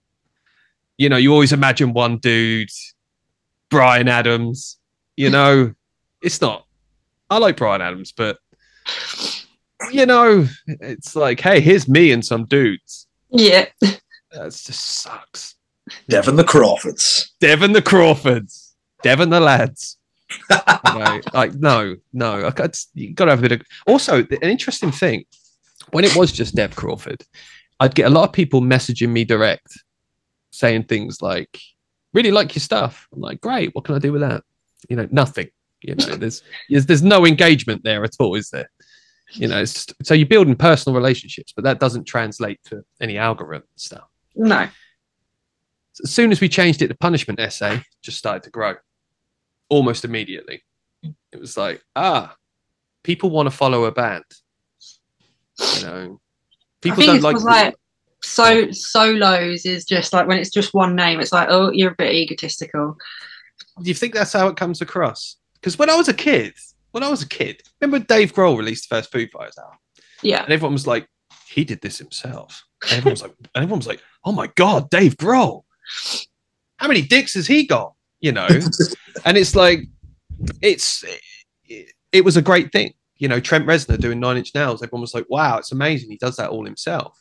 you 0.98 1.08
know, 1.08 1.16
you 1.16 1.32
always 1.32 1.52
imagine 1.52 1.92
one 1.94 2.18
dude, 2.18 2.70
Bryan 3.70 4.08
Adams. 4.08 4.78
You 5.16 5.30
know, 5.36 5.74
it's 6.22 6.40
not. 6.40 6.66
I 7.30 7.38
like 7.38 7.56
Bryan 7.56 7.82
Adams, 7.82 8.12
but 8.12 8.38
you 9.90 10.06
know, 10.06 10.46
it's 10.66 11.14
like, 11.16 11.40
hey, 11.40 11.60
here's 11.60 11.88
me 11.88 12.12
and 12.12 12.24
some 12.24 12.44
dudes. 12.44 13.06
Yeah. 13.30 13.66
That 13.80 14.50
just 14.50 14.72
sucks. 15.02 15.54
Devon 16.08 16.36
the 16.36 16.44
Crawfords. 16.44 17.34
Devon 17.40 17.72
the 17.72 17.82
Crawfords, 17.82 18.74
Devon 19.02 19.30
the 19.30 19.40
lads. 19.40 19.96
You 20.50 20.58
know, 20.98 21.20
like 21.32 21.54
no, 21.54 21.96
no, 22.12 22.46
I 22.46 22.50
got 22.50 22.78
you 22.94 23.14
got 23.14 23.26
to 23.26 23.32
have 23.32 23.38
a 23.38 23.48
bit 23.48 23.52
of. 23.52 23.62
Also, 23.86 24.18
an 24.18 24.42
interesting 24.42 24.90
thing 24.90 25.24
when 25.92 26.04
it 26.04 26.14
was 26.14 26.32
just 26.32 26.54
Dev 26.54 26.76
Crawford, 26.76 27.24
I'd 27.80 27.94
get 27.94 28.06
a 28.06 28.10
lot 28.10 28.24
of 28.24 28.32
people 28.32 28.60
messaging 28.60 29.08
me 29.08 29.24
direct, 29.24 29.72
saying 30.50 30.84
things 30.84 31.22
like, 31.22 31.58
"Really 32.12 32.30
like 32.30 32.54
your 32.54 32.60
stuff." 32.60 33.08
I'm 33.12 33.20
like, 33.20 33.40
"Great, 33.40 33.74
what 33.74 33.84
can 33.84 33.94
I 33.94 33.98
do 33.98 34.12
with 34.12 34.20
that?" 34.20 34.44
You 34.88 34.96
know, 34.96 35.08
nothing. 35.10 35.48
You 35.80 35.94
know, 35.94 36.16
there's 36.16 36.42
there's, 36.68 36.86
there's 36.86 37.02
no 37.02 37.24
engagement 37.24 37.84
there 37.84 38.04
at 38.04 38.16
all, 38.18 38.34
is 38.34 38.50
there? 38.50 38.68
You 39.32 39.48
know, 39.48 39.64
so 39.64 40.14
you're 40.14 40.26
building 40.26 40.56
personal 40.56 40.96
relationships, 40.96 41.52
but 41.54 41.64
that 41.64 41.80
doesn't 41.80 42.04
translate 42.04 42.60
to 42.64 42.82
any 43.00 43.18
algorithm 43.18 43.68
stuff 43.76 44.08
No. 44.34 44.68
as 46.02 46.10
soon 46.10 46.32
as 46.32 46.40
we 46.40 46.48
changed 46.48 46.80
it 46.80 46.88
to 46.88 46.94
punishment 46.96 47.38
essay, 47.38 47.82
just 48.02 48.16
started 48.18 48.42
to 48.44 48.50
grow 48.50 48.76
almost 49.68 50.04
immediately. 50.04 50.62
It 51.02 51.38
was 51.38 51.56
like, 51.58 51.82
ah, 51.94 52.34
people 53.02 53.28
want 53.30 53.46
to 53.46 53.50
follow 53.50 53.84
a 53.84 53.92
band. 53.92 54.24
You 55.76 55.82
know, 55.82 56.20
people 56.80 57.04
don't 57.04 57.20
like. 57.20 57.40
like, 57.42 57.74
So 58.22 58.70
solos 58.70 59.66
is 59.66 59.84
just 59.84 60.12
like 60.12 60.26
when 60.26 60.38
it's 60.38 60.50
just 60.50 60.72
one 60.72 60.96
name, 60.96 61.20
it's 61.20 61.32
like, 61.32 61.48
oh, 61.50 61.70
you're 61.70 61.92
a 61.92 61.96
bit 61.96 62.14
egotistical. 62.14 62.96
Do 63.82 63.88
you 63.88 63.94
think 63.94 64.14
that's 64.14 64.32
how 64.32 64.48
it 64.48 64.56
comes 64.56 64.80
across? 64.80 65.36
Because 65.54 65.78
when 65.78 65.90
I 65.90 65.96
was 65.96 66.08
a 66.08 66.14
kid, 66.14 66.54
when 66.98 67.06
I 67.06 67.10
was 67.10 67.22
a 67.22 67.28
kid, 67.28 67.62
remember 67.80 68.04
Dave 68.04 68.32
Grohl 68.32 68.56
released 68.58 68.88
the 68.88 68.96
first 68.96 69.12
Foo 69.12 69.26
Fighters 69.28 69.56
album, 69.58 69.78
Yeah. 70.22 70.42
and 70.42 70.52
everyone 70.52 70.72
was 70.72 70.86
like, 70.86 71.06
he 71.46 71.64
did 71.64 71.80
this 71.80 71.98
himself. 71.98 72.64
And 72.82 72.92
everyone 72.98 73.12
was 73.12 73.22
like, 73.22 73.32
and 73.54 73.62
everyone 73.64 73.78
was 73.78 73.86
like, 73.86 74.02
oh 74.24 74.32
my 74.32 74.48
god, 74.56 74.90
Dave 74.90 75.16
Grohl, 75.16 75.62
how 76.78 76.88
many 76.88 77.02
dicks 77.02 77.34
has 77.34 77.46
he 77.46 77.66
got? 77.66 77.94
You 78.20 78.32
know, 78.32 78.48
and 79.24 79.36
it's 79.36 79.54
like 79.54 79.80
it's 80.60 81.04
it, 81.64 81.86
it 82.12 82.24
was 82.24 82.36
a 82.36 82.42
great 82.42 82.70
thing 82.72 82.92
you 83.16 83.26
know 83.26 83.40
trent 83.40 83.66
reznor 83.66 83.98
doing 83.98 84.20
nine 84.20 84.36
inch 84.36 84.54
nails 84.54 84.80
everyone 84.82 85.00
was 85.00 85.12
like 85.14 85.26
wow 85.28 85.58
it's 85.58 85.72
amazing 85.72 86.08
he 86.08 86.16
does 86.16 86.36
that 86.36 86.50
all 86.50 86.64
himself 86.64 87.18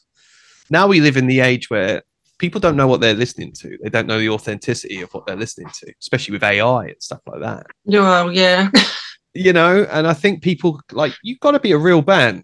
now 0.69 0.85
we 0.87 1.01
live 1.01 1.17
in 1.17 1.25
the 1.25 1.39
age 1.39 1.67
where 1.71 2.03
people 2.37 2.61
don't 2.61 2.75
know 2.77 2.85
what 2.87 3.01
they're 3.01 3.15
listening 3.15 3.51
to 3.51 3.75
they 3.81 3.89
don't 3.89 4.05
know 4.05 4.19
the 4.19 4.29
authenticity 4.29 5.01
of 5.01 5.11
what 5.15 5.25
they're 5.25 5.35
listening 5.35 5.67
to 5.73 5.91
especially 5.99 6.31
with 6.33 6.43
ai 6.43 6.85
and 6.85 6.95
stuff 7.01 7.21
like 7.25 7.41
that 7.41 7.65
Well, 7.85 8.31
yeah. 8.31 8.69
you 9.37 9.53
know 9.53 9.87
and 9.91 10.07
i 10.07 10.13
think 10.13 10.41
people 10.41 10.79
like 10.91 11.13
you've 11.23 11.39
got 11.39 11.51
to 11.51 11.59
be 11.59 11.71
a 11.71 11.77
real 11.77 12.01
band. 12.01 12.43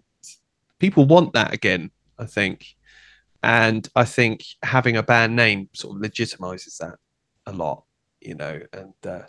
People 0.78 1.06
want 1.06 1.32
that 1.32 1.52
again 1.52 1.90
i 2.18 2.26
think. 2.26 2.76
And 3.42 3.86
i 3.94 4.04
think 4.04 4.44
having 4.62 4.96
a 4.96 5.02
band 5.02 5.36
name 5.36 5.68
sort 5.72 5.96
of 5.96 6.02
legitimizes 6.02 6.78
that 6.78 6.96
a 7.46 7.52
lot 7.52 7.84
you 8.20 8.34
know 8.34 8.60
and 8.72 8.94
uh, 9.06 9.22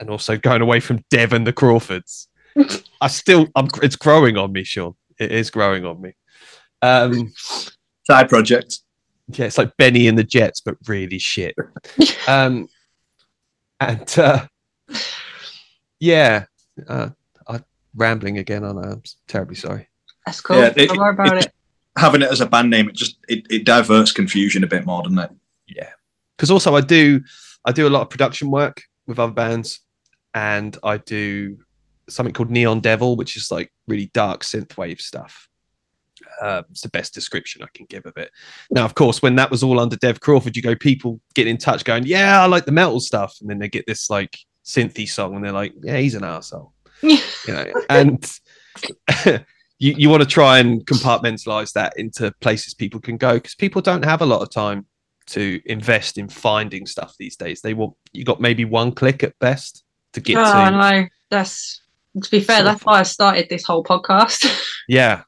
and 0.00 0.10
also 0.10 0.36
going 0.36 0.62
away 0.62 0.80
from 0.80 1.04
devon 1.10 1.44
the 1.44 1.52
crawfords. 1.52 2.28
I 3.00 3.08
still 3.08 3.48
i'm 3.54 3.68
it's 3.82 3.96
growing 3.96 4.36
on 4.36 4.52
me 4.52 4.64
sean. 4.64 4.94
It 5.18 5.32
is 5.32 5.50
growing 5.50 5.84
on 5.84 6.00
me. 6.00 6.14
Um 6.82 7.32
Side 8.06 8.28
project. 8.28 8.82
yeah, 9.32 9.46
it's 9.46 9.58
like 9.58 9.76
Benny 9.76 10.06
and 10.06 10.16
the 10.16 10.22
Jets, 10.22 10.60
but 10.60 10.76
really 10.86 11.18
shit. 11.18 11.56
um, 12.28 12.68
and 13.80 14.18
uh, 14.18 14.46
yeah, 15.98 16.44
uh, 16.88 17.10
I'm 17.46 17.64
rambling 17.94 18.38
again. 18.38 18.64
On 18.64 18.78
I'm 18.78 19.02
terribly 19.28 19.56
sorry. 19.56 19.88
That's 20.24 20.40
cool. 20.40 20.56
Yeah, 20.56 20.72
it- 20.76 20.88
Don't 20.88 20.98
worry 20.98 21.10
about 21.14 21.36
it- 21.38 21.46
it. 21.46 21.52
Having 21.98 22.22
it 22.22 22.30
as 22.30 22.42
a 22.42 22.46
band 22.46 22.68
name, 22.68 22.90
it 22.90 22.94
just 22.94 23.16
it, 23.26 23.46
it 23.48 23.64
diverts 23.64 24.12
confusion 24.12 24.62
a 24.62 24.66
bit 24.66 24.84
more, 24.84 25.02
doesn't 25.02 25.18
it? 25.18 25.30
Yeah, 25.66 25.88
because 26.36 26.50
also 26.50 26.74
I 26.76 26.82
do 26.82 27.22
I 27.64 27.72
do 27.72 27.88
a 27.88 27.90
lot 27.90 28.02
of 28.02 28.10
production 28.10 28.50
work 28.50 28.82
with 29.06 29.18
other 29.18 29.32
bands, 29.32 29.80
and 30.34 30.76
I 30.82 30.98
do 30.98 31.56
something 32.10 32.34
called 32.34 32.50
Neon 32.50 32.80
Devil, 32.80 33.16
which 33.16 33.34
is 33.36 33.50
like 33.50 33.72
really 33.88 34.10
dark 34.12 34.42
synthwave 34.42 35.00
stuff. 35.00 35.48
Uh, 36.42 36.62
it's 36.70 36.82
the 36.82 36.90
best 36.90 37.14
description 37.14 37.62
I 37.62 37.68
can 37.72 37.86
give 37.88 38.04
of 38.04 38.16
it. 38.18 38.30
Now, 38.70 38.84
of 38.84 38.94
course, 38.94 39.22
when 39.22 39.36
that 39.36 39.50
was 39.50 39.62
all 39.62 39.80
under 39.80 39.96
Dev 39.96 40.20
Crawford, 40.20 40.54
you 40.54 40.60
go 40.62 40.74
people 40.76 41.18
get 41.34 41.46
in 41.46 41.56
touch, 41.56 41.82
going, 41.82 42.04
"Yeah, 42.04 42.42
I 42.42 42.46
like 42.46 42.66
the 42.66 42.72
metal 42.72 43.00
stuff," 43.00 43.38
and 43.40 43.48
then 43.48 43.58
they 43.58 43.68
get 43.70 43.86
this 43.86 44.10
like 44.10 44.38
synthy 44.66 45.08
song, 45.08 45.36
and 45.36 45.44
they're 45.44 45.52
like, 45.52 45.72
"Yeah, 45.82 45.96
he's 45.96 46.14
an 46.14 46.24
asshole," 46.24 46.72
you 47.02 47.18
know. 47.48 47.72
And 47.88 48.30
you 49.78 49.94
you 49.96 50.10
want 50.10 50.22
to 50.22 50.28
try 50.28 50.58
and 50.58 50.84
compartmentalize 50.86 51.72
that 51.72 51.94
into 51.96 52.32
places 52.40 52.74
people 52.74 53.00
can 53.00 53.16
go 53.16 53.34
because 53.34 53.54
people 53.54 53.80
don't 53.80 54.04
have 54.04 54.20
a 54.20 54.26
lot 54.26 54.42
of 54.42 54.50
time 54.50 54.86
to 55.28 55.60
invest 55.66 56.18
in 56.18 56.28
finding 56.28 56.86
stuff 56.86 57.14
these 57.18 57.36
days. 57.36 57.60
They 57.60 57.74
want 57.74 57.94
you 58.12 58.24
got 58.24 58.40
maybe 58.40 58.64
one 58.64 58.92
click 58.92 59.22
at 59.22 59.38
best 59.38 59.84
to 60.12 60.20
get 60.20 60.36
oh, 60.36 60.42
to. 60.42 60.48
I 60.48 60.70
know. 61.00 61.08
That's 61.30 61.80
to 62.22 62.30
be 62.30 62.40
fair. 62.40 62.62
That's 62.62 62.84
why 62.84 63.00
I 63.00 63.02
started 63.04 63.48
this 63.48 63.64
whole 63.64 63.84
podcast. 63.84 64.62
Yeah. 64.88 65.22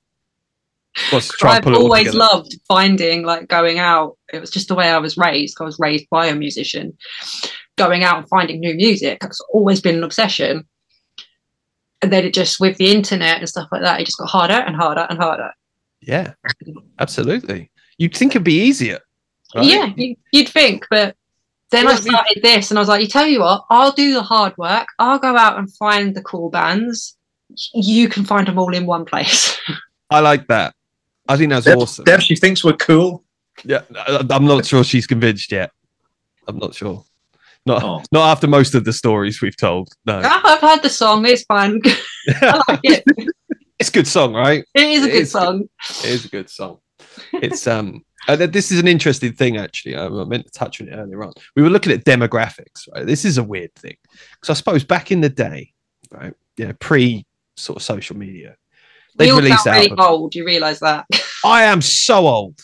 I've 1.13 1.63
pull 1.63 1.75
it 1.75 1.77
all 1.77 1.85
always 1.85 2.07
together. 2.07 2.19
loved 2.19 2.57
finding, 2.67 3.25
like, 3.25 3.49
going 3.49 3.79
out. 3.79 4.19
It 4.33 4.41
was 4.41 4.51
just 4.51 4.69
the 4.69 4.75
way 4.75 4.89
I 4.89 4.99
was 4.99 5.17
raised. 5.17 5.57
I 5.61 5.65
was 5.65 5.79
raised 5.79 6.09
by 6.11 6.27
a 6.27 6.35
musician. 6.35 6.97
Going 7.77 8.03
out 8.05 8.19
and 8.19 8.29
finding 8.29 8.61
new 8.61 8.75
music. 8.75 9.19
It's 9.23 9.41
always 9.53 9.81
been 9.81 9.97
an 9.97 10.05
obsession. 10.05 10.67
And 12.03 12.13
then 12.13 12.25
it 12.25 12.35
just, 12.35 12.61
with 12.61 12.77
the 12.77 12.91
internet 12.91 13.39
and 13.39 13.49
stuff 13.49 13.69
like 13.71 13.83
that, 13.83 14.01
it 14.01 14.05
just 14.05 14.19
got 14.19 14.29
harder 14.29 14.55
and 14.55 14.75
harder 14.77 15.07
and 15.09 15.19
harder. 15.19 15.53
Yeah, 16.01 16.35
absolutely. 16.99 17.71
You'd 17.99 18.17
think 18.17 18.33
it'd 18.33 18.45
be 18.45 18.61
easier. 18.61 18.99
right? 19.55 19.65
Yeah, 19.65 19.93
you, 19.97 20.17
you'd 20.33 20.49
think, 20.49 20.87
but 20.91 21.17
then 21.71 21.85
Well, 21.85 21.97
I 21.97 22.01
started 22.01 22.41
this, 22.43 22.71
and 22.71 22.79
I 22.79 22.81
was 22.81 22.89
like, 22.89 23.03
"You 23.03 23.09
tell 23.09 23.27
you 23.27 23.41
what, 23.41 23.65
I'll 23.69 23.93
do 23.93 24.15
the 24.15 24.23
hard 24.23 24.57
work. 24.57 24.87
I'll 24.99 25.19
go 25.19 25.37
out 25.37 25.59
and 25.59 25.73
find 25.75 26.15
the 26.15 26.23
cool 26.23 26.51
bands. 26.51 27.17
You 27.75 28.09
can 28.09 28.25
find 28.25 28.47
them 28.47 28.59
all 28.59 28.75
in 28.75 28.87
one 28.87 29.05
place." 29.05 29.59
I 30.11 30.21
like 30.21 30.47
that. 30.49 30.75
I 31.29 31.37
think 31.37 31.51
that's 31.51 31.67
Dev, 31.67 31.79
awesome. 31.79 32.05
Dev, 32.05 32.23
she 32.23 32.37
thinks 32.37 32.65
we're 32.65 32.73
cool. 32.75 33.25
Yeah, 33.65 33.83
I- 33.97 34.25
I'm 34.31 34.45
not 34.47 34.65
sure 34.67 34.85
she's 34.85 35.07
convinced 35.07 35.51
yet. 35.53 35.71
I'm 36.47 36.59
not 36.59 36.75
sure. 36.75 37.05
Not 37.67 37.83
Oh. 37.83 38.03
not 38.13 38.31
after 38.31 38.47
most 38.47 38.75
of 38.75 38.85
the 38.85 38.93
stories 38.93 39.43
we've 39.43 39.57
told. 39.57 39.89
No, 40.07 40.21
I've 40.25 40.61
heard 40.61 40.83
the 40.83 40.89
song; 40.89 41.27
it's 41.27 41.43
fun. 41.45 41.81
I 42.29 42.63
like 42.69 42.81
it. 42.85 43.05
it's 43.79 43.89
a 43.91 43.93
good 43.93 44.07
song, 44.07 44.33
right? 44.33 44.65
It 44.75 44.83
is 44.89 45.05
a 45.05 45.09
It 45.09 45.13
good 45.13 45.23
is 45.23 45.31
song. 45.33 45.69
It 46.05 46.05
is 46.11 46.25
a 46.25 46.29
good 46.29 46.49
song. 46.49 46.79
It's 47.35 47.67
um. 47.67 48.03
uh, 48.29 48.37
this 48.37 48.71
is 48.73 48.79
an 48.79 48.89
interesting 48.89 49.33
thing, 49.33 49.57
actually. 49.59 49.97
I 49.97 50.07
I 50.07 50.25
meant 50.25 50.47
to 50.47 50.53
touch 50.53 50.81
on 50.81 50.89
it 50.89 50.93
earlier 50.93 51.23
on. 51.25 51.33
We 51.57 51.63
were 51.63 51.69
looking 51.71 51.93
at 51.93 52.05
demographics, 52.05 52.89
right? 52.95 53.05
This 53.05 53.25
is 53.27 53.37
a 53.39 53.43
weird 53.43 53.75
thing 53.75 53.97
because 54.41 54.51
I 54.51 54.55
suppose 54.55 54.85
back 54.85 55.11
in 55.13 55.21
the 55.21 55.29
day, 55.29 55.73
right? 56.11 56.33
You 56.57 56.69
know, 56.69 56.75
pre 56.81 57.27
sort 57.57 57.77
of 57.77 57.83
social 57.83 58.17
media, 58.17 58.57
We 59.19 59.27
they'd 59.27 59.33
all 59.33 59.39
release 59.39 59.63
sound 59.63 59.77
really 59.77 59.91
albums. 59.91 60.07
old. 60.09 60.35
You 60.35 60.45
realise 60.45 60.81
that? 60.81 61.07
I 61.45 61.65
am 61.65 61.81
so 61.81 62.27
old. 62.27 62.61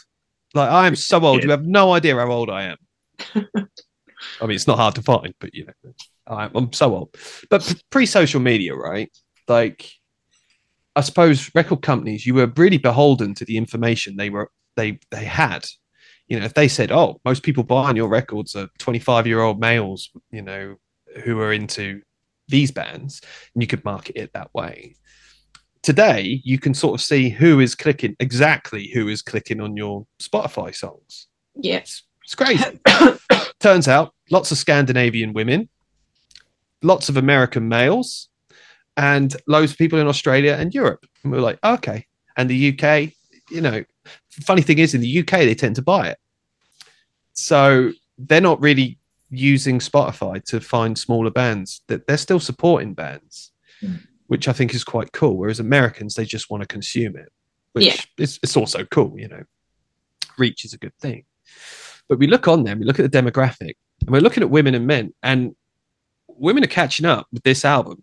Like 0.54 0.70
I 0.70 0.86
am 0.86 0.96
so 0.96 1.20
old. 1.24 1.42
You 1.42 1.50
have 1.50 1.66
no 1.66 1.92
idea 1.92 2.16
how 2.16 2.30
old 2.30 2.50
I 2.50 2.64
am. 2.64 2.76
I 4.40 4.46
mean, 4.46 4.54
it's 4.54 4.66
not 4.66 4.78
hard 4.78 4.94
to 4.94 5.02
find, 5.02 5.34
but 5.40 5.54
you 5.54 5.66
know, 5.66 5.92
I, 6.26 6.48
I'm 6.54 6.72
so 6.72 6.94
old. 6.94 7.16
But 7.50 7.74
pre-social 7.90 8.40
media, 8.40 8.74
right? 8.74 9.10
Like, 9.48 9.90
I 10.96 11.00
suppose 11.00 11.50
record 11.54 11.82
companies, 11.82 12.24
you 12.24 12.34
were 12.34 12.52
really 12.56 12.78
beholden 12.78 13.34
to 13.34 13.44
the 13.44 13.56
information 13.56 14.16
they 14.16 14.30
were 14.30 14.50
they 14.76 14.98
they 15.10 15.24
had. 15.24 15.66
You 16.28 16.38
know, 16.38 16.46
if 16.46 16.54
they 16.54 16.68
said, 16.68 16.92
"Oh, 16.92 17.20
most 17.24 17.42
people 17.42 17.64
buying 17.64 17.96
your 17.96 18.08
records 18.08 18.54
are 18.56 18.68
25 18.78 19.26
year 19.26 19.40
old 19.40 19.60
males," 19.60 20.10
you 20.30 20.42
know, 20.42 20.76
who 21.24 21.40
are 21.40 21.52
into 21.52 22.00
these 22.48 22.70
bands, 22.70 23.20
and 23.54 23.62
you 23.62 23.66
could 23.66 23.84
market 23.84 24.16
it 24.16 24.32
that 24.34 24.54
way 24.54 24.94
today 25.84 26.40
you 26.44 26.58
can 26.58 26.72
sort 26.72 26.98
of 26.98 27.04
see 27.04 27.28
who 27.28 27.60
is 27.60 27.74
clicking 27.74 28.16
exactly 28.18 28.88
who 28.88 29.06
is 29.06 29.22
clicking 29.22 29.60
on 29.60 29.76
your 29.76 30.06
spotify 30.18 30.74
songs. 30.74 31.28
Yes. 31.54 32.02
it's 32.24 32.34
crazy 32.34 32.80
turns 33.60 33.86
out 33.86 34.12
lots 34.30 34.50
of 34.50 34.58
scandinavian 34.58 35.34
women 35.34 35.68
lots 36.82 37.08
of 37.08 37.16
american 37.16 37.68
males 37.68 38.28
and 38.96 39.36
loads 39.46 39.72
of 39.72 39.78
people 39.78 39.98
in 40.00 40.08
australia 40.08 40.56
and 40.58 40.74
europe. 40.74 41.06
And 41.22 41.30
we 41.30 41.38
are 41.38 41.42
like 41.42 41.58
okay. 41.62 42.06
And 42.36 42.48
the 42.48 42.70
uk 42.72 43.12
you 43.50 43.60
know 43.60 43.84
funny 44.30 44.62
thing 44.62 44.78
is 44.78 44.94
in 44.94 45.02
the 45.02 45.20
uk 45.20 45.30
they 45.30 45.54
tend 45.54 45.76
to 45.76 45.82
buy 45.82 46.08
it. 46.08 46.18
So 47.34 47.92
they're 48.16 48.40
not 48.40 48.60
really 48.60 48.98
using 49.28 49.80
spotify 49.80 50.42
to 50.44 50.60
find 50.60 50.96
smaller 50.96 51.30
bands. 51.30 51.82
That 51.88 52.06
they're 52.06 52.16
still 52.16 52.40
supporting 52.40 52.94
bands. 52.94 53.52
Mm. 53.82 54.00
Which 54.26 54.48
i 54.48 54.52
think 54.52 54.74
is 54.74 54.84
quite 54.84 55.12
cool 55.12 55.36
whereas 55.36 55.60
americans 55.60 56.14
they 56.14 56.24
just 56.24 56.50
want 56.50 56.62
to 56.62 56.66
consume 56.66 57.16
it 57.16 57.30
which 57.72 57.86
Yeah. 57.86 57.96
is 58.18 58.38
it's 58.42 58.56
also 58.56 58.84
cool 58.84 59.14
you 59.18 59.28
know. 59.28 59.42
Reach 60.36 60.64
is 60.64 60.72
a 60.72 60.78
good 60.78 60.96
thing. 61.00 61.24
But 62.08 62.18
we 62.18 62.26
look 62.26 62.48
on 62.48 62.64
them 62.64 62.78
we 62.80 62.84
look 62.86 62.98
at 62.98 63.08
the 63.10 63.22
demographic 63.22 63.74
and 64.00 64.10
we're 64.10 64.20
looking 64.20 64.42
at 64.42 64.50
women 64.50 64.74
and 64.74 64.86
men 64.86 65.12
and 65.22 65.54
women 66.28 66.64
are 66.64 66.68
catching 66.68 67.06
up 67.06 67.26
with 67.32 67.42
this 67.44 67.64
album 67.64 68.02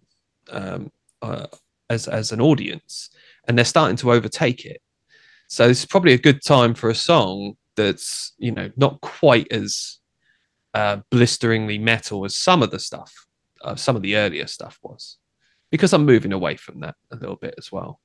um, 0.50 0.92
uh, 1.22 1.48
as 1.90 2.08
as 2.08 2.32
an 2.32 2.40
audience 2.40 3.10
and 3.48 3.58
they're 3.58 3.66
starting 3.66 3.98
to 3.98 4.12
overtake 4.14 4.64
it. 4.66 4.82
So 5.48 5.68
it's 5.68 5.86
probably 5.86 6.14
a 6.14 6.18
good 6.18 6.42
time 6.42 6.74
for 6.74 6.90
a 6.90 6.96
song 6.96 7.56
that's 7.76 8.34
you 8.38 8.52
know 8.52 8.70
not 8.78 9.02
quite 9.02 9.52
as 9.52 10.00
uh, 10.74 10.98
blisteringly 11.10 11.78
metal 11.78 12.24
as 12.24 12.36
some 12.36 12.64
of 12.64 12.72
the 12.72 12.80
stuff 12.80 13.12
uh, 13.64 13.76
some 13.76 13.96
of 13.98 14.02
the 14.02 14.16
earlier 14.16 14.48
stuff 14.48 14.80
was 14.82 15.18
because 15.72 15.94
i'm 15.94 16.06
moving 16.06 16.34
away 16.34 16.56
from 16.56 16.80
that 16.80 16.96
a 17.12 17.16
little 17.16 17.38
bit 17.38 17.56
as 17.58 17.72
well 17.72 18.00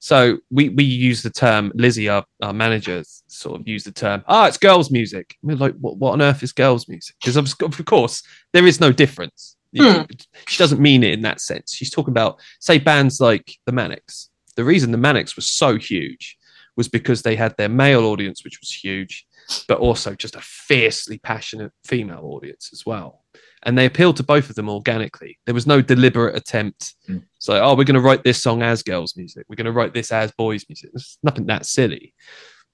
so 0.00 0.38
we 0.50 0.70
we 0.70 0.82
use 0.82 1.22
the 1.22 1.30
term 1.30 1.72
Lizzie, 1.74 2.08
our, 2.08 2.24
our 2.42 2.54
manager, 2.54 3.02
sort 3.26 3.60
of 3.60 3.68
used 3.68 3.86
the 3.86 3.92
term. 3.92 4.24
Ah, 4.26 4.46
it's 4.46 4.56
girls' 4.56 4.90
music. 4.90 5.36
We're 5.42 5.56
like, 5.56 5.74
what, 5.74 5.98
what 5.98 6.12
on 6.12 6.22
earth 6.22 6.42
is 6.42 6.52
girls' 6.52 6.88
music? 6.88 7.16
Because 7.20 7.36
of, 7.36 7.84
course 7.84 8.22
there 8.54 8.66
is 8.66 8.80
no 8.80 8.92
difference. 8.92 9.56
You 9.72 9.82
know, 9.82 10.06
She 10.48 10.58
doesn't 10.58 10.80
mean 10.80 11.04
it 11.04 11.12
in 11.12 11.20
that 11.22 11.40
sense. 11.40 11.74
She's 11.74 11.90
talking 11.90 12.12
about 12.12 12.40
say 12.60 12.78
bands 12.78 13.20
like 13.20 13.58
the 13.66 13.72
Manics. 13.72 14.30
The 14.56 14.64
reason 14.64 14.90
the 14.90 14.98
Manics 14.98 15.36
was 15.36 15.48
so 15.48 15.76
huge 15.76 16.36
was 16.76 16.88
because 16.88 17.22
they 17.22 17.36
had 17.36 17.56
their 17.56 17.68
male 17.68 18.04
audience, 18.04 18.42
which 18.42 18.58
was 18.58 18.72
huge, 18.72 19.26
but 19.68 19.78
also 19.78 20.14
just 20.14 20.34
a 20.34 20.40
fiercely 20.40 21.18
passionate 21.18 21.72
female 21.84 22.22
audience 22.24 22.70
as 22.72 22.84
well. 22.86 23.22
And 23.64 23.76
they 23.76 23.86
appealed 23.86 24.16
to 24.16 24.22
both 24.22 24.48
of 24.48 24.56
them 24.56 24.70
organically. 24.70 25.38
There 25.44 25.54
was 25.54 25.66
no 25.66 25.82
deliberate 25.82 26.34
attempt. 26.34 26.94
Mm. 27.08 27.22
It's 27.36 27.48
like, 27.48 27.60
oh, 27.62 27.74
we're 27.74 27.84
going 27.84 27.94
to 27.94 28.00
write 28.00 28.24
this 28.24 28.42
song 28.42 28.62
as 28.62 28.82
girls' 28.82 29.16
music. 29.16 29.44
We're 29.48 29.56
going 29.56 29.66
to 29.66 29.72
write 29.72 29.92
this 29.92 30.10
as 30.12 30.32
boys' 30.32 30.64
music. 30.68 30.90
There's 30.92 31.18
nothing 31.22 31.46
that 31.46 31.66
silly. 31.66 32.14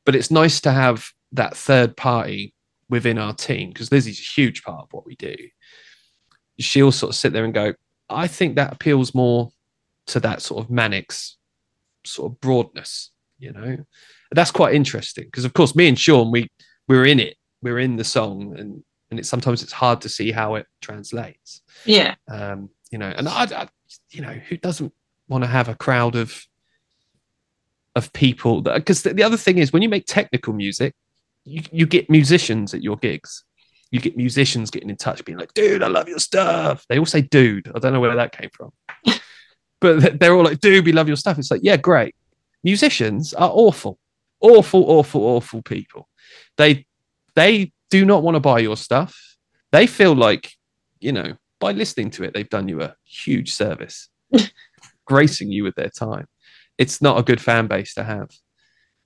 But 0.05 0.15
it's 0.15 0.31
nice 0.31 0.61
to 0.61 0.71
have 0.71 1.09
that 1.33 1.57
third 1.57 1.97
party 1.97 2.55
within 2.89 3.19
our 3.19 3.33
team 3.33 3.71
because 3.71 3.91
Lizzie's 3.91 4.21
a 4.21 4.41
huge 4.41 4.63
part 4.63 4.85
of 4.85 4.93
what 4.93 5.05
we 5.05 5.17
do. 5.17 5.35
She'll 6.61 6.93
sort 6.93 7.11
of 7.11 7.17
sit 7.17 7.33
there 7.33 7.45
and 7.45 7.53
go, 7.53 7.75
I 8.09 8.29
think 8.29 8.55
that 8.55 8.73
appeals 8.73 9.15
more 9.15 9.51
to 10.09 10.21
that 10.21 10.41
sort 10.41 10.65
of 10.65 10.71
manics 10.71 11.37
sort 12.05 12.33
of 12.33 12.41
broadness, 12.41 13.11
you 13.39 13.53
know. 13.53 13.61
And 13.61 13.87
that's 14.33 14.51
quite 14.51 14.75
interesting 14.75 15.25
because, 15.25 15.45
of 15.45 15.53
course, 15.53 15.75
me 15.75 15.89
and 15.89 15.99
Sean, 15.99 16.31
we 16.31 16.49
we're 16.89 17.07
in 17.07 17.21
it, 17.21 17.37
we're 17.63 17.79
in 17.79 17.97
the 17.97 18.05
song, 18.05 18.57
and 18.57 18.83
and 19.11 19.19
it's 19.21 19.29
sometimes 19.29 19.63
it's 19.63 19.73
hard 19.73 20.01
to 20.03 20.09
see 20.09 20.33
how 20.33 20.57
it 20.57 20.67
translates, 20.81 21.63
Yeah. 21.85 22.15
um, 22.29 22.71
you 22.91 22.99
know. 22.99 23.13
And 23.17 23.29
I, 23.29 23.45
I 23.45 23.69
you 24.11 24.23
know, 24.23 24.33
who 24.49 24.57
doesn't 24.57 24.93
want 25.29 25.45
to 25.45 25.49
have 25.49 25.69
a 25.69 25.75
crowd 25.75 26.17
of 26.17 26.47
of 27.95 28.13
people 28.13 28.61
that 28.63 28.75
because 28.75 29.03
the, 29.03 29.15
the 29.15 29.23
other 29.23 29.37
thing 29.37 29.59
is 29.59 29.73
when 29.73 29.83
you 29.83 29.89
make 29.89 30.07
technical 30.07 30.53
music, 30.53 30.95
you, 31.45 31.63
you 31.73 31.87
get 31.87 32.11
musicians 32.11 32.75
at 32.75 32.83
your 32.83 32.97
gigs. 32.97 33.45
You 33.93 34.01
get 34.01 34.17
musicians 34.17 34.71
getting 34.71 34.91
in 34.91 34.97
touch, 34.97 35.25
being 35.25 35.39
like, 35.39 35.55
dude, 35.55 35.83
I 35.83 35.87
love 35.87 36.09
your 36.09 36.19
stuff. 36.19 36.85
They 36.89 36.99
all 36.99 37.07
say 37.07 37.21
dude. 37.23 37.71
I 37.75 37.79
don't 37.79 37.93
know 37.93 38.01
where 38.01 38.15
that 38.17 38.37
came 38.37 38.51
from. 38.53 38.73
but 39.81 40.19
they're 40.19 40.35
all 40.35 40.43
like, 40.45 40.61
dude, 40.61 40.85
we 40.85 40.93
love 40.93 41.07
your 41.07 41.17
stuff. 41.17 41.39
It's 41.39 41.51
like, 41.53 41.61
yeah, 41.63 41.77
great. 41.77 42.15
Musicians 42.65 43.33
are 43.35 43.49
awful, 43.53 43.99
awful, 44.41 44.91
awful, 44.91 45.23
awful 45.23 45.63
people. 45.63 46.09
They 46.57 46.85
they 47.37 47.73
do 47.91 48.05
not 48.05 48.23
want 48.23 48.35
to 48.35 48.41
buy 48.41 48.59
your 48.59 48.77
stuff. 48.77 49.17
They 49.73 49.87
feel 49.87 50.15
like, 50.15 50.53
you 51.01 51.13
know, 51.13 51.35
by 51.61 51.73
listening 51.73 52.11
to 52.13 52.25
it, 52.25 52.35
they've 52.35 52.49
done 52.49 52.69
you 52.69 52.83
a 52.83 52.95
huge 53.05 53.53
service, 53.53 54.09
gracing 55.07 55.51
you 55.51 55.65
with 55.65 55.75
their 55.75 55.91
time. 55.91 56.27
It's 56.79 57.01
not 57.01 57.19
a 57.19 57.23
good 57.23 57.41
fan 57.41 57.67
base 57.67 57.95
to 57.95 58.05
have. 58.05 58.31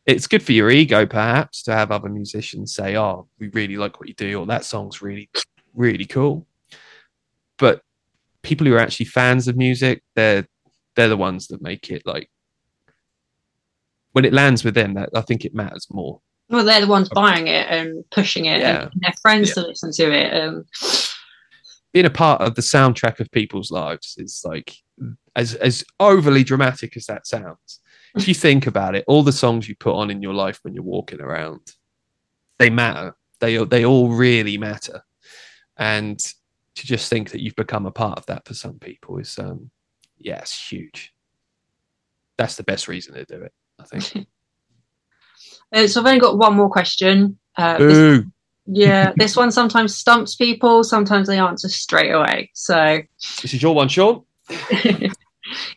It's 0.07 0.26
good 0.26 0.43
for 0.43 0.53
your 0.53 0.70
ego, 0.70 1.07
perhaps, 1.07 1.62
to 1.64 1.72
have 1.72 1.93
other 1.93 2.09
musicians 2.09 2.74
say, 2.74 2.97
"Oh, 2.97 3.28
we 3.39 3.49
really 3.49 3.76
like 3.76 4.01
what 4.01 4.09
you 4.09 4.14
do," 4.14 4.41
or 4.41 4.47
"That 4.47 4.64
song's 4.64 5.03
really, 5.03 5.31
really 5.74 6.07
cool." 6.07 6.47
but 7.61 7.83
people 8.43 8.66
who 8.66 8.74
are 8.74 8.78
actually 8.78 9.07
fans 9.07 9.47
of 9.47 9.57
music, 9.57 10.03
they're 10.16 10.49
they're 10.97 11.09
the 11.09 11.16
ones 11.16 11.47
that 11.49 11.62
make 11.62 11.91
it 11.91 12.03
like 12.05 12.28
when 14.12 14.24
it 14.24 14.33
lands 14.33 14.64
with 14.64 14.74
them. 14.74 14.95
That 14.95 15.11
I 15.14 15.20
think 15.20 15.45
it 15.45 15.55
matters 15.55 15.87
more. 15.91 16.20
Well, 16.51 16.64
they're 16.64 16.80
the 16.80 16.86
ones 16.88 17.09
buying 17.09 17.46
it 17.46 17.66
and 17.70 18.05
pushing 18.11 18.44
it, 18.46 18.61
Yeah. 18.61 18.82
and 18.92 19.01
their 19.01 19.14
friends 19.22 19.48
Yeah. 19.48 19.55
to 19.62 19.68
listen 19.68 19.92
to 19.92 20.12
it. 20.12 20.34
Um, 20.42 20.66
being 21.92 22.07
a 22.07 22.11
part 22.11 22.40
of 22.40 22.55
the 22.55 22.62
soundtrack 22.62 23.20
of 23.20 23.30
people's 23.30 23.70
lives 23.70 24.16
is 24.18 24.42
like 24.44 24.76
as 25.36 25.55
as 25.55 25.84
overly 25.98 26.44
dramatic 26.44 26.96
as 26.96 27.07
that 27.07 27.26
sounds. 27.26 27.80
If 28.16 28.26
you 28.28 28.34
think 28.46 28.66
about 28.66 28.94
it, 28.96 29.05
all 29.07 29.22
the 29.22 29.32
songs 29.32 29.68
you 29.68 29.76
put 29.76 29.94
on 29.94 30.11
in 30.11 30.22
your 30.22 30.34
life 30.34 30.59
when 30.62 30.74
you're 30.74 30.82
walking 30.84 31.20
around, 31.20 31.61
they 32.59 32.68
matter. 32.70 33.14
They 33.38 33.57
they 33.64 33.84
all 33.84 34.11
really 34.11 34.59
matter. 34.59 35.03
And 35.76 36.18
to 36.74 36.86
just 36.86 37.09
think 37.11 37.30
that 37.30 37.40
you've 37.42 37.57
become 37.57 37.86
a 37.86 37.90
part 37.90 38.18
of 38.18 38.26
that 38.26 38.46
for 38.46 38.55
some 38.55 38.78
people 38.78 39.18
is 39.18 39.38
um 39.38 39.70
yeah, 40.18 40.38
it's 40.38 40.70
huge. 40.70 41.12
That's 42.36 42.57
the 42.57 42.62
best 42.62 42.88
reason 42.88 43.14
to 43.14 43.24
do 43.24 43.42
it, 43.42 43.53
I 43.78 43.84
think. 43.84 44.26
uh, 45.72 45.86
so 45.86 46.00
I've 46.00 46.06
only 46.06 46.20
got 46.20 46.38
one 46.38 46.54
more 46.56 46.70
question. 46.70 47.38
Uh, 47.56 47.78
this- 47.78 48.24
yeah, 48.66 49.12
this 49.16 49.36
one 49.36 49.50
sometimes 49.50 49.96
stumps 49.96 50.36
people. 50.36 50.84
Sometimes 50.84 51.26
they 51.28 51.38
answer 51.38 51.68
straight 51.68 52.10
away. 52.12 52.50
So, 52.54 53.00
this 53.42 53.54
is 53.54 53.62
your 53.62 53.74
one, 53.74 53.88
Sean. 53.88 54.24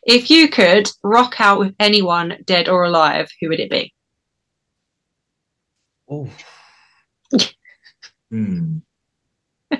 if 0.03 0.29
you 0.29 0.47
could 0.49 0.89
rock 1.03 1.39
out 1.39 1.59
with 1.59 1.73
anyone, 1.79 2.37
dead 2.45 2.67
or 2.69 2.83
alive, 2.83 3.29
who 3.41 3.49
would 3.49 3.59
it 3.59 3.69
be? 3.71 3.93
Oh. 6.09 6.29
Hmm. 8.29 8.77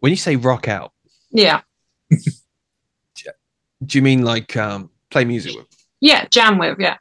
When 0.00 0.10
you 0.10 0.16
say 0.16 0.36
rock 0.36 0.68
out, 0.68 0.92
Yeah, 1.30 1.62
do 2.10 3.98
you 3.98 4.02
mean 4.02 4.22
like 4.22 4.54
um 4.54 4.90
play 5.10 5.24
music 5.24 5.54
with? 5.56 5.66
yeah, 6.00 6.26
jam 6.28 6.58
with. 6.58 6.78
Yeah, 6.78 6.98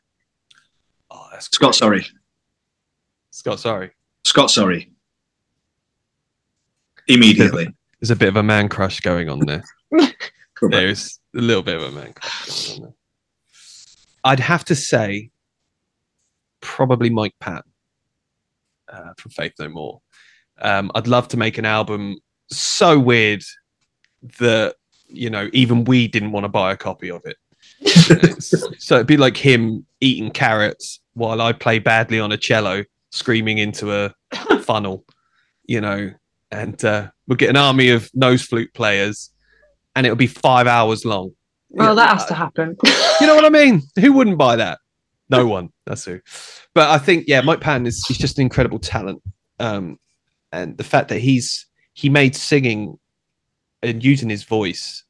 Oh, 1.14 1.28
that's 1.32 1.46
Scott, 1.46 1.76
sorry. 1.76 2.06
Scott, 3.32 3.60
sorry. 3.60 3.92
Scott, 4.26 4.50
sorry. 4.52 4.92
Immediately. 7.08 7.68
There's 8.00 8.12
a 8.12 8.16
bit 8.16 8.30
of 8.30 8.36
a 8.36 8.44
man 8.44 8.68
crush 8.68 9.00
going 9.00 9.30
on 9.30 9.40
there. 9.40 9.64
There's 10.62 11.20
a 11.36 11.40
little 11.40 11.64
bit 11.64 11.76
of 11.76 11.84
a 11.84 11.92
man 11.92 12.14
crush 12.14 12.68
going 12.68 12.80
on 12.80 12.82
there. 12.84 12.94
I'd 14.26 14.40
have 14.40 14.66
to 14.66 14.76
say, 14.76 15.30
probably 16.62 17.10
Mike 17.10 17.36
Patton 17.40 17.72
uh, 18.92 19.14
from 19.18 19.32
Faith 19.32 19.54
No 19.60 19.70
More. 19.70 20.02
Um, 20.62 20.92
I'd 20.96 21.08
love 21.08 21.28
to 21.30 21.38
make 21.38 21.58
an 21.58 21.66
album 21.66 22.18
so 22.50 22.98
weird 22.98 23.44
that 24.40 24.76
you 25.08 25.30
know 25.30 25.50
even 25.54 25.84
we 25.84 26.08
didn't 26.08 26.32
want 26.32 26.46
to 26.46 26.50
buy 26.50 26.72
a 26.72 26.78
copy 26.78 27.12
of 27.12 27.22
it. 27.26 27.38
So 28.80 28.96
it'd 28.96 29.08
be 29.08 29.18
like 29.18 29.38
him 29.38 29.86
eating 30.02 30.32
carrots 30.32 31.00
while 31.14 31.42
I 31.42 31.54
play 31.54 31.80
badly 31.80 32.20
on 32.20 32.32
a 32.32 32.38
cello, 32.38 32.84
screaming 33.12 33.58
into 33.58 33.94
a 33.94 34.14
funnel, 34.62 35.06
you 35.66 35.82
know, 35.82 36.12
and 36.52 36.84
uh, 36.84 37.10
we'll 37.28 37.38
get 37.38 37.50
an 37.50 37.58
army 37.58 37.90
of 37.90 38.10
nose 38.14 38.44
flute 38.44 38.74
players, 38.74 39.32
and 39.96 40.06
it'll 40.06 40.16
be 40.16 40.28
five 40.28 40.68
hours 40.68 41.06
long. 41.06 41.32
well, 41.70 41.90
Yeah, 41.90 41.94
that 41.96 42.10
has 42.14 42.26
to 42.26 42.34
happen. 42.34 42.76
you 43.22 43.28
know 43.28 43.36
what 43.36 43.46
I 43.46 43.50
mean? 43.50 43.82
Who 44.00 44.14
wouldn't 44.14 44.38
buy 44.38 44.56
that? 44.58 44.80
No 45.30 45.48
one. 45.48 45.70
That's 45.86 46.06
who. 46.06 46.20
But 46.74 46.90
I 46.90 46.98
think 46.98 47.26
yeah, 47.28 47.42
Mike 47.42 47.62
Patton 47.62 47.88
is 47.88 48.04
he's 48.08 48.18
just 48.18 48.38
an 48.38 48.44
incredible 48.44 48.80
talent, 48.80 49.22
um, 49.60 49.98
and 50.52 50.78
the 50.78 50.84
fact 50.84 51.10
that 51.10 51.20
he's 51.20 51.66
he 51.94 52.10
made 52.10 52.36
singing 52.36 53.00
and 53.82 54.04
using 54.04 54.30
his 54.30 54.44
voice 54.44 55.04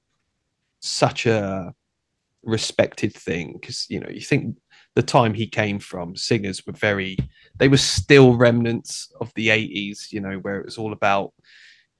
such 0.80 1.26
a 1.26 1.74
respected 2.44 3.14
thing 3.14 3.54
because 3.54 3.86
you 3.90 4.00
know 4.00 4.10
you 4.10 4.22
think 4.22 4.58
the 4.96 5.02
time 5.02 5.34
he 5.34 5.48
came 5.48 5.80
from 5.80 6.16
singers 6.16 6.66
were 6.66 6.74
very 6.74 7.18
they 7.58 7.68
were 7.68 7.78
still 7.78 8.36
remnants 8.36 9.12
of 9.22 9.32
the 9.36 9.48
80s 9.48 10.12
you 10.12 10.20
know 10.20 10.38
where 10.40 10.60
it 10.60 10.66
was 10.66 10.78
all 10.78 10.92
about 10.92 11.34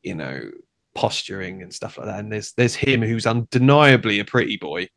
you 0.02 0.16
know 0.16 0.42
posturing 0.96 1.62
and 1.62 1.74
stuff 1.74 1.98
like 1.98 2.08
that 2.08 2.20
and 2.20 2.32
there's 2.32 2.52
there's 2.54 2.76
him 2.76 3.02
who's 3.02 3.26
undeniably 3.26 4.20
a 4.20 4.26
pretty 4.26 4.58
boy 4.58 4.88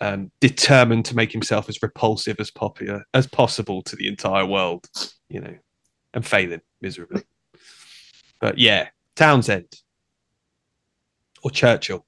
um, 0.00 0.30
determined 0.40 1.04
to 1.06 1.16
make 1.16 1.32
himself 1.32 1.68
as 1.68 1.82
repulsive 1.82 2.36
as 2.38 2.50
popular 2.50 3.04
as 3.14 3.26
possible 3.26 3.82
to 3.82 3.96
the 3.96 4.08
entire 4.08 4.46
world, 4.46 4.86
you 5.28 5.40
know, 5.40 5.56
and 6.14 6.26
failing 6.26 6.60
miserably. 6.80 7.22
But 8.40 8.58
yeah, 8.58 8.88
Townsend 9.16 9.72
or 11.42 11.50
Churchill. 11.50 12.04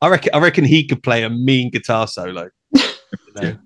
I 0.00 0.08
reckon. 0.08 0.30
I 0.34 0.38
reckon 0.38 0.64
he 0.64 0.86
could 0.86 1.02
play 1.02 1.22
a 1.22 1.30
mean 1.30 1.70
guitar 1.70 2.06
solo. 2.06 2.50
You 3.34 3.42
know? 3.42 3.58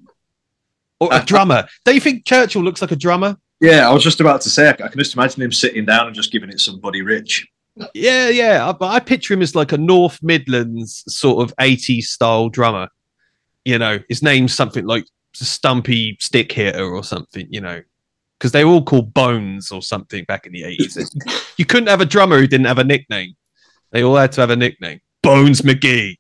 Or 1.01 1.09
a 1.13 1.25
drummer. 1.25 1.67
Don't 1.85 1.95
you 1.95 2.01
think 2.01 2.27
Churchill 2.27 2.63
looks 2.63 2.83
like 2.83 2.91
a 2.91 2.97
drummer? 2.97 3.37
Yeah, 3.61 3.89
I 3.89 3.93
was 3.93 4.03
just 4.03 4.21
about 4.21 4.41
to 4.43 4.51
say, 4.51 4.69
I 4.69 4.73
can 4.73 4.99
just 4.99 5.15
imagine 5.15 5.43
him 5.43 5.53
sitting 5.53 5.85
down 5.85 6.07
and 6.07 6.15
just 6.15 6.33
giving 6.33 6.51
it 6.51 6.61
some 6.61 6.81
Buddy 6.81 7.03
Rich. 7.03 7.47
Yeah, 7.95 8.29
yeah. 8.29 8.69
I, 8.69 8.73
but 8.73 8.87
I 8.89 9.01
picture 9.01 9.35
him 9.35 9.43
as 9.43 9.55
like 9.55 9.73
a 9.73 9.79
North 9.79 10.19
Midlands 10.23 11.05
sort 11.07 11.43
of 11.43 11.57
80s 11.57 12.05
style 12.05 12.49
drummer. 12.49 12.89
You 13.65 13.79
know, 13.79 13.99
his 14.09 14.23
name's 14.23 14.55
something 14.55 14.87
like 14.87 15.05
Stumpy 15.35 16.17
Stick 16.21 16.53
Hitter 16.53 16.85
or 16.85 17.05
something, 17.05 17.47
you 17.51 17.61
know, 17.61 17.83
because 18.39 18.53
they 18.53 18.65
were 18.65 18.73
all 18.73 18.85
called 18.85 19.13
Bones 19.13 19.71
or 19.71 19.83
something 19.83 20.25
back 20.25 20.47
in 20.47 20.53
the 20.53 20.63
80s. 20.63 21.53
you 21.57 21.67
couldn't 21.67 21.89
have 21.89 22.01
a 22.01 22.07
drummer 22.07 22.39
who 22.39 22.47
didn't 22.47 22.67
have 22.67 22.79
a 22.79 22.85
nickname. 22.85 23.35
They 23.93 24.03
all 24.03 24.17
had 24.17 24.33
to 24.33 24.41
have 24.41 24.51
a 24.51 24.57
nickname. 24.57 25.01
Bones 25.23 25.63
McGee. 25.63 26.17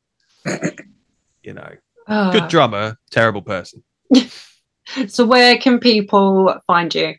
You 1.42 1.54
know, 1.54 1.70
Oh. 2.08 2.32
good 2.32 2.48
drummer, 2.48 2.96
terrible 3.10 3.42
person. 3.42 3.84
so, 5.06 5.24
where 5.24 5.56
can 5.58 5.78
people 5.78 6.54
find 6.66 6.92
you? 6.92 7.14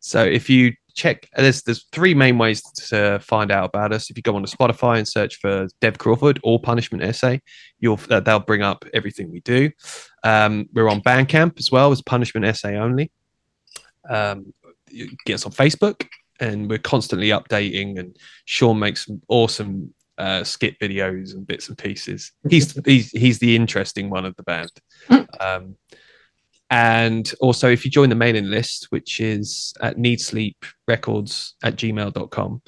So 0.00 0.22
if 0.22 0.50
you 0.50 0.74
check, 0.94 1.26
there's 1.34 1.62
there's 1.62 1.86
three 1.90 2.12
main 2.12 2.36
ways 2.36 2.60
to 2.88 3.18
find 3.20 3.50
out 3.50 3.64
about 3.64 3.92
us. 3.94 4.10
If 4.10 4.18
you 4.18 4.22
go 4.22 4.36
onto 4.36 4.54
Spotify 4.54 4.98
and 4.98 5.08
search 5.08 5.36
for 5.40 5.66
Dev 5.80 5.96
Crawford 5.96 6.40
or 6.42 6.60
Punishment 6.60 7.02
Essay, 7.02 7.40
you'll 7.80 7.98
uh, 8.10 8.20
they'll 8.20 8.38
bring 8.38 8.60
up 8.60 8.84
everything 8.92 9.30
we 9.32 9.40
do. 9.40 9.70
Um, 10.22 10.68
we're 10.74 10.90
on 10.90 11.00
Bandcamp 11.00 11.58
as 11.58 11.72
well 11.72 11.90
as 11.90 12.02
Punishment 12.02 12.44
Essay 12.44 12.76
only. 12.76 13.10
Um, 14.10 14.52
get 15.24 15.34
us 15.34 15.46
on 15.46 15.52
Facebook, 15.52 16.06
and 16.38 16.68
we're 16.68 16.78
constantly 16.78 17.28
updating. 17.28 17.98
And 17.98 18.14
Sean 18.44 18.78
makes 18.78 19.06
some 19.06 19.22
awesome 19.28 19.94
uh, 20.18 20.44
skit 20.44 20.78
videos 20.78 21.34
and 21.34 21.46
bits 21.46 21.68
and 21.68 21.78
pieces. 21.78 22.32
He's 22.48 22.72
he's 22.84 23.10
he's 23.10 23.38
the 23.38 23.56
interesting 23.56 24.10
one 24.10 24.24
of 24.24 24.36
the 24.36 24.42
band. 24.42 24.70
Um, 25.40 25.76
and 26.70 27.32
also, 27.40 27.70
if 27.70 27.84
you 27.84 27.90
join 27.90 28.08
the 28.08 28.14
mailing 28.14 28.50
list, 28.50 28.86
which 28.90 29.20
is 29.20 29.74
at 29.80 29.96
needsleeprecords 29.96 31.52
at 31.62 31.76
gmail.com, 31.76 32.62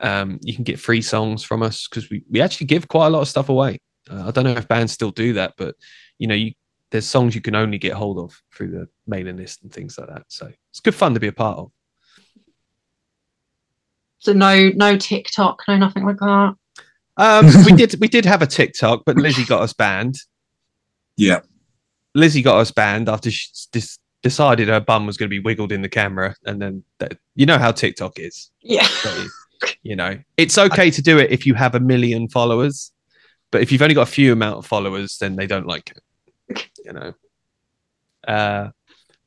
um, 0.00 0.38
you 0.42 0.54
can 0.54 0.64
get 0.64 0.78
free 0.78 1.02
songs 1.02 1.42
from 1.42 1.62
us 1.62 1.88
because 1.88 2.10
we, 2.10 2.22
we 2.30 2.40
actually 2.40 2.66
give 2.66 2.88
quite 2.88 3.06
a 3.06 3.10
lot 3.10 3.22
of 3.22 3.28
stuff 3.28 3.48
away. 3.48 3.80
Uh, 4.10 4.28
I 4.28 4.30
don't 4.30 4.44
know 4.44 4.52
if 4.52 4.68
bands 4.68 4.92
still 4.92 5.10
do 5.10 5.32
that, 5.34 5.54
but 5.56 5.74
you 6.18 6.26
know, 6.26 6.34
you, 6.34 6.52
there's 6.90 7.06
songs 7.06 7.34
you 7.34 7.40
can 7.40 7.54
only 7.54 7.78
get 7.78 7.94
hold 7.94 8.18
of 8.18 8.40
through 8.54 8.70
the 8.70 8.88
mailing 9.06 9.36
list 9.36 9.62
and 9.62 9.72
things 9.72 9.98
like 9.98 10.08
that. 10.08 10.24
So 10.28 10.50
it's 10.70 10.80
good 10.80 10.94
fun 10.94 11.14
to 11.14 11.20
be 11.20 11.28
a 11.28 11.32
part 11.32 11.58
of. 11.58 11.70
So, 14.18 14.32
no, 14.32 14.70
no 14.74 14.96
TikTok, 14.96 15.62
no 15.68 15.76
nothing 15.76 16.04
like 16.04 16.18
that. 16.18 16.54
Um, 17.18 17.46
we 17.66 17.72
did 17.72 17.96
we 18.00 18.08
did 18.08 18.24
have 18.24 18.40
a 18.42 18.46
TikTok, 18.46 19.02
but 19.04 19.16
Lizzie 19.16 19.44
got 19.44 19.60
us 19.62 19.72
banned. 19.72 20.16
Yeah. 21.16 21.40
Lizzie 22.14 22.42
got 22.42 22.58
us 22.58 22.70
banned 22.70 23.08
after 23.08 23.30
she 23.30 23.48
dis- 23.72 23.98
decided 24.22 24.68
her 24.68 24.80
bum 24.80 25.06
was 25.06 25.16
going 25.16 25.28
to 25.28 25.34
be 25.34 25.40
wiggled 25.40 25.72
in 25.72 25.82
the 25.82 25.88
camera, 25.88 26.34
and 26.46 26.60
then 26.62 26.82
that, 26.98 27.18
you 27.34 27.44
know 27.44 27.58
how 27.58 27.70
TikTok 27.72 28.18
is. 28.18 28.50
Yeah. 28.62 28.86
So, 29.02 29.24
you 29.82 29.96
know, 29.96 30.16
it's 30.36 30.56
okay 30.56 30.88
to 30.88 31.02
do 31.02 31.18
it 31.18 31.32
if 31.32 31.44
you 31.44 31.52
have 31.54 31.74
a 31.74 31.80
million 31.80 32.28
followers, 32.28 32.92
but 33.50 33.60
if 33.60 33.72
you've 33.72 33.82
only 33.82 33.94
got 33.96 34.02
a 34.06 34.10
few 34.10 34.32
amount 34.32 34.58
of 34.58 34.66
followers, 34.66 35.18
then 35.18 35.34
they 35.34 35.48
don't 35.48 35.66
like 35.66 35.90
it. 35.90 36.68
You 36.84 36.92
know, 36.92 37.12
uh, 38.28 38.68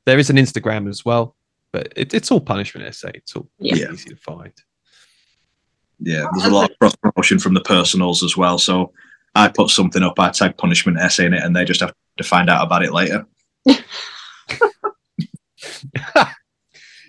there 0.06 0.18
is 0.18 0.30
an 0.30 0.38
Instagram 0.38 0.88
as 0.88 1.04
well, 1.04 1.36
but 1.74 1.92
it, 1.98 2.14
it's 2.14 2.32
all 2.32 2.40
punishment 2.40 2.88
essay. 2.88 3.12
It's 3.14 3.36
all 3.36 3.50
Yeah. 3.60 3.92
easy 3.92 4.10
to 4.12 4.16
find. 4.16 4.54
Yeah, 6.02 6.26
there's 6.34 6.50
a 6.50 6.54
lot 6.54 6.72
of 6.72 6.80
cross 6.80 6.96
promotion 6.96 7.38
from 7.40 7.54
the 7.54 7.62
personals 7.62 8.24
as 8.24 8.36
well. 8.36 8.58
So 8.58 8.92
I 9.36 9.48
put 9.48 9.70
something 9.70 10.02
up, 10.02 10.20
I 10.20 10.32
tag 10.32 10.58
punishment 10.58 10.98
essay 11.00 11.26
in 11.28 11.34
it, 11.34 11.44
and 11.44 11.56
they 11.56 11.64
just 11.64 11.82
have 11.82 11.94
to 12.18 12.24
find 12.24 12.50
out 12.50 12.66
about 12.66 12.84
it 12.84 12.92
later. 12.92 13.26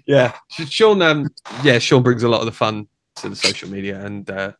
yeah, 0.07 0.35
Sean. 0.51 1.01
Um, 1.03 1.29
yeah, 1.63 1.79
Sean 1.79 2.03
brings 2.03 2.23
a 2.23 2.29
lot 2.29 2.41
of 2.41 2.47
the 2.47 2.53
fun 2.53 2.87
to 3.17 3.29
the 3.29 3.37
social 3.37 3.71
media, 3.71 4.05
and 4.05 4.29
uh, 4.31 4.53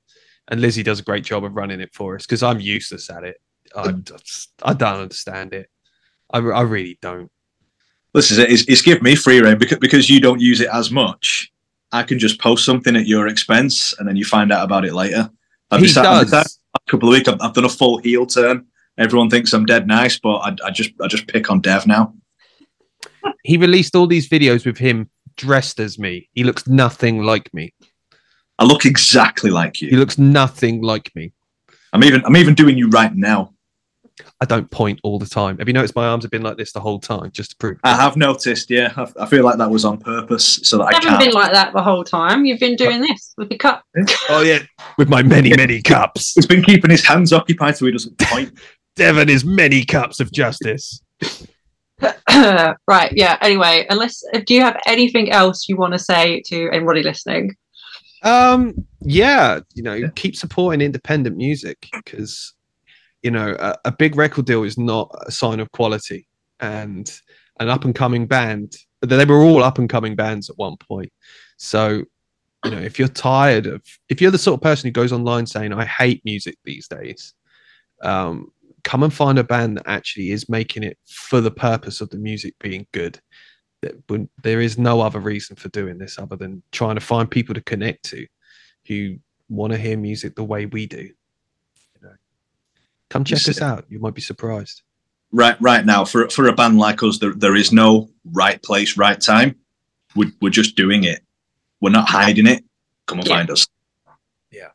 and 0.49 0.61
Lizzie 0.61 0.83
does 0.83 1.01
a 1.01 1.05
great 1.05 1.25
job 1.25 1.45
of 1.45 1.55
running 1.55 1.81
it 1.81 1.95
for 1.95 2.17
us 2.17 2.27
because 2.27 2.43
I'm 2.43 2.61
useless 2.61 3.11
at 3.11 3.25
it. 3.25 3.37
I 3.77 3.93
just, 3.93 4.53
I 4.63 4.75
don't 4.75 5.01
understand 5.01 5.53
it. 5.55 5.69
I, 6.31 6.39
I 6.39 6.63
really 6.63 6.99
don't. 7.01 7.31
This 8.15 8.31
is 8.31 8.39
it. 8.39 8.51
It's, 8.51 8.63
it's 8.69 8.83
give 8.83 9.03
me 9.03 9.15
free 9.15 9.41
reign 9.41 9.59
because, 9.59 9.79
because 9.79 10.11
you 10.11 10.21
don't 10.21 10.41
use 10.41 10.61
it 10.61 10.69
as 10.73 10.91
much. 10.91 11.52
I 11.93 12.03
can 12.03 12.19
just 12.19 12.41
post 12.41 12.65
something 12.65 12.97
at 12.97 13.07
your 13.07 13.29
expense, 13.29 13.95
and 13.99 14.09
then 14.09 14.17
you 14.17 14.25
find 14.25 14.51
out 14.51 14.65
about 14.65 14.85
it 14.85 14.95
later. 14.95 15.31
I've 15.71 15.81
he 15.81 15.89
sat 15.89 16.03
does. 16.03 16.31
side 16.31 16.47
a 16.75 16.91
couple 16.91 17.09
of 17.09 17.13
weeks. 17.13 17.29
I've, 17.29 17.41
I've 17.41 17.53
done 17.53 17.65
a 17.65 17.69
full 17.69 17.99
heel 17.99 18.27
turn. 18.27 18.67
Everyone 18.99 19.31
thinks 19.31 19.53
I'm 19.53 19.67
dead 19.67 19.87
nice, 19.87 20.19
but 20.19 20.37
I, 20.39 20.57
I 20.67 20.71
just 20.71 20.93
I 21.01 21.07
just 21.07 21.27
pick 21.27 21.51
on 21.51 21.61
Dev 21.61 21.87
now. 21.87 22.15
He 23.45 23.57
released 23.57 23.97
all 23.97 24.07
these 24.07 24.29
videos 24.29 24.65
with 24.65 24.79
him 24.79 25.11
dressed 25.37 25.81
as 25.81 25.99
me. 25.99 26.29
He 26.33 26.45
looks 26.45 26.67
nothing 26.67 27.23
like 27.23 27.53
me. 27.55 27.75
I 28.59 28.65
look 28.65 28.85
exactly 28.85 29.51
like 29.51 29.81
you. 29.81 29.89
He 29.89 29.97
looks 29.97 30.19
nothing 30.19 30.83
like 30.83 31.15
me. 31.15 31.33
I'm 31.93 32.05
even 32.05 32.25
I'm 32.25 32.37
even 32.37 32.55
doing 32.55 32.79
you 32.79 32.89
right 32.89 33.15
now. 33.15 33.55
I 34.41 34.45
don't 34.45 34.71
point 34.71 35.01
all 35.03 35.19
the 35.19 35.27
time. 35.27 35.59
Have 35.59 35.69
you 35.69 35.75
noticed 35.75 35.97
my 35.97 36.07
arms 36.07 36.25
have 36.25 36.31
been 36.31 36.43
like 36.43 36.57
this 36.57 36.73
the 36.73 36.81
whole 36.81 36.99
time 36.99 37.31
just 37.33 37.51
to 37.51 37.57
prove? 37.57 37.79
I 37.85 37.95
have 37.95 38.17
noticed. 38.17 38.71
Yeah, 38.71 38.93
I, 38.97 39.07
I 39.21 39.27
feel 39.27 39.45
like 39.45 39.59
that 39.59 39.71
was 39.71 39.85
on 39.85 39.99
purpose 39.99 40.61
so 40.63 40.79
that 40.79 40.85
I 40.85 40.93
haven't 40.95 41.09
can't. 41.09 41.21
been 41.25 41.33
like 41.33 41.53
that 41.53 41.73
the 41.73 41.83
whole 41.83 42.05
time. 42.05 42.45
You've 42.45 42.61
been 42.61 42.77
doing 42.77 43.01
this 43.01 43.35
with 43.37 43.49
the 43.49 43.57
cup. 43.59 43.85
Oh 44.29 44.43
yeah, 44.43 44.61
with 44.99 45.09
my 45.09 45.23
many 45.23 45.51
many 45.57 45.81
cups. 45.83 46.33
He's 46.35 46.47
been 46.47 46.63
keeping 46.63 46.91
his 46.91 47.05
hands 47.07 47.33
occupied 47.33 47.77
so 47.77 47.87
he 47.87 47.93
doesn't 47.93 48.19
point. 48.19 48.53
Devon 48.97 49.29
is 49.31 49.45
many 49.45 49.85
cups 49.85 50.21
of 50.21 50.31
justice. 50.33 51.03
right. 52.89 53.13
Yeah. 53.13 53.39
Anyway, 53.41 53.87
unless 53.91 54.23
do 54.47 54.55
you 54.55 54.61
have 54.61 54.79
anything 54.87 55.31
else 55.31 55.69
you 55.69 55.77
want 55.77 55.93
to 55.93 55.99
say 55.99 56.43
to 56.47 56.69
anybody 56.71 57.03
listening? 57.03 57.55
Um, 58.23 58.75
yeah, 59.01 59.61
you 59.75 59.83
know, 59.83 59.95
Yeah. 59.95 60.09
keep 60.15 60.37
supporting 60.37 60.81
independent 60.81 61.37
music 61.37 61.89
because 61.93 62.55
you 63.23 63.31
know 63.31 63.57
a, 63.59 63.77
a 63.87 63.93
big 63.93 64.17
record 64.17 64.47
deal 64.47 64.65
is 64.65 64.79
not 64.79 65.15
a 65.27 65.31
sign 65.31 65.61
of 65.61 65.71
quality, 65.73 66.27
and 66.61 67.21
an 67.61 67.69
up 67.69 67.85
and 67.85 67.95
coming 67.95 68.27
band. 68.27 68.75
They 69.01 69.25
were 69.25 69.43
all 69.43 69.65
up 69.65 69.79
and 69.79 69.89
coming 69.89 70.15
bands 70.15 70.49
at 70.49 70.59
one 70.59 70.77
point. 70.77 71.13
So, 71.57 72.05
you 72.65 72.71
know, 72.71 72.79
if 72.79 72.99
you're 72.99 73.09
tired 73.09 73.67
of, 73.67 73.83
if 74.09 74.21
you're 74.21 74.31
the 74.31 74.39
sort 74.39 74.59
of 74.59 74.63
person 74.63 74.87
who 74.87 74.93
goes 74.93 75.13
online 75.13 75.47
saying 75.47 75.73
I 75.73 75.85
hate 75.85 76.23
music 76.25 76.57
these 76.65 76.87
days, 76.87 77.35
um, 78.03 78.53
come 78.85 79.03
and 79.03 79.13
find 79.13 79.41
a 79.41 79.45
band 79.45 79.79
that 79.79 79.89
actually 79.89 80.31
is 80.31 80.49
making 80.49 80.85
it 80.85 80.99
for 81.07 81.41
the 81.41 81.51
purpose 81.51 82.01
of 82.01 82.11
the 82.11 82.19
music 82.19 82.55
being 82.61 82.87
good 82.93 83.21
there 84.43 84.61
is 84.61 84.79
no 84.79 85.01
other 85.01 85.19
reason 85.19 85.57
for 85.57 85.69
doing 85.71 85.99
this 85.99 86.19
other 86.19 86.37
than 86.37 86.63
trying 86.71 86.95
to 86.95 87.01
find 87.01 87.31
people 87.31 87.55
to 87.55 87.61
connect 87.63 88.05
to 88.05 88.27
who 88.87 89.17
want 89.49 89.73
to 89.73 89.79
hear 89.79 89.97
music 89.97 90.35
the 90.35 90.45
way 90.45 90.67
we 90.67 90.87
do. 90.87 91.11
You 93.13 93.19
know, 93.21 93.25
come 93.25 93.25
check 93.25 93.49
us 93.49 93.61
out. 93.63 93.85
You 93.89 93.99
might 93.99 94.15
be 94.15 94.23
surprised. 94.23 94.83
right 95.33 95.57
right 95.61 95.85
now 95.85 96.05
for 96.05 96.29
for 96.31 96.49
a 96.49 96.53
band 96.53 96.79
like 96.79 97.03
us 97.03 97.19
there, 97.19 97.33
there 97.35 97.57
is 97.57 97.73
no 97.73 98.09
right 98.33 98.63
place 98.63 98.97
right 98.99 99.19
time 99.21 99.55
we're, 100.15 100.31
we're 100.43 100.51
just 100.51 100.77
doing 100.77 101.05
it 101.05 101.21
we're 101.81 101.91
not 101.91 102.07
hiding 102.09 102.47
it 102.47 102.63
come 103.07 103.19
and 103.19 103.27
Yeah. 103.29 103.37
find 103.37 103.51
us 103.51 103.67
Yeah, 104.51 104.69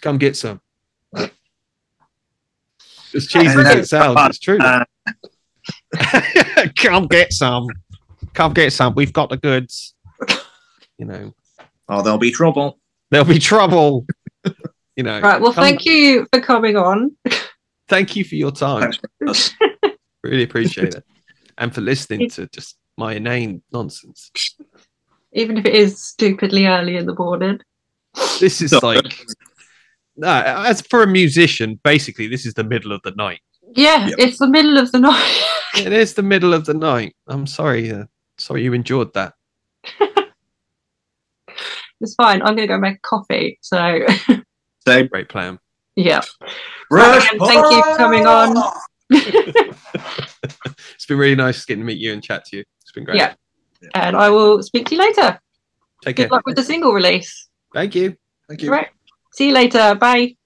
Come 0.00 0.16
get 0.18 0.34
some. 0.36 0.60
As 3.14 3.26
cheesy 3.26 3.46
as 3.48 3.54
brilliant. 3.54 3.80
it 3.80 3.86
sounds, 3.88 4.18
it's 4.28 4.38
true. 4.38 4.58
Uh, 4.60 4.84
come 6.76 7.06
get 7.06 7.32
some. 7.32 7.66
Come 8.34 8.52
get 8.52 8.72
some. 8.72 8.94
We've 8.94 9.12
got 9.14 9.30
the 9.30 9.36
goods. 9.38 9.94
You 10.98 11.06
know, 11.06 11.34
Oh, 11.88 12.02
there'll 12.02 12.18
be 12.18 12.30
trouble 12.30 12.78
there'll 13.10 13.26
be 13.26 13.38
trouble. 13.38 14.04
you 14.96 15.02
know. 15.04 15.20
Right. 15.20 15.40
Well, 15.40 15.52
come- 15.54 15.64
thank 15.64 15.84
you 15.86 16.26
for 16.32 16.40
coming 16.40 16.76
on. 16.76 17.16
Thank 17.88 18.16
you 18.16 18.24
for 18.24 18.34
your 18.34 18.52
time. 18.52 18.92
Thanks 19.20 19.48
for. 19.50 19.68
Really 20.24 20.42
appreciate 20.42 20.94
it. 20.96 21.04
And 21.58 21.72
for 21.72 21.80
listening 21.80 22.28
to 22.30 22.48
just 22.48 22.76
my 22.96 23.14
inane 23.14 23.62
nonsense. 23.72 24.30
Even 25.32 25.56
if 25.56 25.64
it 25.64 25.74
is 25.74 26.02
stupidly 26.02 26.66
early 26.66 26.96
in 26.96 27.06
the 27.06 27.14
morning. 27.14 27.60
This 28.40 28.60
is 28.60 28.72
like 28.82 29.04
no, 30.16 30.28
as 30.28 30.80
for 30.80 31.04
a 31.04 31.06
musician, 31.06 31.78
basically 31.84 32.26
this 32.26 32.44
is 32.44 32.54
the 32.54 32.64
middle 32.64 32.90
of 32.90 33.00
the 33.02 33.12
night. 33.12 33.40
Yeah, 33.76 34.08
Yep. 34.08 34.18
it's 34.18 34.38
the 34.38 34.48
middle 34.48 34.76
of 34.76 34.90
the 34.92 34.98
night. 34.98 35.44
It 35.76 35.92
is 35.92 36.14
the 36.14 36.22
middle 36.22 36.54
of 36.54 36.64
the 36.64 36.74
night. 36.74 37.14
I'm 37.28 37.46
sorry. 37.46 37.92
Uh, 37.92 38.06
sorry 38.38 38.64
you 38.64 38.72
endured 38.72 39.12
that. 39.14 39.34
it's 42.00 42.14
fine. 42.16 42.40
I'm 42.42 42.56
going 42.56 42.66
to 42.66 42.74
go 42.74 42.78
make 42.78 43.02
coffee. 43.02 43.58
So, 43.62 44.04
Same. 44.86 45.06
Great 45.06 45.28
plan. 45.28 45.58
Yeah. 45.98 46.22
Rush 46.90 47.32
again, 47.32 47.46
thank 47.46 47.70
you 47.72 47.82
for 47.82 47.96
coming 47.96 48.26
on. 48.26 48.56
It's 50.94 51.06
been 51.06 51.18
really 51.18 51.36
nice 51.36 51.64
getting 51.64 51.82
to 51.82 51.86
meet 51.86 51.98
you 51.98 52.12
and 52.12 52.22
chat 52.22 52.44
to 52.46 52.58
you. 52.58 52.64
It's 52.82 52.92
been 52.92 53.04
great. 53.04 53.16
Yeah. 53.16 53.34
and 53.94 54.16
I 54.16 54.28
will 54.30 54.62
speak 54.62 54.86
to 54.88 54.94
you 54.94 55.00
later. 55.00 55.40
Take 56.02 56.16
care. 56.16 56.26
Good 56.26 56.32
luck 56.34 56.46
with 56.46 56.56
the 56.56 56.62
single 56.62 56.92
release. 56.92 57.48
Thank 57.72 57.94
you. 57.94 58.16
Thank 58.48 58.62
you. 58.62 58.70
Right. 58.70 58.88
See 59.32 59.48
you 59.48 59.54
later. 59.54 59.94
Bye. 59.94 60.37